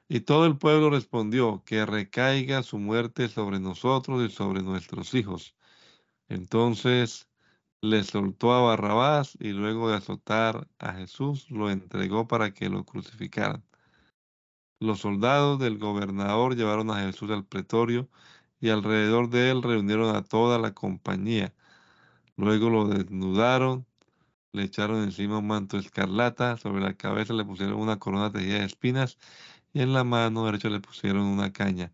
Y 0.08 0.20
todo 0.20 0.46
el 0.46 0.58
pueblo 0.58 0.90
respondió, 0.90 1.62
que 1.64 1.86
recaiga 1.86 2.62
su 2.62 2.78
muerte 2.78 3.28
sobre 3.28 3.60
nosotros 3.60 4.22
y 4.28 4.32
sobre 4.34 4.62
nuestros 4.62 5.14
hijos. 5.14 5.54
Entonces 6.28 7.28
le 7.82 8.04
soltó 8.04 8.52
a 8.52 8.62
Barrabás 8.62 9.36
y 9.40 9.50
luego 9.52 9.90
de 9.90 9.96
azotar 9.96 10.68
a 10.78 10.92
Jesús 10.94 11.50
lo 11.50 11.70
entregó 11.70 12.28
para 12.28 12.52
que 12.54 12.68
lo 12.68 12.84
crucificaran. 12.84 13.64
Los 14.80 15.00
soldados 15.00 15.58
del 15.58 15.78
gobernador 15.78 16.56
llevaron 16.56 16.90
a 16.90 17.00
Jesús 17.02 17.30
al 17.30 17.44
pretorio 17.44 18.08
y 18.60 18.70
alrededor 18.70 19.30
de 19.30 19.50
él 19.50 19.62
reunieron 19.62 20.14
a 20.14 20.22
toda 20.24 20.58
la 20.58 20.74
compañía. 20.74 21.54
Luego 22.36 22.70
lo 22.70 22.86
desnudaron, 22.88 23.86
le 24.52 24.64
echaron 24.64 25.02
encima 25.02 25.38
un 25.38 25.46
manto 25.46 25.78
escarlata, 25.78 26.56
sobre 26.58 26.82
la 26.82 26.94
cabeza 26.94 27.32
le 27.34 27.44
pusieron 27.44 27.80
una 27.80 27.98
corona 27.98 28.30
tejida 28.32 28.58
de 28.60 28.64
espinas 28.66 29.18
y 29.72 29.80
en 29.82 29.92
la 29.94 30.04
mano 30.04 30.44
derecha 30.46 30.68
le 30.70 30.80
pusieron 30.80 31.22
una 31.22 31.52
caña. 31.52 31.92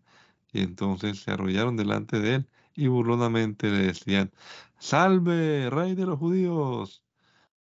Y 0.53 0.61
entonces 0.61 1.21
se 1.21 1.31
arrollaron 1.31 1.77
delante 1.77 2.19
de 2.19 2.35
él 2.35 2.49
y 2.75 2.87
burlonamente 2.87 3.69
le 3.71 3.79
decían, 3.87 4.31
Salve, 4.79 5.69
rey 5.69 5.95
de 5.95 6.05
los 6.05 6.19
judíos. 6.19 7.03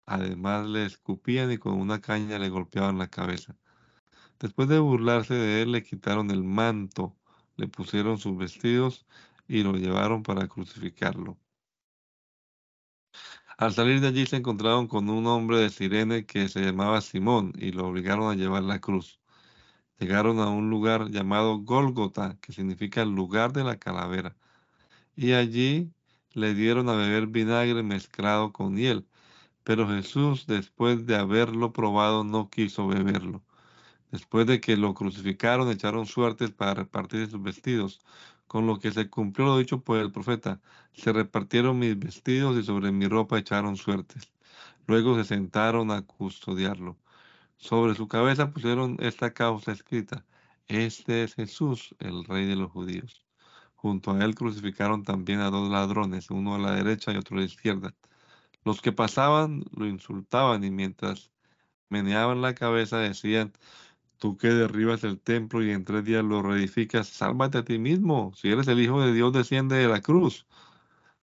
Además 0.05 0.67
le 0.67 0.85
escupían 0.85 1.51
y 1.51 1.57
con 1.57 1.73
una 1.79 2.01
caña 2.01 2.39
le 2.39 2.49
golpeaban 2.49 2.97
la 2.99 3.09
cabeza. 3.09 3.55
Después 4.39 4.69
de 4.69 4.79
burlarse 4.79 5.33
de 5.35 5.61
él, 5.63 5.71
le 5.73 5.83
quitaron 5.83 6.31
el 6.31 6.43
manto, 6.43 7.15
le 7.57 7.67
pusieron 7.67 8.17
sus 8.19 8.37
vestidos 8.37 9.05
y 9.47 9.63
lo 9.63 9.73
llevaron 9.73 10.23
para 10.23 10.47
crucificarlo. 10.47 11.37
Al 13.57 13.73
salir 13.73 14.01
de 14.01 14.07
allí 14.07 14.25
se 14.25 14.37
encontraron 14.37 14.87
con 14.87 15.09
un 15.09 15.27
hombre 15.27 15.57
de 15.59 15.69
Sirene 15.69 16.25
que 16.25 16.49
se 16.49 16.61
llamaba 16.61 17.01
Simón 17.01 17.53
y 17.57 17.71
lo 17.71 17.87
obligaron 17.87 18.29
a 18.31 18.35
llevar 18.35 18.63
la 18.63 18.79
cruz. 18.79 19.19
Llegaron 19.99 20.39
a 20.39 20.49
un 20.49 20.69
lugar 20.69 21.09
llamado 21.11 21.59
Gólgota, 21.59 22.37
que 22.41 22.53
significa 22.53 23.01
el 23.01 23.11
lugar 23.15 23.53
de 23.53 23.63
la 23.63 23.77
calavera, 23.79 24.35
y 25.15 25.33
allí 25.33 25.93
le 26.33 26.53
dieron 26.55 26.89
a 26.89 26.95
beber 26.95 27.27
vinagre 27.27 27.83
mezclado 27.83 28.51
con 28.53 28.77
hiel, 28.77 29.07
Pero 29.63 29.87
Jesús, 29.89 30.47
después 30.47 31.05
de 31.07 31.15
haberlo 31.17 31.73
probado, 31.73 32.23
no 32.23 32.49
quiso 32.49 32.87
beberlo. 32.87 33.43
Después 34.11 34.47
de 34.47 34.61
que 34.61 34.77
lo 34.77 34.93
crucificaron, 34.95 35.69
echaron 35.71 36.05
suertes 36.07 36.51
para 36.51 36.75
repartir 36.75 37.29
sus 37.29 37.41
vestidos, 37.43 38.01
con 38.47 38.67
lo 38.67 38.79
que 38.79 38.91
se 38.91 39.09
cumplió 39.09 39.47
lo 39.47 39.57
dicho 39.57 39.81
por 39.81 39.97
el 39.97 40.11
profeta. 40.11 40.61
Se 40.93 41.13
repartieron 41.13 41.79
mis 41.79 41.97
vestidos 41.97 42.57
y 42.57 42.63
sobre 42.63 42.91
mi 42.91 43.07
ropa 43.07 43.39
echaron 43.39 43.77
suertes. 43.77 44.31
Luego 44.87 45.15
se 45.15 45.25
sentaron 45.25 45.91
a 45.91 46.03
custodiarlo. 46.03 46.97
Sobre 47.57 47.95
su 47.95 48.07
cabeza 48.07 48.51
pusieron 48.51 48.97
esta 48.99 49.33
causa 49.33 49.71
escrita. 49.71 50.25
Este 50.67 51.23
es 51.23 51.35
Jesús, 51.35 51.95
el 51.99 52.23
rey 52.25 52.45
de 52.45 52.55
los 52.55 52.71
judíos. 52.71 53.25
Junto 53.75 54.11
a 54.11 54.23
él 54.23 54.35
crucificaron 54.35 55.03
también 55.03 55.39
a 55.41 55.49
dos 55.49 55.69
ladrones, 55.69 56.29
uno 56.31 56.55
a 56.55 56.59
la 56.59 56.71
derecha 56.73 57.11
y 57.11 57.17
otro 57.17 57.37
a 57.37 57.39
la 57.41 57.45
izquierda. 57.45 57.93
Los 58.63 58.81
que 58.81 58.91
pasaban 58.91 59.63
lo 59.75 59.85
insultaban 59.85 60.63
y 60.63 60.71
mientras 60.71 61.31
meneaban 61.89 62.41
la 62.41 62.55
cabeza 62.55 62.97
decían, 62.99 63.53
tú 64.17 64.37
que 64.37 64.49
derribas 64.49 65.03
el 65.03 65.19
templo 65.19 65.63
y 65.63 65.71
en 65.71 65.85
tres 65.85 66.03
días 66.05 66.23
lo 66.23 66.41
reedificas, 66.41 67.07
sálvate 67.07 67.59
a 67.59 67.65
ti 67.65 67.79
mismo. 67.79 68.33
Si 68.35 68.49
eres 68.49 68.67
el 68.67 68.79
Hijo 68.81 69.01
de 69.01 69.13
Dios, 69.13 69.33
desciende 69.33 69.75
de 69.77 69.87
la 69.87 70.01
cruz. 70.01 70.47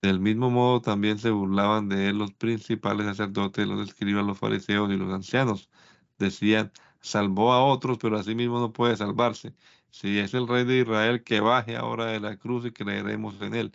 Del 0.02 0.20
mismo 0.20 0.50
modo 0.50 0.80
también 0.80 1.18
se 1.18 1.30
burlaban 1.30 1.88
de 1.88 2.08
él 2.08 2.18
los 2.18 2.32
principales 2.32 3.06
sacerdotes, 3.06 3.66
los 3.66 3.86
escribas, 3.88 4.24
los 4.24 4.38
fariseos 4.38 4.90
y 4.90 4.96
los 4.96 5.12
ancianos. 5.12 5.70
Decían, 6.18 6.72
salvó 7.00 7.52
a 7.52 7.64
otros, 7.64 7.98
pero 7.98 8.16
a 8.18 8.22
sí 8.22 8.34
mismo 8.34 8.60
no 8.60 8.72
puede 8.72 8.96
salvarse. 8.96 9.54
Si 9.90 10.18
es 10.18 10.34
el 10.34 10.48
rey 10.48 10.64
de 10.64 10.80
Israel, 10.80 11.24
que 11.24 11.40
baje 11.40 11.76
ahora 11.76 12.06
de 12.06 12.20
la 12.20 12.36
cruz 12.38 12.66
y 12.66 12.72
creeremos 12.72 13.40
en 13.42 13.54
él. 13.54 13.72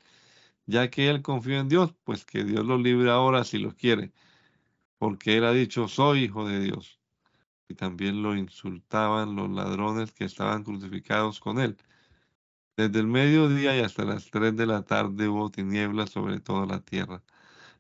Ya 0.67 0.89
que 0.91 1.09
él 1.09 1.21
confió 1.23 1.59
en 1.59 1.69
Dios, 1.69 1.93
pues 2.03 2.25
que 2.25 2.43
Dios 2.45 2.65
lo 2.65 2.77
libre 2.77 3.11
ahora 3.11 3.43
si 3.43 3.59
lo 3.59 3.75
quiere. 3.75 4.13
Porque 4.99 5.37
él 5.37 5.45
ha 5.45 5.53
dicho, 5.53 5.87
soy 5.89 6.25
hijo 6.25 6.47
de 6.47 6.61
Dios. 6.61 7.00
Y 7.71 7.73
también 7.73 8.21
lo 8.21 8.35
insultaban 8.35 9.35
los 9.37 9.49
ladrones 9.49 10.11
que 10.11 10.25
estaban 10.25 10.63
crucificados 10.65 11.39
con 11.39 11.57
él. 11.57 11.77
Desde 12.75 12.99
el 12.99 13.07
mediodía 13.07 13.77
y 13.77 13.79
hasta 13.79 14.03
las 14.03 14.29
tres 14.29 14.57
de 14.57 14.65
la 14.65 14.83
tarde 14.83 15.29
hubo 15.29 15.49
tinieblas 15.49 16.09
sobre 16.09 16.41
toda 16.41 16.65
la 16.65 16.81
tierra. 16.81 17.23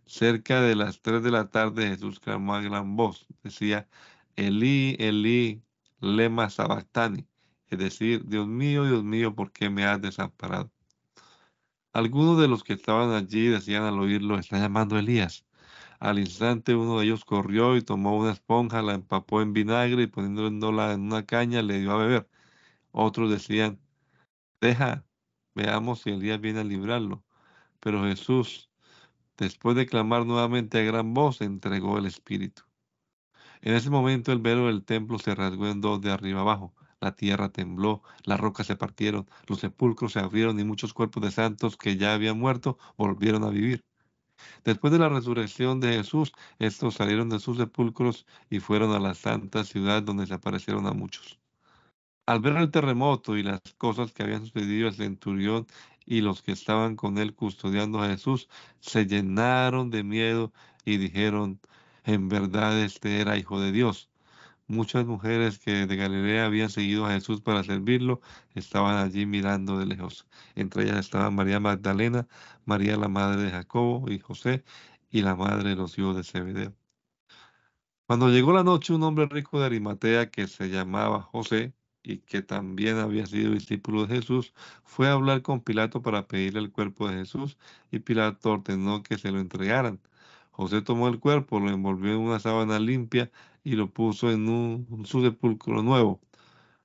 Cerca 0.05 0.61
de 0.61 0.75
las 0.75 1.01
tres 1.01 1.23
de 1.23 1.31
la 1.31 1.49
tarde 1.49 1.89
Jesús 1.89 2.21
clamó 2.21 2.55
a 2.55 2.61
gran 2.61 2.95
voz. 2.95 3.27
Decía, 3.43 3.89
Elí, 4.37 4.95
Elí, 4.99 5.61
lema 5.99 6.49
sabactani. 6.49 7.27
Es 7.67 7.79
decir, 7.79 8.25
Dios 8.25 8.47
mío, 8.47 8.85
Dios 8.85 9.03
mío, 9.03 9.35
¿por 9.35 9.51
qué 9.51 9.69
me 9.69 9.85
has 9.85 10.01
desamparado? 10.01 10.71
Algunos 11.93 12.39
de 12.39 12.47
los 12.47 12.63
que 12.63 12.73
estaban 12.73 13.11
allí 13.11 13.47
decían 13.47 13.83
al 13.83 13.99
oírlo, 13.99 14.39
está 14.39 14.57
llamando 14.57 14.97
Elías. 14.97 15.45
Al 16.01 16.19
instante 16.19 16.75
uno 16.75 16.99
de 16.99 17.05
ellos 17.05 17.23
corrió 17.25 17.77
y 17.77 17.81
tomó 17.83 18.17
una 18.17 18.31
esponja, 18.31 18.81
la 18.81 18.95
empapó 18.95 19.41
en 19.41 19.53
vinagre 19.53 20.03
y 20.03 20.07
poniéndola 20.07 20.93
en 20.93 21.01
una 21.03 21.25
caña 21.25 21.61
le 21.61 21.79
dio 21.79 21.91
a 21.91 21.97
beber. 21.97 22.29
Otros 22.91 23.29
decían, 23.31 23.79
deja, 24.61 25.05
veamos 25.55 26.01
si 26.01 26.11
Elías 26.11 26.41
viene 26.41 26.61
a 26.61 26.63
librarlo. 26.63 27.23
Pero 27.81 28.03
Jesús, 28.05 28.71
después 29.37 29.75
de 29.77 29.87
clamar 29.87 30.25
nuevamente 30.25 30.79
a 30.79 30.83
gran 30.83 31.13
voz, 31.13 31.41
entregó 31.41 31.97
el 31.99 32.07
Espíritu. 32.07 32.63
En 33.61 33.75
ese 33.75 33.89
momento 33.91 34.31
el 34.31 34.39
velo 34.39 34.67
del 34.67 34.83
templo 34.85 35.19
se 35.19 35.35
rasgó 35.35 35.67
en 35.67 35.81
dos 35.81 36.01
de 36.01 36.11
arriba 36.11 36.41
abajo. 36.41 36.73
La 36.99 37.15
tierra 37.15 37.49
tembló, 37.49 38.03
las 38.25 38.39
rocas 38.39 38.67
se 38.67 38.75
partieron, 38.75 39.27
los 39.47 39.59
sepulcros 39.59 40.13
se 40.13 40.19
abrieron 40.19 40.59
y 40.59 40.63
muchos 40.63 40.93
cuerpos 40.93 41.23
de 41.23 41.31
santos 41.31 41.77
que 41.77 41.97
ya 41.97 42.13
habían 42.13 42.39
muerto 42.39 42.77
volvieron 42.97 43.43
a 43.43 43.49
vivir. 43.49 43.83
Después 44.63 44.93
de 44.93 44.99
la 44.99 45.09
resurrección 45.09 45.79
de 45.79 45.93
Jesús, 45.93 46.33
estos 46.59 46.95
salieron 46.95 47.29
de 47.29 47.39
sus 47.39 47.57
sepulcros 47.57 48.25
y 48.49 48.59
fueron 48.59 48.93
a 48.93 48.99
la 48.99 49.13
santa 49.13 49.63
ciudad 49.63 50.03
donde 50.03 50.27
se 50.27 50.33
aparecieron 50.33 50.87
a 50.87 50.93
muchos. 50.93 51.39
Al 52.25 52.39
ver 52.39 52.57
el 52.57 52.71
terremoto 52.71 53.37
y 53.37 53.43
las 53.43 53.61
cosas 53.77 54.11
que 54.13 54.23
habían 54.23 54.45
sucedido, 54.45 54.87
el 54.87 54.93
centurión 54.93 55.67
y 56.05 56.21
los 56.21 56.41
que 56.41 56.51
estaban 56.51 56.95
con 56.95 57.17
él 57.17 57.33
custodiando 57.35 58.01
a 58.01 58.09
Jesús 58.09 58.47
se 58.79 59.05
llenaron 59.05 59.89
de 59.89 60.03
miedo 60.03 60.53
y 60.85 60.97
dijeron, 60.97 61.59
en 62.03 62.29
verdad 62.29 62.79
este 62.79 63.21
era 63.21 63.37
hijo 63.37 63.59
de 63.59 63.71
Dios. 63.71 64.10
Muchas 64.71 65.05
mujeres 65.05 65.59
que 65.59 65.85
de 65.85 65.95
Galilea 65.97 66.45
habían 66.45 66.69
seguido 66.69 67.05
a 67.05 67.11
Jesús 67.11 67.41
para 67.41 67.61
servirlo 67.61 68.21
estaban 68.55 68.95
allí 68.95 69.25
mirando 69.25 69.77
de 69.77 69.85
lejos. 69.85 70.25
Entre 70.55 70.83
ellas 70.83 70.99
estaban 70.99 71.35
María 71.35 71.59
Magdalena, 71.59 72.25
María 72.63 72.95
la 72.95 73.09
madre 73.09 73.43
de 73.43 73.51
Jacobo 73.51 74.09
y 74.09 74.19
José 74.19 74.63
y 75.09 75.23
la 75.23 75.35
madre 75.35 75.71
de 75.71 75.75
los 75.75 75.97
hijos 75.97 76.15
de 76.15 76.23
Zebedeo. 76.23 76.73
Cuando 78.07 78.29
llegó 78.29 78.53
la 78.53 78.63
noche, 78.63 78.93
un 78.93 79.03
hombre 79.03 79.25
rico 79.25 79.59
de 79.59 79.65
Arimatea 79.65 80.31
que 80.31 80.47
se 80.47 80.69
llamaba 80.69 81.21
José 81.21 81.73
y 82.01 82.19
que 82.19 82.41
también 82.41 82.97
había 82.97 83.25
sido 83.25 83.51
discípulo 83.51 84.07
de 84.07 84.15
Jesús, 84.15 84.53
fue 84.85 85.09
a 85.09 85.13
hablar 85.13 85.41
con 85.41 85.59
Pilato 85.61 86.01
para 86.01 86.27
pedirle 86.29 86.61
el 86.61 86.71
cuerpo 86.71 87.09
de 87.09 87.15
Jesús 87.15 87.57
y 87.91 87.99
Pilato 87.99 88.51
ordenó 88.51 89.03
que 89.03 89.17
se 89.17 89.31
lo 89.33 89.41
entregaran. 89.41 89.99
José 90.51 90.81
tomó 90.81 91.07
el 91.09 91.19
cuerpo, 91.19 91.59
lo 91.59 91.69
envolvió 91.71 92.13
en 92.13 92.19
una 92.19 92.39
sábana 92.39 92.79
limpia 92.79 93.31
y 93.63 93.75
lo 93.75 93.91
puso 93.93 94.31
en 94.31 94.49
un, 94.49 95.05
su 95.05 95.21
sepulcro 95.23 95.83
nuevo, 95.83 96.21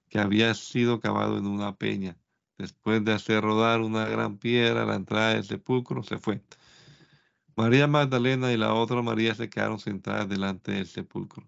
que 0.09 0.19
había 0.19 0.55
sido 0.55 1.01
cavado 1.01 1.39
en 1.39 1.47
una 1.47 1.77
peña. 1.77 2.17
Después 2.59 3.05
de 3.05 3.13
hacer 3.13 3.43
rodar 3.43 3.81
una 3.81 4.07
gran 4.07 4.39
piedra 4.39 4.83
a 4.83 4.87
la 4.87 4.97
entrada 4.97 5.35
del 5.35 5.45
sepulcro, 5.45 6.03
se 6.03 6.19
fue. 6.19 6.43
María 7.57 7.87
Magdalena 7.87 8.53
y 8.53 8.57
la 8.57 8.75
otra 8.75 9.03
María 9.03 9.35
se 9.35 9.49
quedaron 9.51 9.79
sentadas 9.79 10.29
delante 10.29 10.73
del 10.73 10.87
sepulcro. 10.87 11.47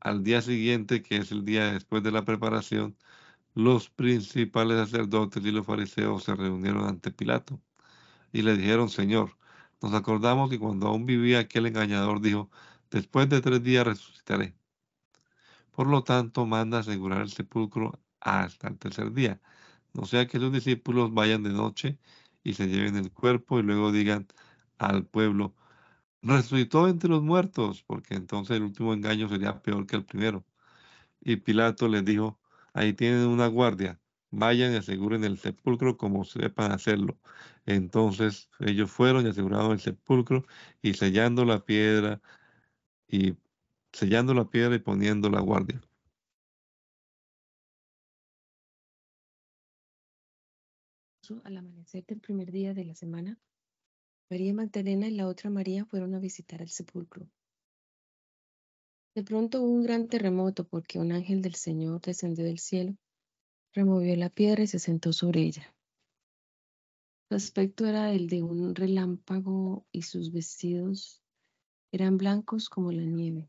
Al 0.00 0.22
día 0.22 0.42
siguiente, 0.42 1.02
que 1.02 1.16
es 1.16 1.32
el 1.32 1.44
día 1.44 1.72
después 1.72 2.02
de 2.02 2.12
la 2.12 2.24
preparación, 2.24 2.96
los 3.54 3.88
principales 3.90 4.78
sacerdotes 4.78 5.44
y 5.44 5.50
los 5.50 5.66
fariseos 5.66 6.24
se 6.24 6.34
reunieron 6.34 6.86
ante 6.86 7.10
Pilato 7.10 7.60
y 8.32 8.42
le 8.42 8.56
dijeron, 8.56 8.90
Señor, 8.90 9.36
nos 9.80 9.94
acordamos 9.94 10.50
que 10.50 10.58
cuando 10.58 10.88
aún 10.88 11.06
vivía 11.06 11.40
aquel 11.40 11.66
engañador 11.66 12.20
dijo, 12.20 12.50
después 12.94 13.28
de 13.28 13.40
tres 13.40 13.60
días 13.62 13.84
resucitaré. 13.84 14.54
Por 15.72 15.88
lo 15.88 16.04
tanto, 16.04 16.46
manda 16.46 16.78
asegurar 16.78 17.22
el 17.22 17.30
sepulcro 17.30 18.00
hasta 18.20 18.68
el 18.68 18.78
tercer 18.78 19.12
día. 19.12 19.40
No 19.94 20.06
sea 20.06 20.26
que 20.28 20.38
sus 20.38 20.52
discípulos 20.52 21.12
vayan 21.12 21.42
de 21.42 21.50
noche 21.50 21.98
y 22.44 22.54
se 22.54 22.68
lleven 22.68 22.96
el 22.96 23.10
cuerpo 23.12 23.58
y 23.58 23.64
luego 23.64 23.90
digan 23.90 24.28
al 24.78 25.06
pueblo, 25.06 25.56
resucitó 26.22 26.88
entre 26.88 27.10
los 27.10 27.22
muertos, 27.22 27.82
porque 27.84 28.14
entonces 28.14 28.56
el 28.58 28.64
último 28.64 28.94
engaño 28.94 29.28
sería 29.28 29.60
peor 29.62 29.86
que 29.86 29.96
el 29.96 30.04
primero. 30.04 30.44
Y 31.20 31.36
Pilato 31.36 31.88
les 31.88 32.04
dijo, 32.04 32.40
ahí 32.74 32.92
tienen 32.94 33.26
una 33.26 33.48
guardia, 33.48 34.00
vayan 34.30 34.72
y 34.72 34.76
aseguren 34.76 35.24
el 35.24 35.38
sepulcro 35.38 35.96
como 35.96 36.24
sepan 36.24 36.72
hacerlo. 36.72 37.18
Entonces 37.66 38.50
ellos 38.60 38.90
fueron 38.90 39.26
y 39.26 39.30
aseguraron 39.30 39.72
el 39.72 39.80
sepulcro 39.80 40.46
y 40.82 40.94
sellando 40.94 41.44
la 41.44 41.64
piedra 41.64 42.22
y 43.08 43.36
sellando 43.92 44.34
la 44.34 44.48
piedra 44.48 44.74
y 44.76 44.80
poniendo 44.80 45.30
la 45.30 45.40
guardia. 45.40 45.80
Al 51.44 51.56
amanecer 51.56 52.04
del 52.04 52.20
primer 52.20 52.52
día 52.52 52.74
de 52.74 52.84
la 52.84 52.94
semana, 52.94 53.38
María 54.30 54.52
Magdalena 54.52 55.08
y 55.08 55.12
la 55.12 55.26
otra 55.26 55.48
María 55.48 55.86
fueron 55.86 56.14
a 56.14 56.18
visitar 56.18 56.60
el 56.60 56.68
sepulcro. 56.68 57.26
De 59.14 59.22
pronto 59.22 59.62
hubo 59.62 59.70
un 59.70 59.84
gran 59.84 60.08
terremoto 60.08 60.64
porque 60.64 60.98
un 60.98 61.12
ángel 61.12 61.40
del 61.40 61.54
Señor 61.54 62.00
descendió 62.02 62.44
del 62.44 62.58
cielo 62.58 62.96
Removió 63.74 64.14
la 64.14 64.30
piedra 64.30 64.62
y 64.62 64.68
se 64.68 64.78
sentó 64.78 65.12
sobre 65.12 65.42
ella. 65.42 65.74
Su 67.28 67.34
aspecto 67.34 67.86
era 67.86 68.12
el 68.12 68.28
de 68.28 68.44
un 68.44 68.76
relámpago 68.76 69.84
y 69.90 70.02
sus 70.02 70.30
vestidos 70.30 71.23
eran 71.94 72.16
blancos 72.16 72.68
como 72.68 72.92
la 72.92 73.02
nieve. 73.02 73.48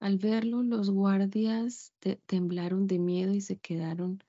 Al 0.00 0.18
verlo, 0.18 0.62
los 0.62 0.90
guardias 0.90 1.92
temblaron 2.26 2.86
de 2.86 2.98
miedo 2.98 3.34
y 3.34 3.40
se 3.40 3.58
quedaron 3.58 4.22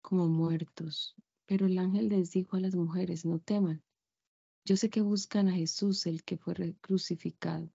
como 0.00 0.28
muertos. 0.28 1.14
Pero 1.46 1.66
el 1.66 1.78
ángel 1.78 2.08
les 2.08 2.30
dijo 2.30 2.56
a 2.56 2.60
las 2.60 2.74
mujeres, 2.74 3.24
no 3.24 3.38
teman. 3.38 3.82
Yo 4.64 4.76
sé 4.76 4.90
que 4.90 5.00
buscan 5.00 5.48
a 5.48 5.52
Jesús, 5.52 6.06
el 6.06 6.24
que 6.24 6.36
fue 6.36 6.74
crucificado. 6.80 7.70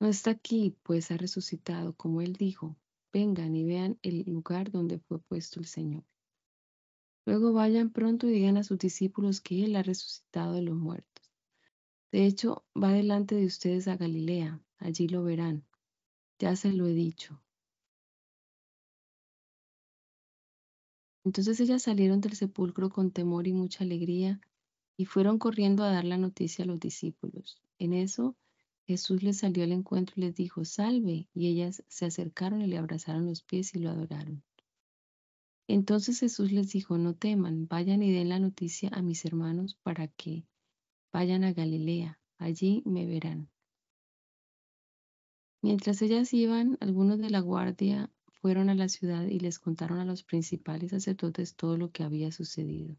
No 0.00 0.08
está 0.08 0.30
aquí, 0.30 0.76
pues 0.82 1.10
ha 1.10 1.16
resucitado, 1.16 1.94
como 1.94 2.20
él 2.20 2.34
dijo 2.34 2.76
vengan 3.14 3.54
y 3.54 3.64
vean 3.64 3.96
el 4.02 4.24
lugar 4.26 4.72
donde 4.72 4.98
fue 4.98 5.20
puesto 5.20 5.60
el 5.60 5.66
Señor. 5.66 6.04
Luego 7.24 7.52
vayan 7.52 7.90
pronto 7.90 8.26
y 8.26 8.32
digan 8.32 8.56
a 8.56 8.64
sus 8.64 8.76
discípulos 8.76 9.40
que 9.40 9.64
Él 9.64 9.76
ha 9.76 9.82
resucitado 9.84 10.54
de 10.54 10.62
los 10.62 10.76
muertos. 10.76 11.13
De 12.14 12.26
hecho, 12.26 12.64
va 12.80 12.92
delante 12.92 13.34
de 13.34 13.44
ustedes 13.44 13.88
a 13.88 13.96
Galilea, 13.96 14.60
allí 14.78 15.08
lo 15.08 15.24
verán. 15.24 15.64
Ya 16.38 16.54
se 16.54 16.72
lo 16.72 16.86
he 16.86 16.94
dicho. 16.94 17.42
Entonces 21.24 21.58
ellas 21.58 21.82
salieron 21.82 22.20
del 22.20 22.36
sepulcro 22.36 22.88
con 22.88 23.10
temor 23.10 23.48
y 23.48 23.52
mucha 23.52 23.82
alegría 23.82 24.40
y 24.96 25.06
fueron 25.06 25.40
corriendo 25.40 25.82
a 25.82 25.90
dar 25.90 26.04
la 26.04 26.16
noticia 26.16 26.64
a 26.64 26.68
los 26.68 26.78
discípulos. 26.78 27.60
En 27.80 27.92
eso 27.92 28.36
Jesús 28.86 29.24
les 29.24 29.38
salió 29.38 29.64
al 29.64 29.72
encuentro 29.72 30.14
y 30.16 30.20
les 30.20 30.36
dijo, 30.36 30.64
salve, 30.64 31.26
y 31.34 31.48
ellas 31.48 31.82
se 31.88 32.04
acercaron 32.06 32.62
y 32.62 32.68
le 32.68 32.78
abrazaron 32.78 33.26
los 33.26 33.42
pies 33.42 33.74
y 33.74 33.80
lo 33.80 33.90
adoraron. 33.90 34.44
Entonces 35.66 36.20
Jesús 36.20 36.52
les 36.52 36.70
dijo, 36.70 36.96
no 36.96 37.16
teman, 37.16 37.66
vayan 37.66 38.04
y 38.04 38.12
den 38.12 38.28
la 38.28 38.38
noticia 38.38 38.88
a 38.92 39.02
mis 39.02 39.24
hermanos 39.24 39.76
para 39.82 40.06
que 40.06 40.44
vayan 41.14 41.44
a 41.44 41.52
Galilea, 41.52 42.18
allí 42.38 42.82
me 42.84 43.06
verán. 43.06 43.48
Mientras 45.62 46.02
ellas 46.02 46.34
iban, 46.34 46.76
algunos 46.80 47.20
de 47.20 47.30
la 47.30 47.38
guardia 47.38 48.10
fueron 48.32 48.68
a 48.68 48.74
la 48.74 48.88
ciudad 48.88 49.24
y 49.24 49.38
les 49.38 49.60
contaron 49.60 50.00
a 50.00 50.04
los 50.04 50.24
principales 50.24 50.90
sacerdotes 50.90 51.54
todo 51.54 51.76
lo 51.76 51.92
que 51.92 52.02
había 52.02 52.32
sucedido. 52.32 52.96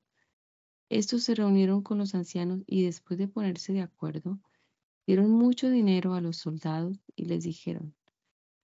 Estos 0.88 1.24
se 1.24 1.36
reunieron 1.36 1.82
con 1.82 1.98
los 1.98 2.16
ancianos 2.16 2.64
y 2.68 2.86
después 2.86 3.20
de 3.20 3.28
ponerse 3.28 3.74
de 3.74 3.82
acuerdo, 3.82 4.40
dieron 5.06 5.30
mucho 5.30 5.70
dinero 5.70 6.14
a 6.14 6.22
los 6.22 6.38
soldados 6.38 6.98
y 7.18 7.26
les 7.26 7.44
dijeron, 7.44 7.94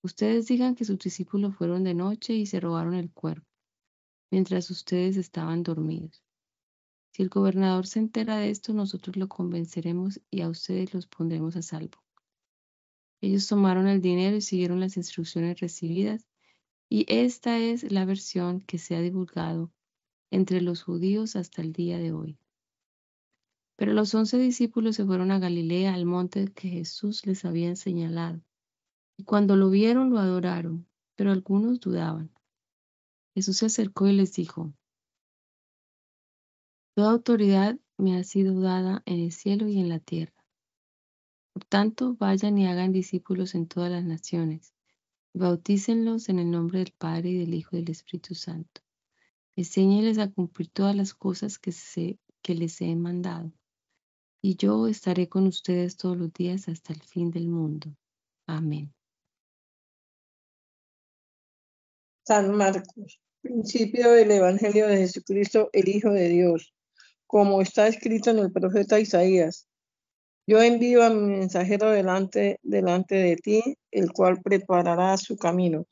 ustedes 0.02 0.48
digan 0.48 0.76
que 0.76 0.86
sus 0.86 0.98
discípulos 0.98 1.58
fueron 1.58 1.84
de 1.84 1.94
noche 1.94 2.36
y 2.36 2.46
se 2.46 2.62
robaron 2.62 2.94
el 2.94 3.12
cuerpo, 3.12 3.50
mientras 4.32 4.72
ustedes 4.72 5.18
estaban 5.18 5.62
dormidos. 5.62 6.24
Si 7.14 7.24
el 7.24 7.30
gobernador 7.30 7.88
se 7.88 8.00
entera 8.00 8.38
de 8.38 8.50
esto, 8.50 8.74
nosotros 8.74 9.18
lo 9.18 9.28
convenceremos 9.28 10.22
y 10.30 10.42
a 10.42 10.50
ustedes 10.50 10.94
los 10.94 11.08
pondremos 11.08 11.56
a 11.58 11.62
salvo. 11.62 12.02
Ellos 13.20 13.48
tomaron 13.48 13.88
el 13.88 14.02
dinero 14.02 14.38
y 14.38 14.42
siguieron 14.42 14.80
las 14.80 14.98
instrucciones 14.98 15.60
recibidas, 15.60 16.26
y 16.90 17.06
esta 17.08 17.60
es 17.60 17.92
la 17.92 18.06
versión 18.06 18.62
que 18.62 18.78
se 18.78 18.96
ha 18.96 19.02
divulgado 19.02 19.72
entre 20.32 20.62
los 20.62 20.84
judíos 20.84 21.36
hasta 21.36 21.62
el 21.62 21.74
día 21.74 21.98
de 21.98 22.14
hoy. 22.14 22.40
Pero 23.76 23.94
los 23.94 24.14
once 24.16 24.38
discípulos 24.38 24.96
se 24.96 25.06
fueron 25.06 25.32
a 25.32 25.40
Galilea, 25.40 25.94
al 25.94 26.06
monte 26.06 26.52
que 26.54 26.70
Jesús 26.70 27.26
les 27.26 27.46
había 27.46 27.76
señalado. 27.76 28.42
Y 29.18 29.24
cuando 29.24 29.56
lo 29.56 29.70
vieron, 29.70 30.10
lo 30.10 30.20
adoraron, 30.20 30.88
pero 31.16 31.32
algunos 31.32 31.80
dudaban. 31.80 32.32
Jesús 33.36 33.58
se 33.58 33.68
acercó 33.68 34.08
y 34.08 34.14
les 34.14 34.34
dijo, 34.34 34.74
Toda 36.94 37.12
autoridad 37.12 37.80
me 37.98 38.18
ha 38.18 38.24
sido 38.24 38.60
dada 38.60 39.02
en 39.06 39.22
el 39.22 39.32
cielo 39.32 39.68
y 39.68 39.80
en 39.80 39.88
la 39.88 40.00
tierra. 40.00 40.34
Por 41.54 41.64
tanto, 41.66 42.16
vayan 42.16 42.58
y 42.58 42.68
hagan 42.68 42.92
discípulos 42.92 43.56
en 43.56 43.68
todas 43.68 43.90
las 43.90 44.04
naciones, 44.04 44.74
bautícenlos 45.34 46.28
en 46.28 46.40
el 46.40 46.52
nombre 46.52 46.80
del 46.80 46.94
Padre 46.98 47.30
y 47.30 47.38
del 47.38 47.54
Hijo 47.54 47.76
y 47.76 47.80
del 47.80 47.92
Espíritu 47.92 48.36
Santo. 48.36 48.82
Enséñeles 49.56 50.18
a 50.18 50.30
cumplir 50.32 50.70
todas 50.70 50.96
las 50.96 51.14
cosas 51.14 51.60
que, 51.60 51.74
que 52.42 52.56
les 52.56 52.82
he 52.82 52.96
mandado. 52.96 53.54
Y 54.42 54.56
yo 54.56 54.88
estaré 54.88 55.30
con 55.30 55.48
ustedes 55.48 55.96
todos 55.96 56.18
los 56.18 56.34
días 56.34 56.68
hasta 56.68 56.94
el 56.94 57.02
fin 57.02 57.32
del 57.32 57.48
mundo. 57.48 57.96
Amén. 58.48 58.94
San 62.26 62.56
Marcos, 62.56 63.20
principio 63.42 64.12
del 64.12 64.32
Evangelio 64.32 64.88
de 64.88 64.98
Jesucristo, 64.98 65.70
el 65.74 65.90
Hijo 65.90 66.12
de 66.12 66.30
Dios, 66.30 66.74
como 67.32 67.62
está 67.62 67.88
escrito 67.88 68.30
en 68.30 68.40
el 68.40 68.52
profeta 68.52 69.00
Isaías. 69.00 69.66
Yo 70.46 70.62
envío 70.62 71.02
a 71.02 71.10
mi 71.10 71.38
mensajero 71.38 71.90
delante, 71.90 72.60
delante 72.62 73.16
de 73.16 73.38
ti, 73.38 73.78
el 73.90 74.12
cual 74.12 74.42
preparará 74.42 75.16
su 75.16 75.38
camino. 75.38 75.86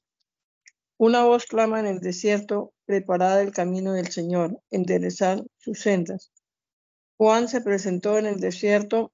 Una 0.97 1.23
voz 1.23 1.45
clama 1.45 1.79
en 1.79 1.85
el 1.85 2.01
desierto, 2.01 2.73
preparad 2.85 3.41
el 3.41 3.53
camino 3.53 3.93
del 3.93 4.09
Señor, 4.09 4.59
enderezad 4.69 5.39
sus 5.59 5.79
sendas. 5.79 6.29
Juan 7.15 7.47
se 7.47 7.61
presentó 7.61 8.17
en 8.17 8.25
el 8.25 8.41
desierto 8.41 9.13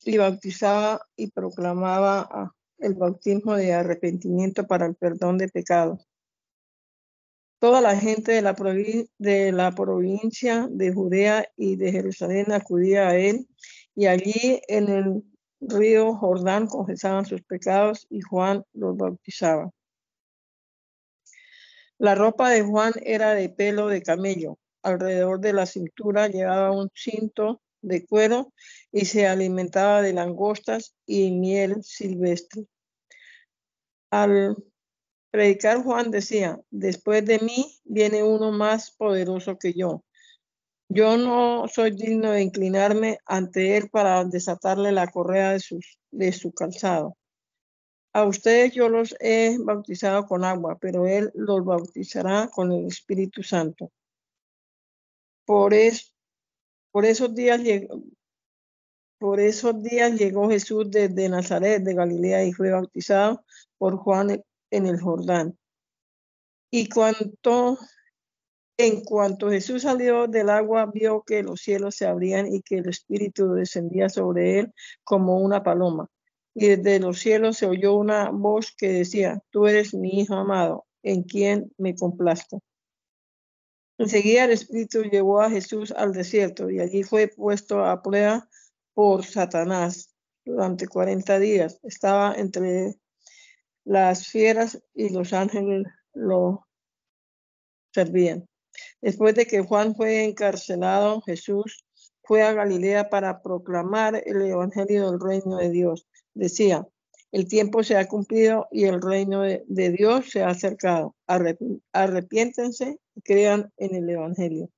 y 0.00 0.16
bautizaba 0.16 1.02
y 1.14 1.30
proclamaba 1.30 2.52
el 2.78 2.94
bautismo 2.94 3.54
de 3.54 3.72
arrepentimiento 3.72 4.66
para 4.66 4.86
el 4.86 4.96
perdón 4.96 5.38
de 5.38 5.46
pecados. 5.46 6.08
Toda 7.62 7.80
la 7.80 7.96
gente 7.96 8.32
de 8.32 8.42
la, 8.42 8.56
de 9.18 9.52
la 9.52 9.70
provincia 9.70 10.66
de 10.68 10.92
Judea 10.92 11.46
y 11.56 11.76
de 11.76 11.92
Jerusalén 11.92 12.50
acudía 12.50 13.06
a 13.06 13.16
él 13.16 13.46
y 13.94 14.06
allí 14.06 14.60
en 14.66 14.88
el 14.88 15.22
río 15.60 16.16
Jordán 16.16 16.66
confesaban 16.66 17.24
sus 17.24 17.40
pecados 17.42 18.08
y 18.10 18.20
Juan 18.20 18.64
los 18.72 18.96
bautizaba. 18.96 19.70
La 21.98 22.16
ropa 22.16 22.50
de 22.50 22.62
Juan 22.62 22.94
era 23.00 23.32
de 23.32 23.48
pelo 23.48 23.86
de 23.86 24.02
camello. 24.02 24.58
Alrededor 24.82 25.38
de 25.38 25.52
la 25.52 25.66
cintura 25.66 26.26
llevaba 26.26 26.72
un 26.72 26.90
cinto 26.92 27.62
de 27.80 28.04
cuero 28.04 28.52
y 28.90 29.04
se 29.04 29.28
alimentaba 29.28 30.02
de 30.02 30.12
langostas 30.12 30.96
y 31.06 31.30
miel 31.30 31.76
silvestre. 31.84 32.64
Al 34.10 34.56
predicar 35.32 35.82
Juan 35.82 36.10
decía, 36.10 36.60
después 36.70 37.24
de 37.24 37.38
mí 37.40 37.80
viene 37.84 38.22
uno 38.22 38.52
más 38.52 38.90
poderoso 38.92 39.58
que 39.58 39.72
yo, 39.72 40.04
yo 40.94 41.16
no 41.16 41.68
soy 41.68 41.92
digno 41.92 42.32
de 42.32 42.42
inclinarme 42.42 43.18
ante 43.24 43.78
él 43.78 43.88
para 43.88 44.22
desatarle 44.26 44.92
la 44.92 45.10
correa 45.10 45.56
de, 46.10 46.32
su 46.32 46.52
calzado. 46.52 47.16
A 48.12 48.24
ustedes 48.24 48.74
yo 48.74 48.90
los 48.90 49.16
he 49.18 49.56
bautizado 49.58 50.26
con 50.26 50.44
agua, 50.44 50.76
pero 50.78 51.06
él 51.06 51.30
los 51.34 51.64
bautizará 51.64 52.50
con 52.52 52.72
el 52.72 52.84
Espíritu 52.84 53.42
Santo. 53.42 53.90
Por, 55.46 55.72
es, 55.72 56.14
por 56.90 57.06
esos 57.06 57.34
días 57.34 57.62
llegó, 57.62 58.02
por 59.18 59.40
esos 59.40 59.82
días 59.82 60.12
llegó 60.12 60.50
Jesús 60.50 60.90
desde 60.90 61.26
Nazaret 61.30 61.82
de 61.82 61.94
Galilea 61.94 62.44
y 62.44 62.52
fue 62.52 62.70
bautizado 62.70 63.46
por 63.78 63.96
Juan 63.96 64.44
en 64.72 64.86
el 64.86 65.00
Jordán. 65.00 65.56
Y 66.70 66.88
cuanto 66.88 67.78
en 68.78 69.04
cuanto 69.04 69.50
Jesús 69.50 69.82
salió 69.82 70.26
del 70.26 70.48
agua, 70.48 70.90
vio 70.92 71.22
que 71.22 71.42
los 71.42 71.60
cielos 71.60 71.94
se 71.94 72.06
abrían 72.06 72.52
y 72.52 72.62
que 72.62 72.78
el 72.78 72.88
Espíritu 72.88 73.52
descendía 73.52 74.08
sobre 74.08 74.58
él 74.58 74.72
como 75.04 75.38
una 75.38 75.62
paloma. 75.62 76.08
Y 76.54 76.68
desde 76.68 76.98
los 76.98 77.18
cielos 77.18 77.58
se 77.58 77.66
oyó 77.66 77.94
una 77.94 78.30
voz 78.30 78.74
que 78.76 78.88
decía, 78.88 79.40
tú 79.50 79.66
eres 79.66 79.94
mi 79.94 80.20
Hijo 80.20 80.34
amado, 80.34 80.86
en 81.02 81.22
quien 81.22 81.72
me 81.78 81.94
complazco. 81.94 82.62
Enseguida 83.98 84.44
el 84.44 84.52
Espíritu 84.52 85.02
llevó 85.02 85.40
a 85.40 85.50
Jesús 85.50 85.92
al 85.92 86.12
desierto 86.12 86.70
y 86.70 86.80
allí 86.80 87.02
fue 87.02 87.28
puesto 87.28 87.84
a 87.84 88.02
prueba 88.02 88.48
por 88.94 89.24
Satanás 89.24 90.12
durante 90.44 90.88
40 90.88 91.38
días. 91.38 91.78
Estaba 91.82 92.34
entre 92.34 92.96
las 93.84 94.28
fieras 94.28 94.82
y 94.94 95.10
los 95.10 95.32
ángeles 95.32 95.86
lo 96.14 96.66
servían. 97.92 98.46
Después 99.00 99.34
de 99.34 99.46
que 99.46 99.62
Juan 99.62 99.94
fue 99.94 100.24
encarcelado, 100.24 101.20
Jesús 101.22 101.84
fue 102.22 102.42
a 102.42 102.52
Galilea 102.52 103.10
para 103.10 103.42
proclamar 103.42 104.22
el 104.24 104.42
Evangelio 104.42 105.10
del 105.10 105.20
reino 105.20 105.56
de 105.56 105.70
Dios. 105.70 106.06
Decía, 106.34 106.86
el 107.32 107.48
tiempo 107.48 107.82
se 107.82 107.96
ha 107.96 108.06
cumplido 108.06 108.68
y 108.70 108.84
el 108.84 109.00
reino 109.00 109.42
de, 109.42 109.64
Dios 109.66 110.30
se 110.30 110.42
ha 110.42 110.48
acercado. 110.48 111.16
arrepiéntense 111.26 112.98
y 113.14 113.22
crean 113.22 113.72
en 113.78 113.94
el 113.94 114.08
Evangelio. 114.08 114.70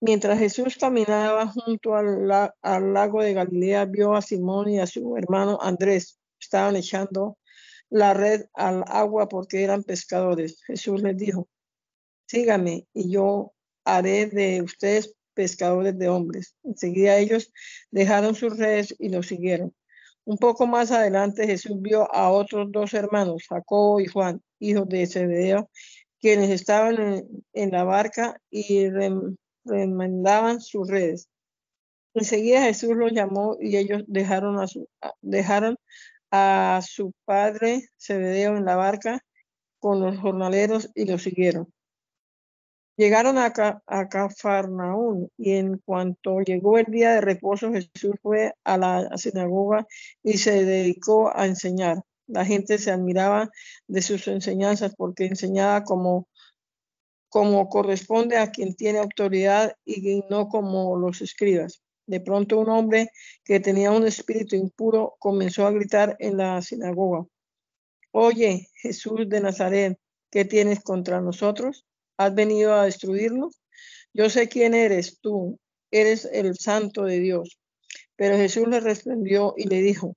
Mientras 0.00 0.38
Jesús 0.38 0.76
caminaba 0.76 1.48
junto 1.48 1.96
al, 1.96 2.30
al, 2.62 2.92
lago 2.92 3.22
de 3.22 3.34
Galilea, 3.34 3.86
vio 3.86 4.14
a 4.14 4.22
Simón 4.22 4.68
y 4.68 4.78
a 4.78 4.86
su 4.86 5.16
hermano 5.16 5.58
Andrés. 5.60 6.18
Estaban 6.38 6.76
echando 6.76 7.38
la 7.90 8.14
red 8.14 8.46
al 8.54 8.84
agua 8.88 9.28
porque 9.28 9.62
eran 9.62 9.82
pescadores. 9.82 10.62
Jesús 10.64 11.02
les 11.02 11.16
dijo, 11.16 11.48
sígame 12.26 12.86
y 12.92 13.10
yo 13.10 13.52
haré 13.84 14.26
de 14.26 14.62
ustedes 14.62 15.14
pescadores 15.34 15.96
de 15.98 16.08
hombres. 16.08 16.56
Enseguida 16.64 17.18
ellos 17.18 17.52
dejaron 17.90 18.34
sus 18.34 18.56
redes 18.58 18.94
y 18.98 19.10
lo 19.10 19.22
siguieron. 19.22 19.74
Un 20.24 20.38
poco 20.38 20.66
más 20.66 20.90
adelante 20.90 21.46
Jesús 21.46 21.80
vio 21.80 22.12
a 22.12 22.30
otros 22.30 22.72
dos 22.72 22.94
hermanos, 22.94 23.44
Jacobo 23.48 24.00
y 24.00 24.06
Juan, 24.06 24.42
hijos 24.58 24.88
de 24.88 25.06
Zebedeo, 25.06 25.70
quienes 26.20 26.50
estaban 26.50 27.24
en, 27.52 27.70
la 27.70 27.84
barca 27.84 28.40
y 28.50 28.88
remendaban 29.64 30.60
sus 30.60 30.88
redes. 30.88 31.28
Enseguida 32.14 32.62
Jesús 32.62 32.96
los 32.96 33.12
llamó 33.12 33.56
y 33.60 33.76
ellos 33.76 34.02
dejaron 34.08 34.58
a 34.58 34.66
su, 34.66 34.88
dejaron 35.20 35.76
a 36.30 36.80
su 36.86 37.12
padre 37.24 37.88
Zebedeo 37.98 38.56
en 38.56 38.64
la 38.64 38.76
barca 38.76 39.20
con 39.78 40.00
los 40.00 40.18
jornaleros 40.18 40.90
y 40.94 41.04
lo 41.06 41.18
siguieron. 41.18 41.72
Llegaron 42.96 43.36
a, 43.36 43.52
a 43.86 44.08
Cafarnaún 44.08 45.30
y 45.36 45.52
en 45.52 45.78
cuanto 45.78 46.40
llegó 46.40 46.78
el 46.78 46.86
día 46.86 47.12
de 47.12 47.20
reposo, 47.20 47.70
Jesús 47.70 48.16
fue 48.22 48.54
a 48.64 48.78
la 48.78 49.16
sinagoga 49.18 49.86
y 50.22 50.38
se 50.38 50.64
dedicó 50.64 51.30
a 51.36 51.46
enseñar. 51.46 52.02
La 52.26 52.44
gente 52.44 52.78
se 52.78 52.90
admiraba 52.90 53.50
de 53.86 54.02
sus 54.02 54.26
enseñanzas 54.28 54.94
porque 54.96 55.26
enseñaba 55.26 55.84
como, 55.84 56.26
como 57.28 57.68
corresponde 57.68 58.38
a 58.38 58.50
quien 58.50 58.74
tiene 58.74 58.98
autoridad 58.98 59.76
y 59.84 60.22
no 60.30 60.48
como 60.48 60.96
los 60.96 61.20
escribas. 61.20 61.82
De 62.06 62.20
pronto 62.20 62.58
un 62.58 62.68
hombre 62.68 63.10
que 63.44 63.60
tenía 63.60 63.90
un 63.90 64.06
espíritu 64.06 64.54
impuro 64.56 65.16
comenzó 65.18 65.66
a 65.66 65.72
gritar 65.72 66.16
en 66.20 66.36
la 66.36 66.62
sinagoga. 66.62 67.26
Oye, 68.12 68.68
Jesús 68.74 69.28
de 69.28 69.40
Nazaret, 69.40 69.98
¿qué 70.30 70.44
tienes 70.44 70.82
contra 70.82 71.20
nosotros? 71.20 71.84
¿Has 72.16 72.34
venido 72.34 72.74
a 72.74 72.84
destruirnos? 72.84 73.60
Yo 74.14 74.30
sé 74.30 74.48
quién 74.48 74.72
eres 74.72 75.20
tú, 75.20 75.58
eres 75.90 76.28
el 76.32 76.56
santo 76.56 77.04
de 77.04 77.18
Dios. 77.20 77.58
Pero 78.16 78.36
Jesús 78.36 78.68
le 78.68 78.80
respondió 78.80 79.54
y 79.56 79.64
le 79.64 79.82
dijo, 79.82 80.16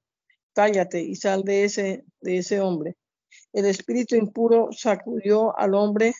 cállate 0.53 1.01
y 1.01 1.15
sal 1.15 1.43
de 1.43 1.65
ese, 1.65 2.05
de 2.21 2.37
ese 2.37 2.61
hombre. 2.61 2.95
El 3.51 3.65
espíritu 3.65 4.15
impuro 4.15 4.69
sacudió 4.71 5.57
al 5.57 5.73
hombre 5.73 6.13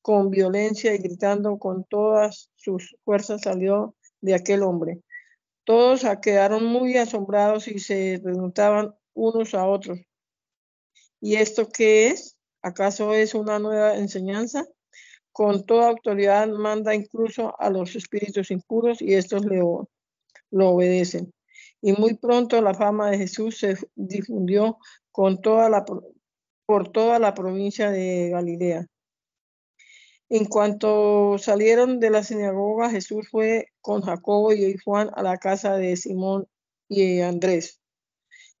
con 0.00 0.30
violencia 0.30 0.94
y 0.94 0.98
gritando 0.98 1.58
con 1.58 1.84
todas 1.84 2.48
sus 2.54 2.96
fuerzas 3.04 3.42
salió 3.42 3.94
de 4.20 4.34
aquel 4.34 4.62
hombre. 4.62 5.00
Todos 5.66 6.06
quedaron 6.22 6.64
muy 6.64 6.96
asombrados 6.96 7.66
y 7.66 7.80
se 7.80 8.20
preguntaban 8.22 8.94
unos 9.14 9.52
a 9.52 9.66
otros, 9.66 9.98
¿y 11.20 11.34
esto 11.34 11.68
qué 11.68 12.06
es? 12.06 12.36
¿Acaso 12.62 13.14
es 13.14 13.34
una 13.34 13.58
nueva 13.58 13.96
enseñanza? 13.96 14.64
Con 15.32 15.66
toda 15.66 15.88
autoridad 15.88 16.46
manda 16.46 16.94
incluso 16.94 17.60
a 17.60 17.68
los 17.68 17.96
espíritus 17.96 18.52
impuros 18.52 19.02
y 19.02 19.14
estos 19.14 19.44
le, 19.44 19.58
lo 19.58 20.68
obedecen. 20.68 21.34
Y 21.82 21.94
muy 21.94 22.14
pronto 22.14 22.62
la 22.62 22.74
fama 22.74 23.10
de 23.10 23.18
Jesús 23.18 23.58
se 23.58 23.76
difundió 23.96 24.78
con 25.10 25.40
toda 25.40 25.68
la, 25.68 25.84
por 26.64 26.92
toda 26.92 27.18
la 27.18 27.34
provincia 27.34 27.90
de 27.90 28.28
Galilea. 28.30 28.86
En 30.28 30.44
cuanto 30.46 31.38
salieron 31.38 32.00
de 32.00 32.10
la 32.10 32.24
sinagoga, 32.24 32.90
Jesús 32.90 33.28
fue 33.30 33.68
con 33.80 34.02
Jacobo 34.02 34.52
y 34.52 34.76
Juan 34.78 35.10
a 35.14 35.22
la 35.22 35.36
casa 35.36 35.76
de 35.76 35.96
Simón 35.96 36.48
y 36.88 37.20
Andrés. 37.20 37.80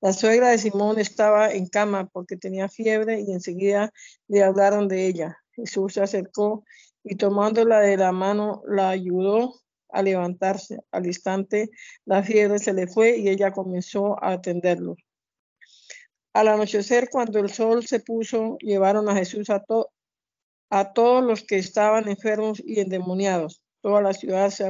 La 0.00 0.12
suegra 0.12 0.50
de 0.50 0.58
Simón 0.58 1.00
estaba 1.00 1.50
en 1.50 1.66
cama 1.66 2.08
porque 2.12 2.36
tenía 2.36 2.68
fiebre 2.68 3.20
y 3.20 3.32
enseguida 3.32 3.92
le 4.28 4.44
hablaron 4.44 4.86
de 4.86 5.06
ella. 5.06 5.38
Jesús 5.52 5.94
se 5.94 6.02
acercó 6.02 6.64
y 7.02 7.16
tomándola 7.16 7.80
de 7.80 7.96
la 7.96 8.12
mano 8.12 8.62
la 8.68 8.90
ayudó 8.90 9.54
a 9.88 10.02
levantarse. 10.02 10.78
Al 10.92 11.06
instante 11.06 11.70
la 12.04 12.22
fiebre 12.22 12.60
se 12.60 12.74
le 12.74 12.86
fue 12.86 13.16
y 13.18 13.28
ella 13.28 13.52
comenzó 13.52 14.22
a 14.22 14.32
atenderlo. 14.32 14.96
Al 16.32 16.48
anochecer, 16.48 17.08
cuando 17.10 17.40
el 17.40 17.50
sol 17.50 17.86
se 17.86 18.00
puso, 18.00 18.58
llevaron 18.60 19.08
a 19.08 19.14
Jesús 19.16 19.48
a, 19.48 19.64
a 20.70 20.92
todos 20.92 21.24
los 21.24 21.44
que 21.44 21.56
estaban 21.58 22.08
enfermos 22.08 22.62
y 22.64 22.80
endemoniados. 22.80 23.62
Toda 23.82 24.02
la 24.02 24.12
ciudad 24.12 24.50
se 24.50 24.64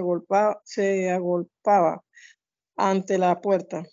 agolpaba, 1.11 2.05
ante 2.77 3.19
la 3.19 3.41
puerta. 3.41 3.85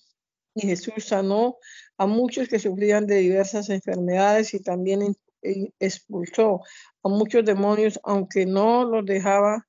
Y 0.56 0.68
Jesús 0.68 1.06
sanó 1.06 1.58
a 1.98 2.06
muchos 2.06 2.48
que 2.48 2.60
sufrían 2.60 3.08
de 3.08 3.18
diversas 3.18 3.70
enfermedades 3.70 4.54
y 4.54 4.62
también 4.62 5.16
expulsó 5.80 6.62
a 7.04 7.10
muchos 7.10 7.46
demonios, 7.46 8.00
aunque 8.04 8.46
no 8.46 8.86
los 8.86 9.06
dejaba 9.06 9.68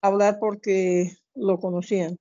hablar 0.00 0.38
porque 0.38 1.16
lo 1.34 1.58
conocían. 1.58 2.16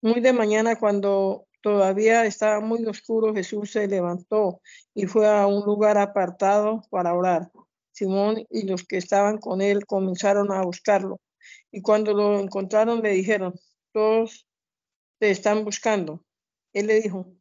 Muy 0.00 0.20
de 0.20 0.32
mañana, 0.32 0.76
cuando 0.76 1.46
todavía 1.60 2.24
estaba 2.24 2.60
muy 2.60 2.84
oscuro, 2.86 3.34
Jesús 3.34 3.72
se 3.72 3.86
levantó 3.86 4.60
y 4.94 5.06
fue 5.06 5.28
a 5.28 5.46
un 5.46 5.64
lugar 5.64 5.96
apartado 5.98 6.82
para 6.90 7.14
orar. 7.14 7.50
Simón 7.92 8.44
y 8.50 8.66
los 8.66 8.84
que 8.84 8.96
estaban 8.96 9.38
con 9.38 9.60
él 9.60 9.86
comenzaron 9.86 10.50
a 10.52 10.62
buscarlo. 10.62 11.20
Y 11.70 11.82
cuando 11.82 12.12
lo 12.14 12.38
encontraron 12.40 13.02
le 13.02 13.10
dijeron, 13.10 13.54
todos 13.92 14.46
te 15.18 15.30
están 15.30 15.64
buscando. 15.64 16.24
Él 16.72 16.86
le 16.86 17.00
dijo, 17.00 17.32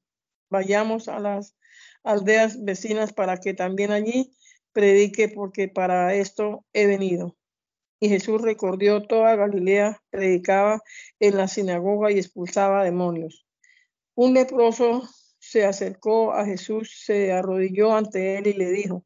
vayamos 0.50 1.08
a 1.08 1.20
las 1.20 1.56
aldeas 2.04 2.64
vecinas 2.64 3.14
para 3.14 3.38
que 3.38 3.54
también 3.54 3.92
allí 3.92 4.36
predique 4.74 5.30
porque 5.30 5.68
para 5.68 6.14
esto 6.14 6.66
he 6.74 6.86
venido. 6.86 7.38
Y 8.00 8.10
Jesús 8.10 8.42
recorrió 8.42 9.04
toda 9.04 9.36
Galilea, 9.36 10.02
predicaba 10.10 10.82
en 11.20 11.38
la 11.38 11.48
sinagoga 11.48 12.12
y 12.12 12.18
expulsaba 12.18 12.84
demonios. 12.84 13.46
Un 14.16 14.34
leproso 14.34 15.08
se 15.40 15.66
acercó 15.66 16.34
a 16.34 16.46
Jesús, 16.46 17.04
se 17.06 17.32
arrodilló 17.32 17.96
ante 17.96 18.38
él 18.38 18.48
y 18.48 18.54
le 18.54 18.72
dijo, 18.72 19.06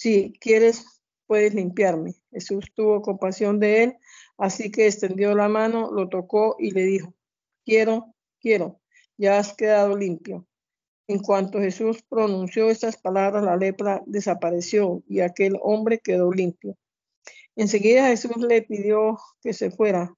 si 0.00 0.32
quieres, 0.40 1.02
puedes 1.26 1.52
limpiarme. 1.52 2.14
Jesús 2.30 2.72
tuvo 2.74 3.02
compasión 3.02 3.60
de 3.60 3.82
él, 3.82 3.96
así 4.38 4.70
que 4.70 4.86
extendió 4.86 5.34
la 5.34 5.50
mano, 5.50 5.90
lo 5.92 6.08
tocó 6.08 6.56
y 6.58 6.70
le 6.70 6.84
dijo, 6.84 7.14
quiero, 7.66 8.14
quiero, 8.40 8.80
ya 9.18 9.38
has 9.38 9.52
quedado 9.52 9.94
limpio. 9.98 10.46
En 11.06 11.18
cuanto 11.18 11.58
Jesús 11.58 12.02
pronunció 12.08 12.70
estas 12.70 12.96
palabras, 12.96 13.44
la 13.44 13.58
lepra 13.58 14.02
desapareció 14.06 15.02
y 15.06 15.20
aquel 15.20 15.58
hombre 15.60 15.98
quedó 15.98 16.32
limpio. 16.32 16.78
Enseguida 17.54 18.08
Jesús 18.08 18.38
le 18.38 18.62
pidió 18.62 19.18
que 19.42 19.52
se 19.52 19.70
fuera, 19.70 20.14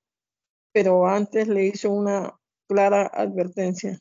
pero 0.70 1.08
antes 1.08 1.48
le 1.48 1.66
hizo 1.66 1.90
una 1.90 2.38
clara 2.68 3.10
advertencia. 3.12 3.98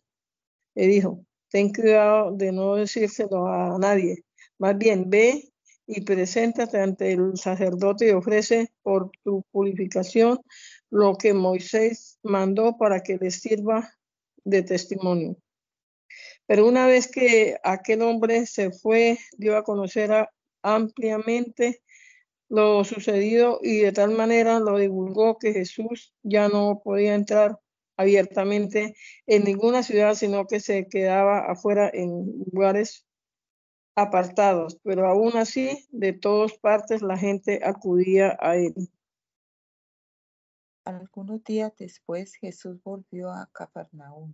Le 0.75 0.85
dijo, 0.85 1.25
ten 1.49 1.73
cuidado 1.73 2.33
de 2.33 2.51
no 2.51 2.75
decírselo 2.75 3.47
a 3.47 3.79
nadie. 3.79 4.23
Más 4.59 4.77
bien, 4.77 5.09
ve 5.09 5.50
y 5.87 6.01
preséntate 6.01 6.79
ante 6.79 7.11
el 7.11 7.37
sacerdote 7.37 8.07
y 8.07 8.11
ofrece 8.11 8.71
por 8.81 9.11
tu 9.23 9.43
purificación 9.51 10.39
lo 10.89 11.15
que 11.15 11.33
Moisés 11.33 12.19
mandó 12.23 12.77
para 12.77 13.01
que 13.01 13.17
les 13.17 13.41
sirva 13.41 13.89
de 14.43 14.63
testimonio. 14.63 15.37
Pero 16.45 16.67
una 16.67 16.85
vez 16.85 17.09
que 17.09 17.57
aquel 17.63 18.01
hombre 18.01 18.45
se 18.45 18.71
fue, 18.71 19.17
dio 19.37 19.57
a 19.57 19.63
conocer 19.63 20.11
ampliamente 20.61 21.81
lo 22.49 22.83
sucedido 22.83 23.59
y 23.63 23.77
de 23.77 23.93
tal 23.93 24.11
manera 24.11 24.59
lo 24.59 24.77
divulgó 24.77 25.37
que 25.37 25.53
Jesús 25.53 26.13
ya 26.21 26.49
no 26.49 26.81
podía 26.83 27.15
entrar 27.15 27.57
abiertamente 27.95 28.95
en 29.27 29.43
ninguna 29.45 29.83
ciudad, 29.83 30.15
sino 30.15 30.45
que 30.47 30.59
se 30.59 30.87
quedaba 30.87 31.49
afuera 31.49 31.89
en 31.93 32.43
lugares 32.51 33.05
apartados, 33.95 34.79
pero 34.83 35.07
aún 35.07 35.35
así 35.37 35.87
de 35.91 36.13
todas 36.13 36.53
partes 36.53 37.01
la 37.01 37.17
gente 37.17 37.61
acudía 37.63 38.37
a 38.39 38.55
él. 38.55 38.73
Algunos 40.85 41.43
días 41.43 41.73
después 41.77 42.35
Jesús 42.35 42.81
volvió 42.83 43.31
a 43.31 43.49
Capernaum. 43.53 44.33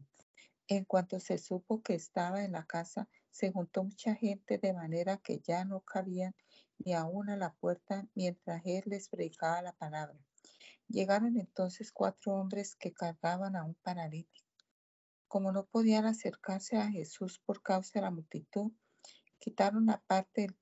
En 0.69 0.85
cuanto 0.85 1.19
se 1.19 1.37
supo 1.37 1.81
que 1.81 1.93
estaba 1.93 2.43
en 2.43 2.53
la 2.53 2.65
casa, 2.65 3.07
se 3.31 3.51
juntó 3.51 3.83
mucha 3.83 4.15
gente 4.15 4.57
de 4.57 4.73
manera 4.73 5.17
que 5.17 5.39
ya 5.39 5.65
no 5.65 5.81
cabían 5.81 6.35
ni 6.79 6.93
aún 6.93 7.29
a 7.29 7.37
la 7.37 7.53
puerta 7.53 8.07
mientras 8.15 8.61
él 8.65 8.83
les 8.85 9.09
predicaba 9.09 9.61
la 9.61 9.73
palabra. 9.73 10.17
Llegaron 10.87 11.37
entonces 11.37 11.91
cuatro 11.91 12.33
hombres 12.33 12.75
que 12.75 12.93
cargaban 12.93 13.55
a 13.55 13.63
un 13.63 13.75
paralítico. 13.75 14.47
Como 15.27 15.51
no 15.51 15.65
podían 15.65 16.05
acercarse 16.05 16.77
a 16.77 16.89
Jesús 16.89 17.39
por 17.45 17.61
causa 17.61 17.91
de 17.95 18.01
la 18.01 18.11
multitud, 18.11 18.71
quitaron, 19.47 19.87
parte, 20.07 20.53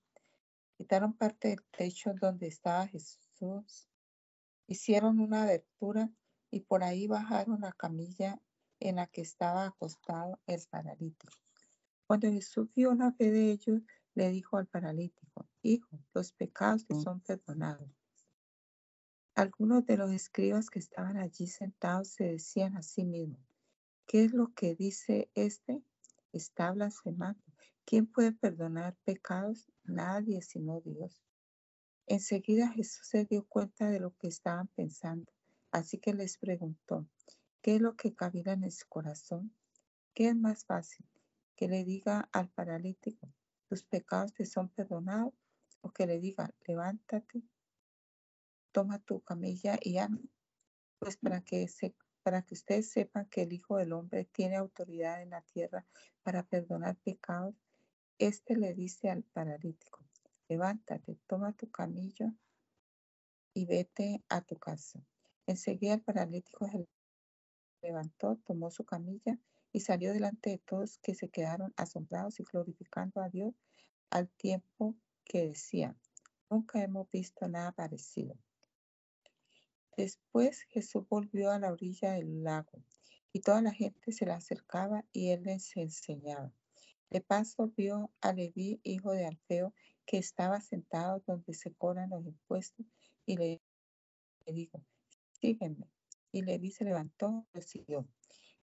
quitaron 0.78 1.14
parte 1.14 1.48
del 1.48 1.64
techo 1.76 2.14
donde 2.22 2.46
estaba 2.46 2.86
Jesús, 2.86 3.90
hicieron 4.68 5.20
una 5.20 5.42
abertura 5.42 6.12
y 6.52 6.60
por 6.60 6.84
ahí 6.84 7.08
bajaron 7.08 7.62
la 7.62 7.72
camilla 7.72 8.40
en 8.80 8.98
la 8.98 9.08
que 9.08 9.22
estaba 9.22 9.66
acostado 9.66 10.40
el 10.46 10.62
paralítico. 10.70 11.34
Cuando 12.06 12.30
Jesús 12.30 12.68
vio 12.76 12.94
la 12.94 13.12
fe 13.14 13.32
de 13.32 13.54
ellos, 13.54 13.82
le 14.14 14.30
dijo 14.30 14.58
al 14.58 14.68
paralítico, 14.68 15.50
Hijo, 15.64 16.00
los 16.14 16.32
pecados 16.34 16.86
te 16.86 16.94
mm. 16.94 17.02
son 17.02 17.22
perdonados. 17.22 17.90
Algunos 19.34 19.84
de 19.88 19.98
los 19.98 20.12
escribas 20.12 20.70
que 20.70 20.78
estaban 20.78 21.18
allí 21.18 21.48
sentados 21.48 22.10
se 22.10 22.26
decían 22.26 22.78
a 22.78 22.84
sí 22.84 23.04
mismos, 23.04 23.42
¿qué 24.06 24.26
es 24.26 24.32
lo 24.32 24.54
que 24.54 24.76
dice 24.76 25.32
este? 25.34 25.82
Está 26.32 26.72
blasfemando. 26.72 27.45
¿Quién 27.88 28.08
puede 28.08 28.32
perdonar 28.32 28.98
pecados? 29.04 29.72
Nadie 29.84 30.42
sino 30.42 30.82
Dios. 30.82 31.24
Enseguida 32.08 32.70
Jesús 32.70 33.08
se 33.08 33.26
dio 33.26 33.46
cuenta 33.48 33.90
de 33.92 34.00
lo 34.00 34.16
que 34.18 34.28
estaban 34.28 34.68
pensando, 34.70 35.32
así 35.72 36.00
que 36.00 36.14
les 36.14 36.40
preguntó, 36.40 37.08
¿qué 37.62 37.76
es 37.76 37.82
lo 37.82 37.96
que 37.96 38.16
cabía 38.16 38.54
en 38.54 38.72
su 38.72 38.88
corazón? 38.88 39.56
¿Qué 40.16 40.30
es 40.30 40.36
más 40.36 40.66
fácil? 40.66 41.06
Que 41.56 41.68
le 41.68 41.84
diga 41.84 42.28
al 42.32 42.50
paralítico, 42.50 43.32
tus 43.70 43.84
pecados 43.84 44.34
te 44.34 44.46
son 44.46 44.70
perdonados, 44.70 45.34
o 45.82 45.92
que 45.92 46.08
le 46.08 46.20
diga, 46.20 46.52
levántate, 46.66 47.44
toma 48.72 48.98
tu 48.98 49.22
camilla 49.22 49.78
y 49.80 50.00
anda. 50.00 50.24
Pues 50.98 51.18
para 51.18 51.42
que, 51.42 51.68
para 52.24 52.42
que 52.42 52.56
ustedes 52.56 52.90
sepan 52.90 53.28
que 53.30 53.44
el 53.44 53.54
Hijo 53.54 53.78
del 53.78 53.94
Hombre 53.94 54.26
tiene 54.26 54.56
autoridad 54.56 55.22
en 55.22 55.30
la 55.30 55.42
tierra 55.42 55.86
para 56.24 56.42
perdonar 56.42 56.98
pecados, 56.98 57.56
este 58.18 58.56
le 58.56 58.74
dice 58.74 59.10
al 59.10 59.24
paralítico, 59.24 60.06
levántate, 60.48 61.18
toma 61.28 61.54
tu 61.54 61.70
camillo 61.70 62.32
y 63.54 63.66
vete 63.66 64.24
a 64.30 64.42
tu 64.42 64.58
casa. 64.58 65.04
Enseguida 65.48 65.96
el 65.96 66.02
paralítico 66.02 66.68
se 66.68 66.88
levantó, 67.82 68.38
tomó 68.46 68.72
su 68.72 68.86
camilla 68.86 69.38
y 69.72 69.82
salió 69.82 70.14
delante 70.14 70.52
de 70.52 70.58
todos 70.60 70.98
que 71.00 71.16
se 71.16 71.30
quedaron 71.30 71.74
asombrados 71.76 72.40
y 72.40 72.44
glorificando 72.44 73.22
a 73.22 73.30
Dios 73.30 73.54
al 74.10 74.30
tiempo 74.30 74.96
que 75.26 75.48
decían, 75.48 76.00
nunca 76.50 76.82
hemos 76.82 77.10
visto 77.12 77.48
nada 77.48 77.74
parecido. 77.74 78.38
Después 79.98 80.62
Jesús 80.70 81.08
volvió 81.10 81.52
a 81.52 81.60
la 81.60 81.72
orilla 81.72 82.14
del 82.14 82.44
lago 82.44 82.84
y 83.34 83.42
toda 83.42 83.62
la 83.62 83.74
gente 83.74 84.12
se 84.12 84.26
le 84.26 84.32
acercaba 84.32 85.04
y 85.12 85.32
él 85.32 85.44
les 85.44 85.76
enseñaba. 85.76 86.54
De 87.16 87.22
paso 87.22 87.72
vio 87.78 88.12
a 88.20 88.34
Leví, 88.34 88.82
hijo 88.84 89.14
de 89.14 89.26
Alfeo, 89.26 89.74
que 90.06 90.18
estaba 90.18 90.60
sentado 90.60 91.24
donde 91.26 91.54
se 91.54 91.74
cobran 91.74 92.10
los 92.10 92.26
impuestos 92.26 92.86
y 93.26 93.38
le, 93.38 93.62
dijo, 94.46 94.84
sígueme. 95.40 95.90
Y 96.34 96.42
Leví 96.42 96.72
se 96.72 96.84
levantó 96.84 97.48
y 97.54 97.58
lo 97.58 97.62
siguió. 97.62 98.06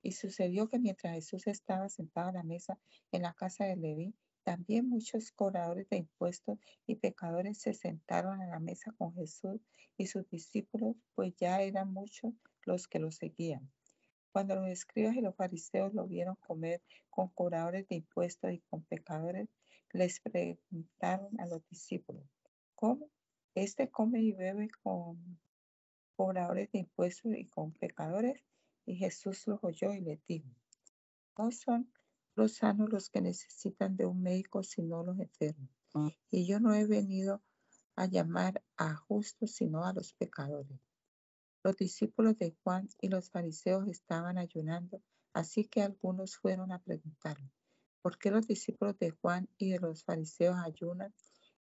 Y 0.03 0.11
sucedió 0.11 0.69
que 0.69 0.81
mientras 0.81 1.15
Jesús 1.15 1.47
estaba 1.47 1.89
sentado 1.89 2.31
a 2.31 2.33
la 2.33 2.43
mesa 2.43 2.77
en 3.13 3.23
la 3.23 3.35
casa 3.35 3.67
de 3.67 3.77
Leví, 3.77 4.17
también 4.43 4.89
muchos 4.89 5.31
cobradores 5.31 5.89
de 5.89 5.99
impuestos 5.99 6.59
y 6.89 6.97
pecadores 6.97 7.59
se 7.59 7.73
sentaron 7.73 8.43
a 8.43 8.49
la 8.49 8.59
mesa 8.59 8.91
con 8.99 9.15
Jesús 9.15 9.61
y 9.97 10.09
sus 10.09 10.29
discípulos, 10.29 10.97
pues 11.15 11.37
ya 11.37 11.63
eran 11.63 11.93
muchos 11.93 12.35
los 12.67 12.89
que 12.89 12.99
lo 12.99 13.13
seguían. 13.13 13.71
Cuando 14.33 14.55
los 14.57 14.69
escribas 14.69 15.17
y 15.17 15.21
los 15.21 15.35
fariseos 15.35 15.93
lo 15.93 16.07
vieron 16.07 16.37
comer 16.37 16.83
con 17.09 17.29
cobradores 17.29 17.89
de 17.89 17.97
impuestos 17.97 18.53
y 18.53 18.61
con 18.61 18.83
pecadores, 18.83 19.49
les 19.93 20.21
preguntaron 20.21 21.41
a 21.41 21.47
los 21.47 21.67
discípulos, 21.69 22.25
¿cómo? 22.75 23.11
Este 23.55 23.91
come 23.91 24.21
y 24.23 24.33
bebe 24.33 24.69
con 24.83 25.39
cobradores 26.17 26.71
de 26.71 26.81
impuestos 26.81 27.33
y 27.37 27.47
con 27.47 27.73
pecadores. 27.73 28.43
Y 28.87 28.97
Jesús 28.97 29.47
los 29.47 29.63
oyó 29.63 29.93
y 29.93 30.01
les 30.01 30.25
dijo, 30.27 30.49
no 31.37 31.51
son 31.51 31.91
los 32.35 32.57
sanos 32.57 32.91
los 32.91 33.11
que 33.11 33.21
necesitan 33.21 33.97
de 33.97 34.07
un 34.07 34.23
médico, 34.23 34.63
sino 34.63 35.03
los 35.03 35.19
enfermos. 35.19 35.71
Mm. 35.95 36.09
Y 36.31 36.47
yo 36.47 36.61
no 36.61 36.75
he 36.75 36.87
venido 36.87 37.43
a 37.97 38.07
llamar 38.07 38.63
a 38.77 38.95
justos, 38.95 39.53
sino 39.53 39.85
a 39.85 39.93
los 39.93 40.15
pecadores. 40.15 40.79
Los 41.63 41.77
discípulos 41.77 42.39
de 42.39 42.57
Juan 42.63 42.89
y 43.03 43.09
los 43.09 43.31
fariseos 43.31 43.87
estaban 43.87 44.39
ayunando, 44.39 45.03
así 45.35 45.67
que 45.67 45.83
algunos 45.83 46.39
fueron 46.39 46.73
a 46.73 46.79
preguntarle, 46.79 47.51
¿por 48.01 48.19
qué 48.19 48.31
los 48.31 48.47
discípulos 48.47 48.99
de 48.99 49.11
Juan 49.11 49.47
y 49.59 49.73
de 49.73 49.79
los 49.79 50.03
fariseos 50.03 50.57
ayunan 50.57 51.15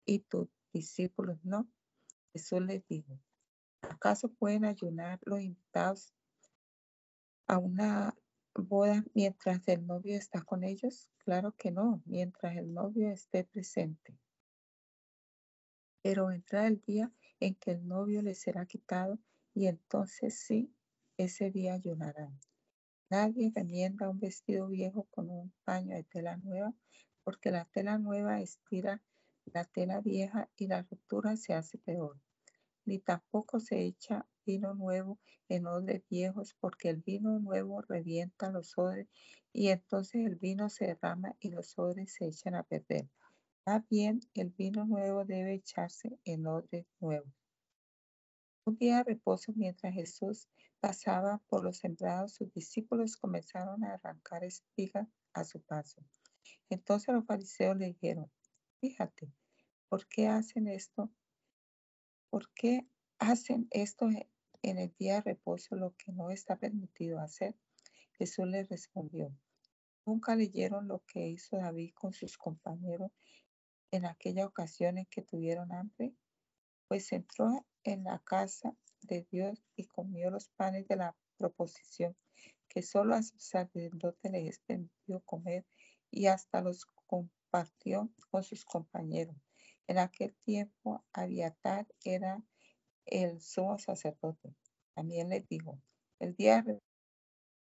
y 0.06 0.20
tus 0.20 0.48
discípulos 0.72 1.38
no? 1.44 1.68
Jesús 2.32 2.62
les 2.62 2.86
dijo, 2.88 3.18
¿acaso 3.82 4.32
pueden 4.32 4.64
ayunar 4.64 5.20
los 5.26 5.42
invitados 5.42 6.14
a 7.46 7.58
una 7.58 8.16
boda 8.54 9.04
mientras 9.12 9.68
el 9.68 9.86
novio 9.86 10.16
está 10.16 10.40
con 10.40 10.64
ellos? 10.64 11.10
Claro 11.18 11.52
que 11.52 11.70
no, 11.70 12.02
mientras 12.06 12.56
el 12.56 12.72
novio 12.72 13.10
esté 13.10 13.44
presente. 13.44 14.18
Pero 16.00 16.28
vendrá 16.28 16.66
el 16.66 16.80
día 16.80 17.12
en 17.40 17.54
que 17.56 17.72
el 17.72 17.86
novio 17.86 18.22
le 18.22 18.34
será 18.34 18.64
quitado 18.64 19.18
y 19.54 19.66
entonces 19.66 20.38
sí, 20.38 20.74
ese 21.16 21.50
día 21.50 21.74
ayunarán. 21.74 22.38
Nadie 23.10 23.52
remienda 23.54 24.08
un 24.08 24.18
vestido 24.18 24.68
viejo 24.68 25.06
con 25.10 25.28
un 25.30 25.52
paño 25.64 25.94
de 25.96 26.04
tela 26.04 26.36
nueva, 26.38 26.72
porque 27.24 27.50
la 27.50 27.66
tela 27.66 27.98
nueva 27.98 28.40
estira 28.40 29.02
la 29.46 29.64
tela 29.64 30.00
vieja 30.00 30.48
y 30.56 30.68
la 30.68 30.82
ruptura 30.82 31.36
se 31.36 31.52
hace 31.54 31.78
peor. 31.78 32.18
Ni 32.84 32.98
tampoco 32.98 33.60
se 33.60 33.84
echa 33.84 34.26
vino 34.44 34.74
nuevo 34.74 35.18
en 35.48 35.66
odres 35.66 36.02
viejos, 36.08 36.54
porque 36.60 36.88
el 36.88 36.98
vino 36.98 37.38
nuevo 37.38 37.82
revienta 37.82 38.50
los 38.50 38.76
odres 38.78 39.08
y 39.52 39.68
entonces 39.68 40.26
el 40.26 40.36
vino 40.36 40.68
se 40.68 40.86
derrama 40.86 41.36
y 41.40 41.50
los 41.50 41.78
odres 41.78 42.14
se 42.14 42.26
echan 42.26 42.54
a 42.54 42.62
perder. 42.62 43.08
Más 43.66 43.86
bien, 43.88 44.20
el 44.34 44.50
vino 44.50 44.84
nuevo 44.84 45.24
debe 45.24 45.54
echarse 45.54 46.18
en 46.24 46.46
odres 46.46 46.86
nuevos. 47.00 47.41
Un 48.64 48.76
día 48.76 48.98
de 48.98 49.14
reposo, 49.14 49.52
mientras 49.56 49.92
Jesús 49.92 50.48
pasaba 50.78 51.42
por 51.48 51.64
los 51.64 51.78
sembrados, 51.78 52.34
sus 52.34 52.52
discípulos 52.52 53.16
comenzaron 53.16 53.82
a 53.82 53.94
arrancar 53.94 54.44
espigas 54.44 55.08
a 55.32 55.42
su 55.42 55.60
paso. 55.62 56.00
Entonces 56.68 57.12
los 57.12 57.26
fariseos 57.26 57.76
le 57.76 57.86
dijeron, 57.86 58.30
fíjate, 58.80 59.32
¿por 59.88 60.06
qué 60.06 60.28
hacen 60.28 60.68
esto? 60.68 61.10
¿Por 62.30 62.52
qué 62.54 62.86
hacen 63.18 63.66
esto 63.72 64.08
en 64.62 64.78
el 64.78 64.94
día 64.96 65.16
de 65.16 65.32
reposo 65.32 65.74
lo 65.74 65.96
que 65.96 66.12
no 66.12 66.30
está 66.30 66.56
permitido 66.56 67.18
hacer? 67.18 67.56
Jesús 68.12 68.46
les 68.46 68.68
respondió, 68.68 69.36
¿nunca 70.06 70.36
leyeron 70.36 70.86
lo 70.86 71.02
que 71.04 71.26
hizo 71.26 71.56
David 71.56 71.94
con 71.94 72.12
sus 72.12 72.38
compañeros 72.38 73.10
en 73.90 74.06
aquella 74.06 74.46
ocasión 74.46 74.98
en 74.98 75.06
que 75.06 75.22
tuvieron 75.22 75.72
hambre? 75.72 76.14
Pues 76.86 77.10
entró 77.12 77.66
en 77.84 78.04
la 78.04 78.18
casa 78.20 78.76
de 79.02 79.26
Dios 79.30 79.62
y 79.76 79.84
comió 79.84 80.30
los 80.30 80.48
panes 80.50 80.86
de 80.88 80.96
la 80.96 81.16
proposición 81.36 82.16
que 82.68 82.82
solo 82.82 83.14
a 83.14 83.22
sus 83.22 83.42
sacerdotes 83.42 84.32
les 84.32 84.58
permitió 84.60 85.20
comer 85.20 85.66
y 86.10 86.26
hasta 86.26 86.62
los 86.62 86.86
compartió 87.06 88.10
con 88.30 88.42
sus 88.44 88.64
compañeros. 88.64 89.36
En 89.86 89.98
aquel 89.98 90.34
tiempo 90.44 91.04
Abiatar 91.12 91.86
era 92.04 92.42
el 93.04 93.40
sumo 93.40 93.78
sacerdote. 93.78 94.54
También 94.94 95.28
les 95.28 95.46
dijo, 95.48 95.78
el 96.18 96.34
día 96.34 96.62
de 96.62 96.80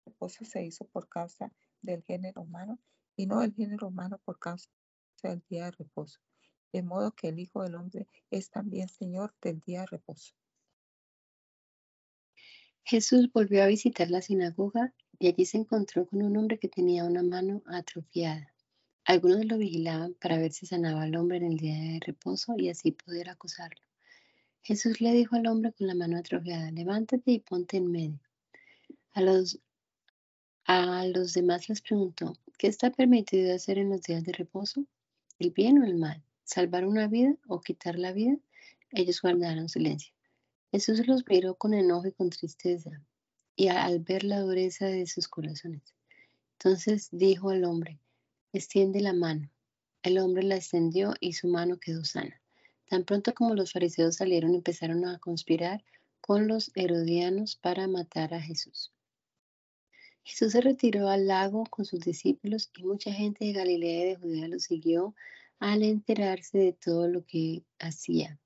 reposo 0.05 0.43
se 0.43 0.63
hizo 0.63 0.85
por 0.87 1.07
causa 1.07 1.53
del 1.81 2.03
género 2.03 2.41
humano 2.41 2.79
y 3.15 3.27
no 3.27 3.41
el 3.41 3.53
género 3.53 3.87
humano 3.87 4.19
por 4.25 4.39
causa 4.39 4.69
del 5.23 5.43
día 5.49 5.65
de 5.65 5.71
reposo. 5.71 6.19
De 6.71 6.83
modo 6.83 7.11
que 7.13 7.29
el 7.29 7.39
Hijo 7.39 7.63
del 7.63 7.75
Hombre 7.75 8.07
es 8.29 8.49
también 8.49 8.89
Señor 8.89 9.33
del 9.41 9.59
día 9.61 9.81
de 9.81 9.87
reposo. 9.87 10.33
Jesús 12.83 13.29
volvió 13.33 13.63
a 13.63 13.67
visitar 13.67 14.09
la 14.09 14.21
sinagoga 14.21 14.93
y 15.19 15.27
allí 15.27 15.45
se 15.45 15.57
encontró 15.57 16.05
con 16.07 16.21
un 16.21 16.37
hombre 16.37 16.57
que 16.57 16.69
tenía 16.69 17.03
una 17.03 17.21
mano 17.23 17.61
atrofiada. 17.65 18.53
Algunos 19.03 19.45
lo 19.45 19.57
vigilaban 19.57 20.13
para 20.15 20.37
ver 20.37 20.51
si 20.51 20.65
sanaba 20.65 21.03
al 21.03 21.15
hombre 21.15 21.37
en 21.37 21.45
el 21.45 21.57
día 21.57 21.75
de 21.75 21.99
reposo 22.05 22.55
y 22.57 22.69
así 22.69 22.91
poder 22.91 23.29
acusarlo. 23.29 23.81
Jesús 24.63 24.99
le 24.99 25.13
dijo 25.13 25.37
al 25.37 25.47
hombre 25.47 25.71
con 25.71 25.87
la 25.87 25.95
mano 25.95 26.17
atrofiada, 26.17 26.71
levántate 26.71 27.31
y 27.31 27.39
ponte 27.39 27.77
en 27.77 27.89
medio. 27.89 28.19
A 29.13 29.21
los, 29.21 29.59
a 30.65 31.05
los 31.07 31.33
demás 31.33 31.69
les 31.69 31.81
preguntó, 31.81 32.33
¿qué 32.57 32.67
está 32.67 32.91
permitido 32.91 33.55
hacer 33.55 33.77
en 33.77 33.89
los 33.89 34.01
días 34.01 34.23
de 34.25 34.33
reposo? 34.33 34.85
¿El 35.39 35.51
bien 35.51 35.79
o 35.79 35.85
el 35.85 35.95
mal? 35.95 36.21
¿Salvar 36.47 36.85
una 36.85 37.09
vida 37.09 37.35
o 37.49 37.59
quitar 37.59 37.99
la 37.99 38.13
vida? 38.13 38.37
Ellos 38.91 39.21
guardaron 39.21 39.67
silencio. 39.67 40.13
Jesús 40.71 41.05
los 41.05 41.25
miró 41.27 41.55
con 41.55 41.73
enojo 41.73 42.07
y 42.07 42.13
con 42.13 42.29
tristeza, 42.29 43.03
y 43.57 43.67
al 43.67 43.99
ver 43.99 44.23
la 44.23 44.39
dureza 44.39 44.85
de 44.85 45.05
sus 45.07 45.27
corazones. 45.27 45.93
Entonces 46.53 47.09
dijo 47.11 47.49
al 47.49 47.65
hombre, 47.65 47.99
extiende 48.53 49.01
la 49.01 49.11
mano. 49.11 49.51
El 50.01 50.19
hombre 50.19 50.43
la 50.43 50.55
extendió 50.55 51.15
y 51.19 51.33
su 51.33 51.49
mano 51.49 51.79
quedó 51.79 52.05
sana. 52.05 52.41
Tan 52.87 53.03
pronto 53.03 53.33
como 53.33 53.53
los 53.53 53.73
fariseos 53.73 54.15
salieron, 54.15 54.55
empezaron 54.55 55.03
a 55.03 55.19
conspirar 55.19 55.83
con 56.21 56.47
los 56.47 56.71
herodianos 56.75 57.57
para 57.57 57.89
matar 57.89 58.33
a 58.33 58.41
Jesús. 58.41 58.93
Jesús 60.23 60.53
se 60.53 60.61
retiró 60.61 61.09
al 61.09 61.27
lago 61.27 61.65
con 61.65 61.83
sus 61.83 61.99
discípulos 61.99 62.71
y 62.73 62.83
mucha 62.83 63.11
gente 63.11 63.43
de 63.43 63.51
Galilea 63.51 64.01
y 64.01 64.09
de 64.11 64.15
Judea 64.15 64.47
lo 64.47 64.59
siguió 64.59 65.13
al 65.59 65.83
enterarse 65.83 66.57
de 66.57 66.73
todo 66.73 67.07
lo 67.07 67.25
que 67.25 67.63
hacía. 67.79 68.39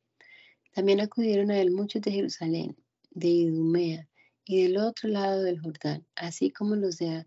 También 0.74 1.02
acudieron 1.02 1.52
a 1.52 1.60
él 1.60 1.72
muchos 1.72 2.02
de 2.02 2.12
Jerusalén, 2.12 2.78
de 3.12 3.28
Idumea 3.28 4.08
y 4.46 4.64
del 4.64 4.78
otro 4.78 5.10
lado 5.10 5.44
del 5.44 5.60
Jordán, 5.60 6.06
así 6.16 6.52
como 6.52 6.76
los 6.76 6.98
de, 6.98 7.26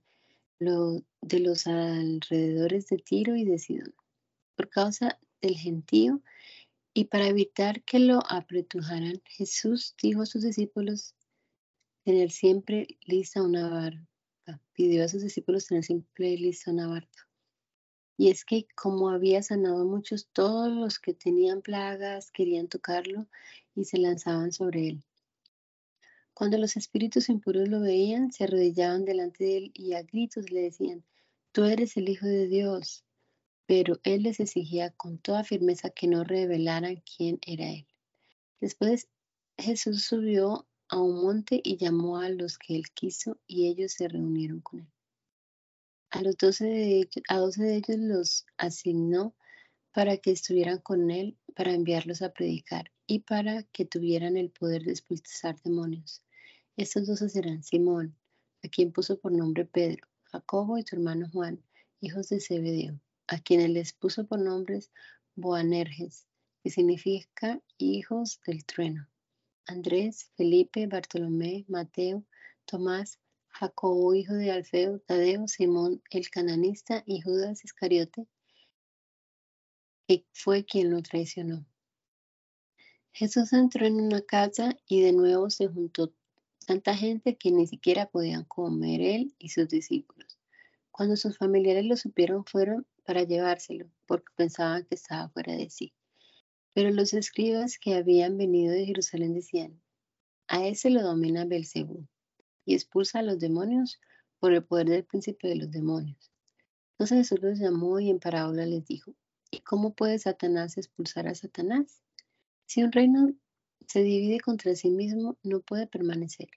de 0.59 1.41
los 1.41 1.67
alrededores 1.67 2.87
de 2.87 2.97
Tiro 2.99 3.37
y 3.37 3.45
de 3.45 3.59
Sidón. 3.59 3.95
Por 4.57 4.71
causa 4.71 5.19
del 5.43 5.57
gentío, 5.57 6.23
y 6.97 7.07
para 7.07 7.27
evitar 7.27 7.83
que 7.83 7.99
lo 7.99 8.21
apretujaran, 8.31 9.21
Jesús 9.25 9.97
dijo 10.01 10.23
a 10.23 10.27
sus 10.27 10.43
discípulos 10.43 11.17
tener 12.05 12.31
siempre 12.31 12.87
lista 13.05 13.43
una 13.43 13.69
barca. 13.69 14.61
Pidió 14.73 15.05
a 15.05 15.09
sus 15.09 15.23
discípulos 15.23 15.67
tener 15.67 15.83
siempre 15.83 16.37
lista 16.37 16.71
una 16.71 16.87
barca. 16.87 17.29
Y 18.17 18.31
es 18.31 18.45
que 18.45 18.67
como 18.75 19.11
había 19.11 19.43
sanado 19.43 19.85
muchos, 19.85 20.29
todos 20.33 20.71
los 20.71 20.99
que 20.99 21.15
tenían 21.15 21.63
plagas 21.63 22.31
querían 22.31 22.69
tocarlo 22.69 23.27
y 23.75 23.85
se 23.85 23.99
lanzaban 23.99 24.53
sobre 24.53 24.89
él. 24.89 25.03
Cuando 26.33 26.59
los 26.59 26.77
espíritus 26.77 27.29
impuros 27.29 27.69
lo 27.69 27.81
veían, 27.81 28.33
se 28.33 28.45
arrodillaban 28.45 29.05
delante 29.05 29.45
de 29.45 29.57
él 29.57 29.73
y 29.75 29.95
a 29.95 30.03
gritos 30.03 30.51
le 30.51 30.63
decían, 30.63 31.05
tú 31.53 31.65
eres 31.65 31.97
el 31.97 32.09
Hijo 32.09 32.27
de 32.27 32.49
Dios 32.49 33.05
pero 33.67 33.99
él 34.05 34.25
les 34.25 34.41
exigía 34.41 34.91
con 34.91 35.19
toda 35.19 35.45
firmeza 35.45 35.91
que 35.91 36.07
no 36.07 36.25
revelaran 36.25 37.03
quién 37.17 37.39
era 37.47 37.71
él. 37.71 37.87
Después 38.61 39.09
Jesús 39.57 40.05
subió 40.05 40.67
a 40.89 41.01
un 41.01 41.23
monte 41.23 41.61
y 41.63 41.77
llamó 41.77 42.19
a 42.19 42.29
los 42.29 42.59
que 42.59 42.77
él 42.77 42.91
quiso 42.91 43.39
y 43.47 43.69
ellos 43.69 43.93
se 43.93 44.09
reunieron 44.09 44.61
con 44.61 44.81
él. 44.81 44.94
A 46.15 46.23
los 46.23 46.37
doce 46.37 46.67
de 46.67 46.99
ellos, 46.99 47.25
a 47.29 47.39
doce 47.39 47.65
de 47.65 47.75
ellos 47.75 47.99
los 47.99 48.47
asignó 48.57 49.35
para 49.93 50.17
que 50.17 50.31
estuvieran 50.31 50.79
con 50.79 51.11
él, 51.11 51.37
para 51.57 51.73
enviarlos 51.73 52.23
a 52.23 52.33
predicar 52.33 52.93
y 53.05 53.19
para 53.19 53.65
que 53.65 53.85
tuvieran 53.85 54.37
el 54.37 54.53
poder 54.53 54.85
de 54.85 54.93
expulsar 54.93 55.61
demonios. 55.63 56.23
Estos 56.77 57.09
dos 57.09 57.19
serán 57.33 57.65
Simón, 57.65 58.17
a 58.63 58.69
quien 58.69 58.93
puso 58.93 59.19
por 59.19 59.33
nombre 59.33 59.65
Pedro, 59.65 60.07
Jacobo 60.27 60.79
y 60.79 60.85
su 60.85 60.95
hermano 60.95 61.29
Juan, 61.33 61.61
hijos 62.01 62.29
de 62.29 62.41
Zebedeo, 62.41 63.01
a 63.27 63.41
quienes 63.41 63.71
les 63.71 63.93
puso 63.93 64.25
por 64.25 64.39
nombres 64.39 64.93
Boanerges, 65.35 66.29
que 66.63 66.71
significa 66.71 67.61
hijos 67.77 68.39
del 68.47 68.65
trueno. 68.65 69.09
Andrés, 69.67 70.31
Felipe, 70.37 70.87
Bartolomé, 70.87 71.65
Mateo, 71.67 72.25
Tomás, 72.67 73.19
Jacobo, 73.57 74.15
hijo 74.15 74.35
de 74.35 74.51
Alfeo, 74.51 74.99
Tadeo, 74.99 75.47
Simón 75.47 76.03
el 76.11 76.29
cananista 76.29 77.05
y 77.07 77.21
Judas 77.21 77.65
Iscariote, 77.65 78.27
que 80.09 80.27
fue 80.33 80.65
quien 80.65 80.91
lo 80.91 81.01
traicionó. 81.03 81.65
Jesús 83.13 83.53
entró 83.53 83.87
en 83.87 84.01
una 84.01 84.23
casa 84.23 84.77
y 84.89 85.03
de 85.03 85.13
nuevo 85.13 85.51
se 85.51 85.69
juntó 85.69 86.13
tanta 86.67 86.97
gente 86.97 87.37
que 87.37 87.53
ni 87.53 87.69
siquiera 87.69 88.07
podían 88.07 88.43
comer 88.45 89.01
él 89.01 89.35
y 89.39 89.51
sus 89.51 89.69
discípulos. 89.69 90.37
Cuando 90.91 91.17
sus 91.17 91.39
familiares 91.39 91.85
lo 91.85 91.97
supieron 91.97 92.45
fueron 92.45 92.89
para 93.05 93.23
llevárselo, 93.23 93.89
porque 94.07 94.33
pensaban 94.35 94.85
que 94.85 94.97
estaba 94.97 95.29
fuera 95.29 95.55
de 95.55 95.71
sí. 95.71 95.95
Pero 96.73 96.91
los 96.91 97.13
escribas 97.15 97.79
que 97.79 97.95
habían 97.95 98.37
venido 98.37 98.73
de 98.73 98.87
Jerusalén 98.87 99.33
decían, 99.33 99.81
a 100.49 100.67
ese 100.67 100.91
lo 100.91 101.03
domina 101.03 101.45
Belcebú 101.45 102.09
y 102.65 102.75
expulsa 102.75 103.21
a 103.21 103.23
los 103.23 103.39
demonios 103.39 104.01
por 104.39 104.53
el 104.53 104.65
poder 104.65 104.89
del 104.89 105.05
príncipe 105.05 105.49
de 105.49 105.57
los 105.57 105.71
demonios. 105.71 106.33
Entonces 106.93 107.19
Jesús 107.19 107.41
los 107.43 107.59
llamó 107.59 107.99
y 108.01 108.11
en 108.11 108.21
parábola 108.21 108.67
les 108.67 108.87
dijo, 108.87 109.15
¿y 109.51 109.61
cómo 109.61 109.95
puede 109.95 110.19
Satanás 110.19 110.77
expulsar 110.77 111.29
a 111.29 111.35
Satanás? 111.35 112.03
Si 112.67 112.83
un 112.83 112.93
reino 112.93 113.33
se 113.87 114.03
divide 114.03 114.41
contra 114.41 114.75
sí 114.75 114.91
mismo, 114.91 115.37
no 115.43 115.61
puede 115.61 115.87
permanecer. 115.87 116.49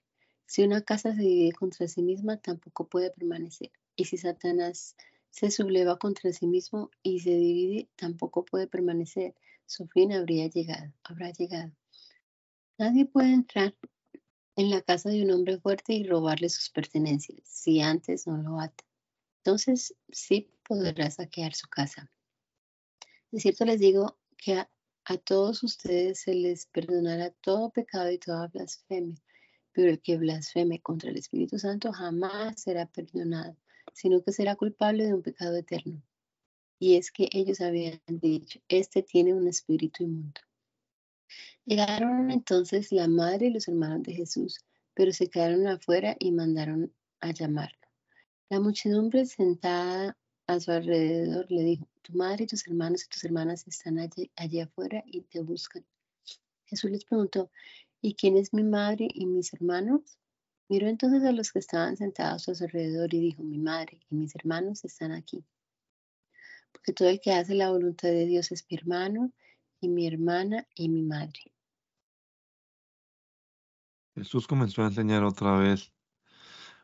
Si 0.46 0.62
una 0.62 0.80
casa 0.80 1.14
se 1.14 1.22
divide 1.22 1.52
contra 1.52 1.88
sí 1.88 2.02
misma, 2.02 2.38
tampoco 2.38 2.88
puede 2.88 3.10
permanecer. 3.10 3.70
Y 3.96 4.06
si 4.06 4.16
Satanás 4.16 4.96
se 5.30 5.50
subleva 5.50 5.98
contra 5.98 6.32
sí 6.32 6.46
mismo 6.46 6.90
y 7.02 7.20
se 7.20 7.30
divide, 7.30 7.88
tampoco 7.96 8.44
puede 8.44 8.66
permanecer 8.66 9.34
su 9.68 9.86
fin 9.86 10.12
habría 10.12 10.48
llegado, 10.48 10.94
habrá 11.04 11.30
llegado. 11.30 11.70
Nadie 12.78 13.04
puede 13.04 13.34
entrar 13.34 13.74
en 14.58 14.70
la 14.70 14.82
casa 14.82 15.08
de 15.08 15.22
un 15.22 15.30
hombre 15.30 15.58
fuerte 15.58 15.94
y 15.94 16.02
robarle 16.02 16.48
sus 16.48 16.68
pertenencias 16.70 17.38
si 17.44 17.80
antes 17.80 18.26
no 18.26 18.36
lo 18.38 18.58
ata. 18.58 18.84
Entonces 19.38 19.94
sí 20.10 20.50
podrá 20.66 21.10
saquear 21.10 21.54
su 21.54 21.68
casa. 21.68 22.10
De 23.30 23.38
cierto 23.38 23.64
les 23.64 23.78
digo 23.78 24.18
que 24.36 24.54
a, 24.54 24.70
a 25.04 25.16
todos 25.16 25.62
ustedes 25.62 26.20
se 26.22 26.34
les 26.34 26.66
perdonará 26.66 27.30
todo 27.30 27.70
pecado 27.70 28.10
y 28.10 28.18
toda 28.18 28.48
blasfemia, 28.48 29.22
pero 29.72 29.90
el 29.90 30.00
que 30.00 30.18
blasfeme 30.18 30.82
contra 30.82 31.10
el 31.10 31.18
Espíritu 31.18 31.58
Santo 31.58 31.92
jamás 31.92 32.60
será 32.60 32.86
perdonado, 32.86 33.56
sino 33.94 34.22
que 34.24 34.32
será 34.32 34.56
culpable 34.56 35.06
de 35.06 35.14
un 35.14 35.22
pecado 35.22 35.56
eterno 35.56 36.02
y 36.78 36.96
es 36.96 37.10
que 37.10 37.28
ellos 37.32 37.60
habían 37.60 38.00
dicho, 38.06 38.60
este 38.68 39.02
tiene 39.02 39.34
un 39.34 39.48
espíritu 39.48 40.04
inmundo. 40.04 40.40
Llegaron 41.64 42.30
entonces 42.30 42.92
la 42.92 43.08
madre 43.08 43.46
y 43.46 43.50
los 43.50 43.68
hermanos 43.68 44.02
de 44.02 44.14
Jesús, 44.14 44.60
pero 44.94 45.12
se 45.12 45.28
quedaron 45.28 45.66
afuera 45.66 46.16
y 46.18 46.32
mandaron 46.32 46.92
a 47.20 47.32
llamarlo. 47.32 47.78
La 48.48 48.60
muchedumbre 48.60 49.26
sentada 49.26 50.16
a 50.46 50.60
su 50.60 50.70
alrededor 50.70 51.50
le 51.50 51.62
dijo, 51.62 51.88
tu 52.02 52.14
madre 52.14 52.44
y 52.44 52.46
tus 52.46 52.66
hermanos 52.66 53.04
y 53.04 53.08
tus 53.08 53.24
hermanas 53.24 53.66
están 53.66 53.98
allí, 53.98 54.30
allí 54.36 54.60
afuera 54.60 55.02
y 55.06 55.22
te 55.22 55.40
buscan. 55.40 55.84
Jesús 56.64 56.90
les 56.90 57.04
preguntó, 57.04 57.50
¿y 58.00 58.14
quién 58.14 58.36
es 58.36 58.52
mi 58.52 58.62
madre 58.62 59.08
y 59.12 59.26
mis 59.26 59.52
hermanos? 59.52 60.18
Miró 60.68 60.88
entonces 60.88 61.22
a 61.24 61.32
los 61.32 61.52
que 61.52 61.58
estaban 61.58 61.96
sentados 61.96 62.48
a 62.48 62.54
su 62.54 62.64
alrededor 62.64 63.12
y 63.12 63.20
dijo, 63.20 63.42
mi 63.42 63.58
madre 63.58 64.00
y 64.10 64.14
mis 64.14 64.34
hermanos 64.34 64.84
están 64.84 65.12
aquí 65.12 65.44
porque 66.72 66.92
todo 66.92 67.08
el 67.08 67.20
que 67.20 67.32
hace 67.32 67.54
la 67.54 67.70
voluntad 67.70 68.08
de 68.08 68.26
Dios 68.26 68.52
es 68.52 68.64
mi 68.70 68.76
hermano 68.76 69.32
y 69.80 69.88
mi 69.88 70.06
hermana 70.06 70.66
y 70.74 70.88
mi 70.88 71.02
madre. 71.02 71.52
Jesús 74.14 74.46
comenzó 74.46 74.82
a 74.82 74.86
enseñar 74.86 75.22
otra 75.22 75.56
vez, 75.58 75.92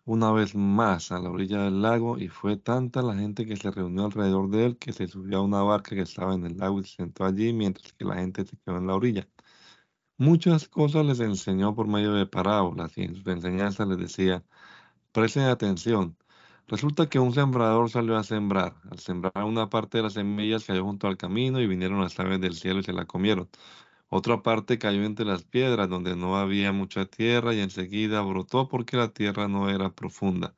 una 0.04 0.32
vez 0.32 0.54
más, 0.54 1.10
a 1.10 1.18
la 1.18 1.30
orilla 1.30 1.62
del 1.62 1.82
lago, 1.82 2.18
y 2.18 2.28
fue 2.28 2.56
tanta 2.56 3.02
la 3.02 3.14
gente 3.14 3.46
que 3.46 3.56
se 3.56 3.70
reunió 3.70 4.04
alrededor 4.04 4.50
de 4.50 4.66
él 4.66 4.78
que 4.78 4.92
se 4.92 5.08
subió 5.08 5.38
a 5.38 5.42
una 5.42 5.62
barca 5.62 5.96
que 5.96 6.02
estaba 6.02 6.34
en 6.34 6.46
el 6.46 6.58
lago 6.58 6.80
y 6.80 6.84
se 6.84 6.96
sentó 6.96 7.24
allí 7.24 7.52
mientras 7.52 7.92
que 7.92 8.04
la 8.04 8.16
gente 8.16 8.44
se 8.44 8.56
quedó 8.58 8.78
en 8.78 8.86
la 8.86 8.94
orilla. 8.94 9.28
Muchas 10.16 10.68
cosas 10.68 11.04
les 11.06 11.20
enseñó 11.20 11.74
por 11.74 11.88
medio 11.88 12.12
de 12.14 12.26
parábolas 12.26 12.96
y 12.98 13.02
en 13.02 13.16
sus 13.16 13.26
enseñanzas 13.26 13.88
les 13.88 13.98
decía, 13.98 14.44
presten 15.12 15.44
atención, 15.44 16.16
Resulta 16.66 17.08
que 17.08 17.18
un 17.18 17.32
sembrador 17.34 17.90
salió 17.90 18.16
a 18.16 18.24
sembrar. 18.24 18.74
Al 18.90 18.98
sembrar 18.98 19.44
una 19.44 19.68
parte 19.68 19.98
de 19.98 20.04
las 20.04 20.14
semillas 20.14 20.64
cayó 20.64 20.82
junto 20.84 21.06
al 21.06 21.16
camino 21.18 21.60
y 21.60 21.66
vinieron 21.66 22.00
las 22.00 22.18
aves 22.18 22.40
del 22.40 22.54
cielo 22.54 22.80
y 22.80 22.82
se 22.84 22.92
la 22.94 23.04
comieron. 23.06 23.48
Otra 24.08 24.42
parte 24.42 24.78
cayó 24.78 25.04
entre 25.04 25.26
las 25.26 25.44
piedras 25.44 25.88
donde 25.90 26.16
no 26.16 26.38
había 26.38 26.72
mucha 26.72 27.04
tierra 27.06 27.54
y 27.54 27.60
enseguida 27.60 28.22
brotó 28.22 28.68
porque 28.68 28.96
la 28.96 29.08
tierra 29.12 29.48
no 29.48 29.68
era 29.70 29.90
profunda. 29.94 30.54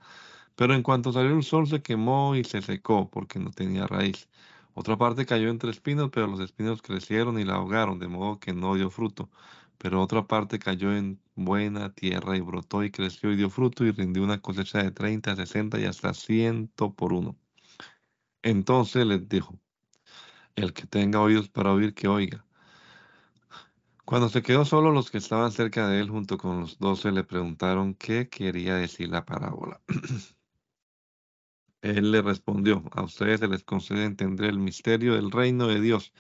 Pero 0.57 0.75
en 0.75 0.83
cuanto 0.83 1.13
salió 1.13 1.35
el 1.37 1.43
sol 1.45 1.67
se 1.69 1.83
quemó 1.83 2.37
y 2.37 2.45
se 2.45 2.63
secó 2.63 3.11
porque 3.11 3.39
no 3.41 3.51
tenía 3.51 3.87
raíz. 3.87 4.29
Otra 4.75 4.97
parte 4.99 5.27
cayó 5.27 5.49
entre 5.51 5.71
espinos, 5.71 6.11
pero 6.13 6.27
los 6.29 6.41
espinos 6.41 6.83
crecieron 6.83 7.39
y 7.39 7.45
la 7.45 7.55
ahogaron, 7.57 7.99
de 7.99 8.09
modo 8.09 8.39
que 8.41 8.53
no 8.55 8.75
dio 8.77 8.91
fruto 8.91 9.31
pero 9.79 10.03
otra 10.03 10.27
parte 10.27 10.59
cayó 10.59 10.95
en 10.97 11.21
buena 11.35 11.93
tierra 11.95 12.37
y 12.37 12.41
brotó 12.41 12.85
y 12.85 12.91
creció 12.91 13.33
y 13.33 13.37
dio 13.37 13.51
fruto 13.51 13.85
y 13.85 13.93
rindió 13.93 14.23
una 14.23 14.41
cosecha 14.41 14.83
de 14.83 14.91
30, 14.91 15.37
60 15.37 15.79
y 15.81 15.85
hasta 15.85 16.15
100 16.15 16.69
por 16.69 17.13
uno. 17.13 17.37
Entonces 18.43 19.07
les 19.07 19.29
dijo, 19.29 19.59
el 20.55 20.73
que 20.73 20.87
tenga 20.87 21.21
oídos 21.21 21.49
para 21.49 21.73
oír, 21.73 21.95
que 21.95 22.09
oiga. 22.09 22.45
Cuando 24.05 24.29
se 24.29 24.43
quedó 24.43 24.65
solo, 24.65 24.93
los 24.93 25.11
que 25.11 25.19
estaban 25.19 25.51
cerca 25.53 25.89
de 25.89 26.01
él 26.01 26.11
junto 26.11 26.39
con 26.39 26.61
los 26.61 26.79
doce 26.79 27.11
le 27.13 27.25
preguntaron 27.25 27.95
qué 27.95 28.29
quería 28.29 28.77
decir 28.77 29.09
la 29.09 29.25
parábola. 29.25 29.81
él 31.83 32.13
le 32.13 32.23
respondió, 32.23 32.83
a 32.93 33.03
ustedes 33.03 33.41
se 33.41 33.49
les 33.49 33.65
concede 33.65 34.05
entender 34.05 34.51
el 34.51 34.59
misterio 34.59 35.15
del 35.15 35.31
reino 35.31 35.67
de 35.67 35.81
Dios, 35.81 36.13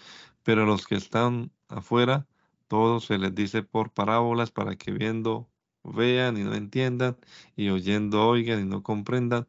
pero 0.43 0.67
los 0.67 0.87
que 0.87 0.97
están 0.97 1.53
afuera, 1.69 2.27
todo 2.69 3.01
se 3.01 3.19
les 3.19 3.35
dice 3.35 3.62
por 3.62 3.93
parábolas 3.93 4.51
para 4.51 4.77
que 4.77 4.93
viendo 4.93 5.49
vean 5.85 6.37
y 6.37 6.45
no 6.45 6.55
entiendan, 6.55 7.17
y 7.57 7.69
oyendo 7.71 8.27
oigan 8.27 8.61
y 8.61 8.64
no 8.64 8.83
comprendan, 8.83 9.47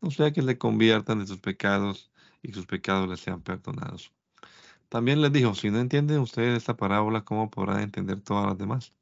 no 0.00 0.10
sea 0.10 0.32
que 0.32 0.42
se 0.42 0.58
conviertan 0.58 1.20
de 1.20 1.26
sus 1.26 1.40
pecados 1.40 2.10
y 2.42 2.52
sus 2.52 2.66
pecados 2.66 3.08
les 3.08 3.20
sean 3.20 3.42
perdonados. 3.42 4.12
También 4.88 5.20
les 5.22 5.32
dijo, 5.32 5.54
si 5.54 5.70
no 5.70 5.78
entienden 5.78 6.18
ustedes 6.20 6.58
esta 6.58 6.76
parábola, 6.76 7.24
¿cómo 7.24 7.50
podrán 7.50 7.80
entender 7.80 8.20
todas 8.20 8.46
las 8.46 8.58
demás? 8.58 8.92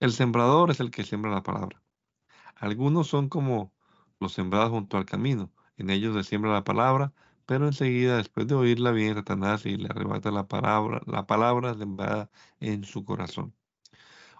El 0.00 0.12
sembrador 0.12 0.70
es 0.70 0.80
el 0.80 0.90
que 0.90 1.04
siembra 1.04 1.30
la 1.30 1.42
palabra. 1.42 1.82
Algunos 2.56 3.08
son 3.08 3.28
como 3.28 3.72
los 4.20 4.32
sembrados 4.32 4.70
junto 4.70 4.96
al 4.96 5.04
camino. 5.04 5.50
En 5.76 5.90
ellos 5.90 6.14
se 6.14 6.24
siembra 6.24 6.52
la 6.52 6.64
palabra, 6.64 7.12
pero 7.52 7.66
enseguida, 7.66 8.16
después 8.16 8.46
de 8.46 8.54
oírla 8.54 8.92
bien, 8.92 9.14
Satanás 9.14 9.66
y 9.66 9.76
le 9.76 9.88
arrebata 9.88 10.30
la 10.30 10.48
palabra, 10.48 11.02
la 11.04 11.26
palabra 11.26 11.74
sembrada 11.74 12.30
en 12.60 12.82
su 12.84 13.04
corazón. 13.04 13.54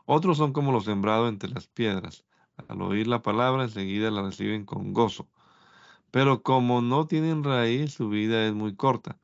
Otros 0.06 0.38
son 0.38 0.54
como 0.54 0.72
los 0.72 0.86
sembrados 0.86 1.28
entre 1.28 1.50
las 1.50 1.66
piedras. 1.68 2.24
Al 2.68 2.80
oír 2.80 3.06
la 3.08 3.20
palabra, 3.22 3.64
enseguida 3.64 4.10
la 4.10 4.22
reciben 4.22 4.64
con 4.64 4.94
gozo. 4.94 5.28
Pero 6.10 6.42
como 6.42 6.80
no 6.82 7.06
tienen 7.06 7.44
raíz, 7.44 7.94
su 7.94 8.08
vida 8.08 8.46
es 8.46 8.54
muy 8.54 8.76
corta. 8.76 9.18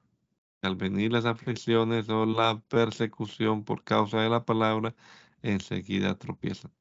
Al 0.62 0.76
venir 0.76 1.12
las 1.12 1.24
aflicciones 1.24 2.10
o 2.10 2.26
la 2.26 2.60
persecución 2.68 3.64
por 3.64 3.84
causa 3.84 4.20
de 4.20 4.30
la 4.30 4.44
palabra, 4.44 4.94
enseguida 5.42 6.18
tropiezan. 6.18 6.72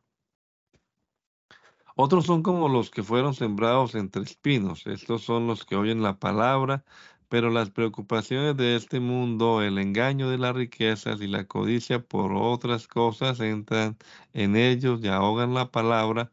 Otros 2.00 2.28
son 2.28 2.43
como 2.43 2.70
los 2.70 2.91
que 2.91 3.02
fueron 3.02 3.34
sembrados 3.34 3.95
entre 3.95 4.22
espinos. 4.22 4.86
Estos 4.86 5.24
son 5.24 5.48
los 5.48 5.66
que 5.66 5.76
oyen 5.76 6.04
la 6.04 6.20
palabra, 6.20 6.86
pero 7.28 7.50
las 7.50 7.72
preocupaciones 7.72 8.56
de 8.56 8.76
este 8.76 9.00
mundo, 9.00 9.64
el 9.64 9.80
engaño 9.80 10.30
de 10.30 10.38
las 10.38 10.56
riquezas 10.56 11.22
y 11.22 11.28
la 11.28 11.45
codicia 11.45 12.00
por 12.00 12.34
otras 12.34 12.88
cosas 12.88 13.39
entran 13.39 13.98
en 14.34 14.56
ellos 14.56 15.00
y 15.04 15.08
ahogan 15.08 15.56
la 15.56 15.72
palabra, 15.72 16.32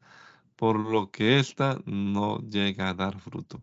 por 0.56 0.78
lo 0.78 1.10
que 1.10 1.38
ésta 1.38 1.78
no 1.86 2.40
llega 2.40 2.90
a 2.90 2.94
dar 2.94 3.18
fruto. 3.18 3.62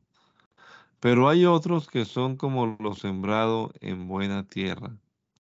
Pero 0.99 1.29
hay 1.29 1.45
otros 1.45 1.87
que 1.87 2.05
son 2.05 2.35
como 2.35 2.77
los 2.79 2.99
sembrados 2.99 3.71
en 3.79 4.07
buena 4.07 4.47
tierra. 4.47 4.91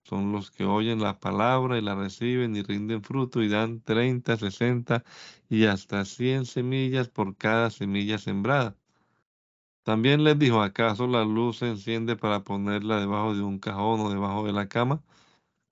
Son 0.04 0.32
los 0.32 0.52
que 0.52 0.66
oyen 0.66 1.02
la 1.02 1.20
palabra 1.20 1.78
y 1.78 1.82
la 1.82 1.96
reciben 1.96 2.56
y 2.56 2.64
rinden 2.64 3.04
fruto 3.04 3.42
y 3.42 3.50
dan 3.50 3.82
30, 3.82 4.38
60 4.38 5.04
y 5.50 5.66
hasta 5.66 6.06
100 6.06 6.46
semillas 6.46 7.10
por 7.10 7.36
cada 7.38 7.70
semilla 7.70 8.18
sembrada. 8.18 8.76
También 9.84 10.24
les 10.24 10.38
dijo, 10.38 10.62
¿acaso 10.62 11.08
la 11.08 11.24
luz 11.24 11.58
se 11.58 11.68
enciende 11.68 12.16
para 12.16 12.44
ponerla 12.44 13.00
debajo 13.00 13.36
de 13.36 13.42
un 13.42 13.60
cajón 13.60 14.00
o 14.02 14.10
debajo 14.12 14.46
de 14.46 14.54
la 14.54 14.68
cama? 14.68 15.02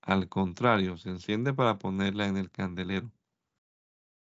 Al 0.02 0.28
contrario, 0.28 0.96
se 0.96 1.10
enciende 1.10 1.54
para 1.54 1.78
ponerla 1.78 2.26
en 2.26 2.36
el 2.36 2.50
candelero. 2.50 3.10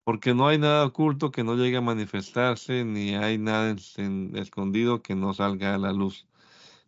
Porque 0.04 0.34
no 0.34 0.48
hay 0.48 0.58
nada 0.58 0.86
oculto 0.86 1.32
que 1.32 1.44
no 1.44 1.56
llegue 1.56 1.78
a 1.78 1.82
manifestarse, 1.82 2.86
ni 2.86 3.16
hay 3.16 3.38
nada 3.38 3.76
escondido 4.36 5.02
que 5.02 5.16
no 5.16 5.34
salga 5.34 5.76
a 5.76 5.78
la 5.78 5.94
luz. 5.94 6.28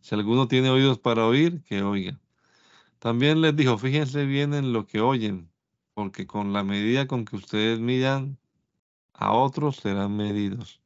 Si 0.02 0.16
alguno 0.16 0.48
tiene 0.48 0.70
oídos 0.70 1.00
para 1.00 1.26
oír, 1.26 1.64
que 1.64 1.84
oiga. 1.84 2.20
También 3.00 3.42
les 3.42 3.56
dijo, 3.56 3.78
fíjense 3.78 4.26
bien 4.26 4.54
en 4.54 4.74
lo 4.74 4.88
que 4.88 5.02
oyen, 5.02 5.52
porque 5.94 6.26
con 6.26 6.52
la 6.54 6.64
medida 6.64 7.08
con 7.08 7.26
que 7.26 7.36
ustedes 7.36 7.80
midan 7.80 8.40
a 9.14 9.34
otros 9.34 9.78
serán 9.78 10.16
medidos, 10.18 10.82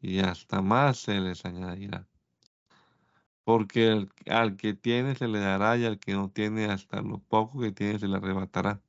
y 0.00 0.20
hasta 0.20 0.62
más 0.62 0.98
se 0.98 1.20
les 1.20 1.44
añadirá. 1.44 2.06
Porque 3.44 4.08
al 4.26 4.56
que 4.56 4.74
tiene 4.74 5.16
se 5.16 5.26
le 5.26 5.40
dará, 5.40 5.76
y 5.76 5.84
al 5.84 5.98
que 5.98 6.12
no 6.12 6.30
tiene, 6.30 6.66
hasta 6.66 7.02
lo 7.02 7.18
poco 7.18 7.60
que 7.60 7.72
tiene 7.72 7.98
se 7.98 8.06
le 8.06 8.16
arrebatará. 8.16 8.80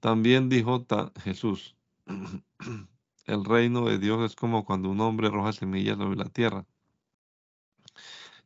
También 0.00 0.48
dijo 0.48 0.86
Jesús, 1.24 1.76
el 3.26 3.44
reino 3.44 3.86
de 3.86 3.98
Dios 3.98 4.30
es 4.30 4.36
como 4.36 4.64
cuando 4.64 4.90
un 4.90 5.00
hombre 5.00 5.26
arroja 5.26 5.52
semillas 5.52 5.98
sobre 5.98 6.16
la 6.16 6.26
tierra 6.26 6.64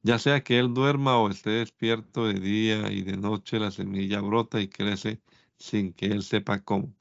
ya 0.03 0.19
sea 0.19 0.43
que 0.43 0.59
él 0.59 0.75
duerma 0.75 1.19
o 1.19 1.31
esté 1.31 1.51
despierto 1.51 2.27
de 2.27 2.35
día 2.35 2.91
y 2.93 3.03
de 3.03 3.17
noche, 3.17 3.59
la 3.59 3.71
semilla 3.71 4.21
brota 4.21 4.61
y 4.61 4.69
crece 4.69 5.21
sin 5.57 5.93
que 5.93 6.07
él 6.07 6.23
sepa 6.23 6.61
cómo. 6.61 6.95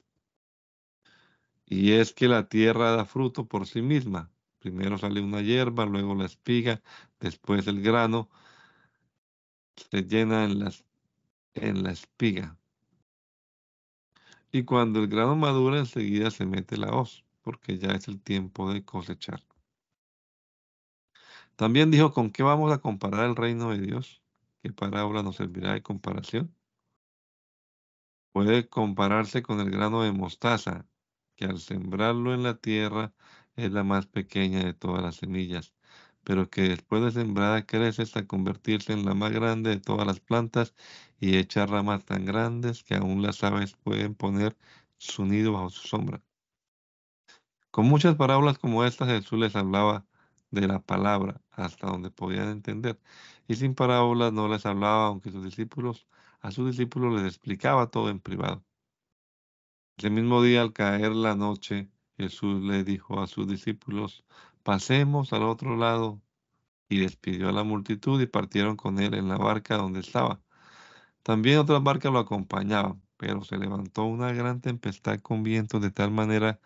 Y 1.66 1.92
es 1.92 2.12
que 2.12 2.28
la 2.28 2.48
tierra 2.48 2.92
da 2.92 3.04
fruto 3.04 3.46
por 3.46 3.66
sí 3.66 3.82
misma. 3.82 4.30
Primero 4.58 4.98
sale 4.98 5.20
una 5.20 5.40
hierba, 5.40 5.86
luego 5.86 6.14
la 6.14 6.26
espiga, 6.26 6.82
después 7.18 7.66
el 7.66 7.82
grano 7.82 8.30
se 9.90 10.02
llena 10.02 10.44
en, 10.44 11.82
la 11.82 11.90
espiga. 11.90 12.56
Y 14.52 14.64
cuando 14.64 15.00
el 15.00 15.08
grano 15.08 15.34
madura, 15.34 15.78
enseguida 15.78 16.30
se 16.30 16.46
mete 16.46 16.76
la 16.76 16.94
hoz, 16.94 17.24
porque 17.40 17.78
ya 17.78 17.92
es 17.92 18.06
el 18.06 18.20
tiempo 18.20 18.72
de 18.72 18.84
cosechar. 18.84 19.42
También 21.62 21.92
dijo, 21.92 22.12
¿con 22.12 22.32
qué 22.32 22.42
vamos 22.42 22.72
a 22.72 22.78
comparar 22.78 23.24
el 23.24 23.36
reino 23.36 23.70
de 23.70 23.78
Dios? 23.78 24.20
¿Qué 24.64 24.72
parábola 24.72 25.22
nos 25.22 25.36
servirá 25.36 25.74
de 25.74 25.80
comparación? 25.80 26.52
Puede 28.32 28.68
compararse 28.68 29.44
con 29.44 29.60
el 29.60 29.70
grano 29.70 30.02
de 30.02 30.10
mostaza, 30.10 30.88
que 31.36 31.44
al 31.44 31.60
sembrarlo 31.60 32.34
en 32.34 32.42
la 32.42 32.56
tierra 32.56 33.14
es 33.54 33.70
la 33.70 33.84
más 33.84 34.06
pequeña 34.06 34.64
de 34.64 34.74
todas 34.74 35.04
las 35.04 35.14
semillas, 35.14 35.72
pero 36.24 36.50
que 36.50 36.62
después 36.62 37.00
de 37.04 37.12
sembrada 37.12 37.64
crece 37.64 38.02
hasta 38.02 38.26
convertirse 38.26 38.92
en 38.92 39.04
la 39.04 39.14
más 39.14 39.30
grande 39.30 39.70
de 39.70 39.80
todas 39.80 40.04
las 40.04 40.18
plantas 40.18 40.74
y 41.20 41.36
echa 41.36 41.64
ramas 41.64 42.04
tan 42.04 42.24
grandes 42.24 42.82
que 42.82 42.96
aún 42.96 43.22
las 43.22 43.44
aves 43.44 43.76
pueden 43.76 44.16
poner 44.16 44.56
su 44.98 45.26
nido 45.26 45.52
bajo 45.52 45.70
su 45.70 45.86
sombra. 45.86 46.20
Con 47.70 47.86
muchas 47.86 48.16
parábolas 48.16 48.58
como 48.58 48.84
estas 48.84 49.10
Jesús 49.10 49.38
les 49.38 49.54
hablaba 49.54 50.04
de 50.50 50.66
la 50.66 50.80
palabra 50.80 51.41
hasta 51.52 51.86
donde 51.86 52.10
podían 52.10 52.48
entender. 52.48 52.98
Y 53.48 53.56
sin 53.56 53.74
parábolas 53.74 54.32
no 54.32 54.48
les 54.48 54.66
hablaba, 54.66 55.06
aunque 55.06 55.30
sus 55.30 55.44
discípulos, 55.44 56.06
a 56.40 56.50
sus 56.50 56.70
discípulos 56.70 57.14
les 57.20 57.28
explicaba 57.28 57.90
todo 57.90 58.10
en 58.10 58.20
privado. 58.20 58.64
Ese 59.96 60.10
mismo 60.10 60.42
día, 60.42 60.62
al 60.62 60.72
caer 60.72 61.12
la 61.12 61.36
noche, 61.36 61.88
Jesús 62.16 62.62
le 62.62 62.84
dijo 62.84 63.20
a 63.20 63.26
sus 63.26 63.46
discípulos, 63.48 64.24
pasemos 64.62 65.32
al 65.32 65.44
otro 65.44 65.76
lado. 65.76 66.20
Y 66.88 66.98
despidió 66.98 67.48
a 67.48 67.52
la 67.52 67.64
multitud 67.64 68.20
y 68.20 68.26
partieron 68.26 68.76
con 68.76 68.98
él 68.98 69.14
en 69.14 69.28
la 69.28 69.38
barca 69.38 69.76
donde 69.76 70.00
estaba. 70.00 70.42
También 71.22 71.58
otras 71.58 71.82
barcas 71.82 72.12
lo 72.12 72.18
acompañaban, 72.18 73.02
pero 73.16 73.44
se 73.44 73.56
levantó 73.58 74.04
una 74.04 74.32
gran 74.32 74.60
tempestad 74.60 75.20
con 75.20 75.42
viento 75.42 75.80
de 75.80 75.90
tal 75.90 76.10
manera 76.10 76.60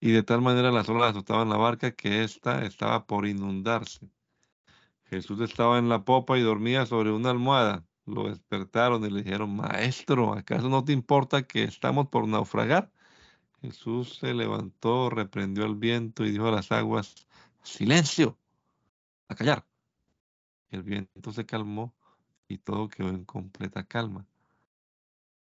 y 0.00 0.12
de 0.12 0.22
tal 0.22 0.40
manera 0.40 0.72
las 0.72 0.88
olas 0.88 1.10
azotaban 1.10 1.50
la 1.50 1.56
barca 1.56 1.92
que 1.92 2.24
ésta 2.24 2.64
estaba 2.64 3.06
por 3.06 3.26
inundarse. 3.26 4.10
Jesús 5.04 5.40
estaba 5.40 5.78
en 5.78 5.88
la 5.88 6.04
popa 6.04 6.38
y 6.38 6.42
dormía 6.42 6.86
sobre 6.86 7.12
una 7.12 7.30
almohada. 7.30 7.84
Lo 8.06 8.28
despertaron 8.28 9.04
y 9.04 9.10
le 9.10 9.22
dijeron, 9.22 9.54
Maestro, 9.54 10.32
¿acaso 10.32 10.68
no 10.68 10.84
te 10.84 10.92
importa 10.92 11.42
que 11.42 11.64
estamos 11.64 12.08
por 12.08 12.26
naufragar? 12.26 12.90
Jesús 13.60 14.18
se 14.20 14.32
levantó, 14.32 15.10
reprendió 15.10 15.64
al 15.64 15.74
viento 15.74 16.24
y 16.24 16.30
dijo 16.30 16.48
a 16.48 16.52
las 16.52 16.72
aguas, 16.72 17.14
Silencio, 17.62 18.38
a 19.28 19.34
callar. 19.34 19.66
El 20.70 20.82
viento 20.82 21.32
se 21.32 21.44
calmó 21.44 21.94
y 22.48 22.58
todo 22.58 22.88
quedó 22.88 23.10
en 23.10 23.24
completa 23.24 23.84
calma. 23.84 24.26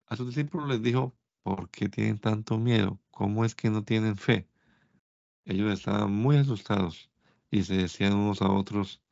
A 0.07 0.17
sus 0.17 0.29
discípulos 0.29 0.69
les 0.69 0.83
dijo, 0.83 1.15
¿por 1.43 1.69
qué 1.69 1.89
tienen 1.89 2.19
tanto 2.19 2.57
miedo? 2.59 2.99
¿Cómo 3.19 3.45
es 3.45 3.57
que 3.57 3.69
no 3.69 3.83
tienen 3.83 4.17
fe? 4.17 4.49
Ellos 5.45 5.73
estaban 5.73 6.13
muy 6.13 6.37
asustados 6.37 7.11
y 7.51 7.65
se 7.65 7.75
decían 7.75 8.15
unos 8.15 8.43
a 8.43 8.49
otros, 8.49 9.03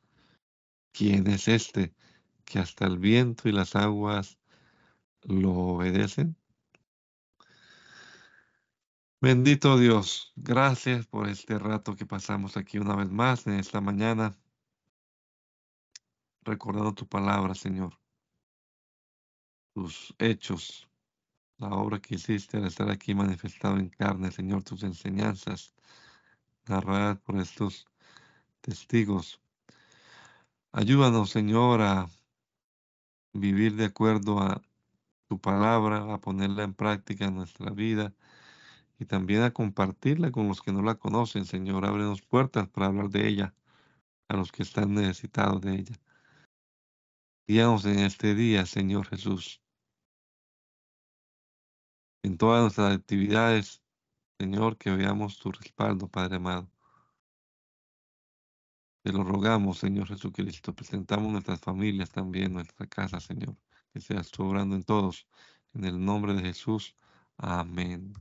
¿quién 0.93 1.27
es 1.27 1.49
este 1.49 1.93
que 2.45 2.59
hasta 2.59 2.85
el 2.85 2.99
viento 2.99 3.49
y 3.49 3.51
las 3.51 3.75
aguas 3.75 4.39
lo 5.23 5.51
obedecen? 5.51 6.37
Bendito 9.19 9.77
Dios, 9.77 10.31
gracias 10.37 11.05
por 11.05 11.27
este 11.27 11.59
rato 11.59 11.97
que 11.97 12.05
pasamos 12.05 12.55
aquí 12.55 12.77
una 12.77 12.95
vez 12.95 13.11
más 13.11 13.45
en 13.45 13.55
esta 13.55 13.81
mañana, 13.81 14.37
recordando 16.43 16.93
tu 16.93 17.05
palabra, 17.09 17.55
Señor, 17.55 17.99
tus 19.73 20.15
hechos, 20.17 20.86
la 21.59 21.69
obra 21.69 21.99
que 21.99 22.15
hiciste 22.15 22.57
al 22.57 22.65
estar 22.65 22.89
aquí 22.89 23.15
manifestado 23.15 23.77
en 23.77 23.89
carne, 23.89 24.31
Señor, 24.31 24.63
tus 24.63 24.83
enseñanzas 24.83 25.73
narradas 26.67 27.19
por 27.19 27.39
estos 27.39 27.87
testigos. 28.61 29.41
Ayúdanos, 30.71 31.31
Señor, 31.31 31.81
a 31.81 32.09
vivir 33.33 33.75
de 33.75 33.85
acuerdo 33.85 34.39
a 34.39 34.61
tu 35.27 35.39
palabra, 35.39 36.13
a 36.13 36.21
ponerla 36.21 36.63
en 36.63 36.73
práctica 36.73 37.25
en 37.25 37.35
nuestra 37.35 37.71
vida 37.71 38.13
y 38.99 39.05
también 39.05 39.43
a 39.43 39.51
compartirla 39.51 40.31
con 40.31 40.47
los 40.47 40.61
que 40.61 40.71
no 40.71 40.81
la 40.81 40.95
conocen, 40.95 41.45
Señor. 41.45 41.85
Ábrenos 41.85 42.21
puertas 42.21 42.67
para 42.69 42.87
hablar 42.87 43.09
de 43.09 43.27
ella 43.27 43.53
a 44.27 44.35
los 44.35 44.51
que 44.51 44.63
están 44.63 44.93
necesitados 44.93 45.61
de 45.61 45.75
ella. 45.75 45.95
Guíanos 47.47 47.85
en 47.85 47.99
este 47.99 48.35
día, 48.35 48.65
Señor 48.65 49.07
Jesús 49.07 49.61
en 52.23 52.37
todas 52.37 52.61
nuestras 52.61 52.95
actividades, 52.95 53.81
Señor, 54.39 54.77
que 54.77 54.91
veamos 54.91 55.39
tu 55.39 55.51
respaldo, 55.51 56.07
Padre 56.09 56.37
amado. 56.37 56.69
Te 59.03 59.11
lo 59.13 59.23
rogamos, 59.23 59.79
Señor 59.79 60.07
Jesucristo. 60.07 60.75
Presentamos 60.75 61.31
nuestras 61.31 61.61
familias 61.61 62.11
también, 62.11 62.53
nuestra 62.53 62.85
casa, 62.87 63.19
Señor. 63.19 63.55
Que 63.93 64.01
seas 64.01 64.29
tú 64.31 64.43
obrando 64.43 64.75
en 64.75 64.83
todos. 64.83 65.27
En 65.73 65.85
el 65.85 66.03
nombre 66.03 66.33
de 66.33 66.41
Jesús. 66.41 66.95
Amén. 67.37 68.13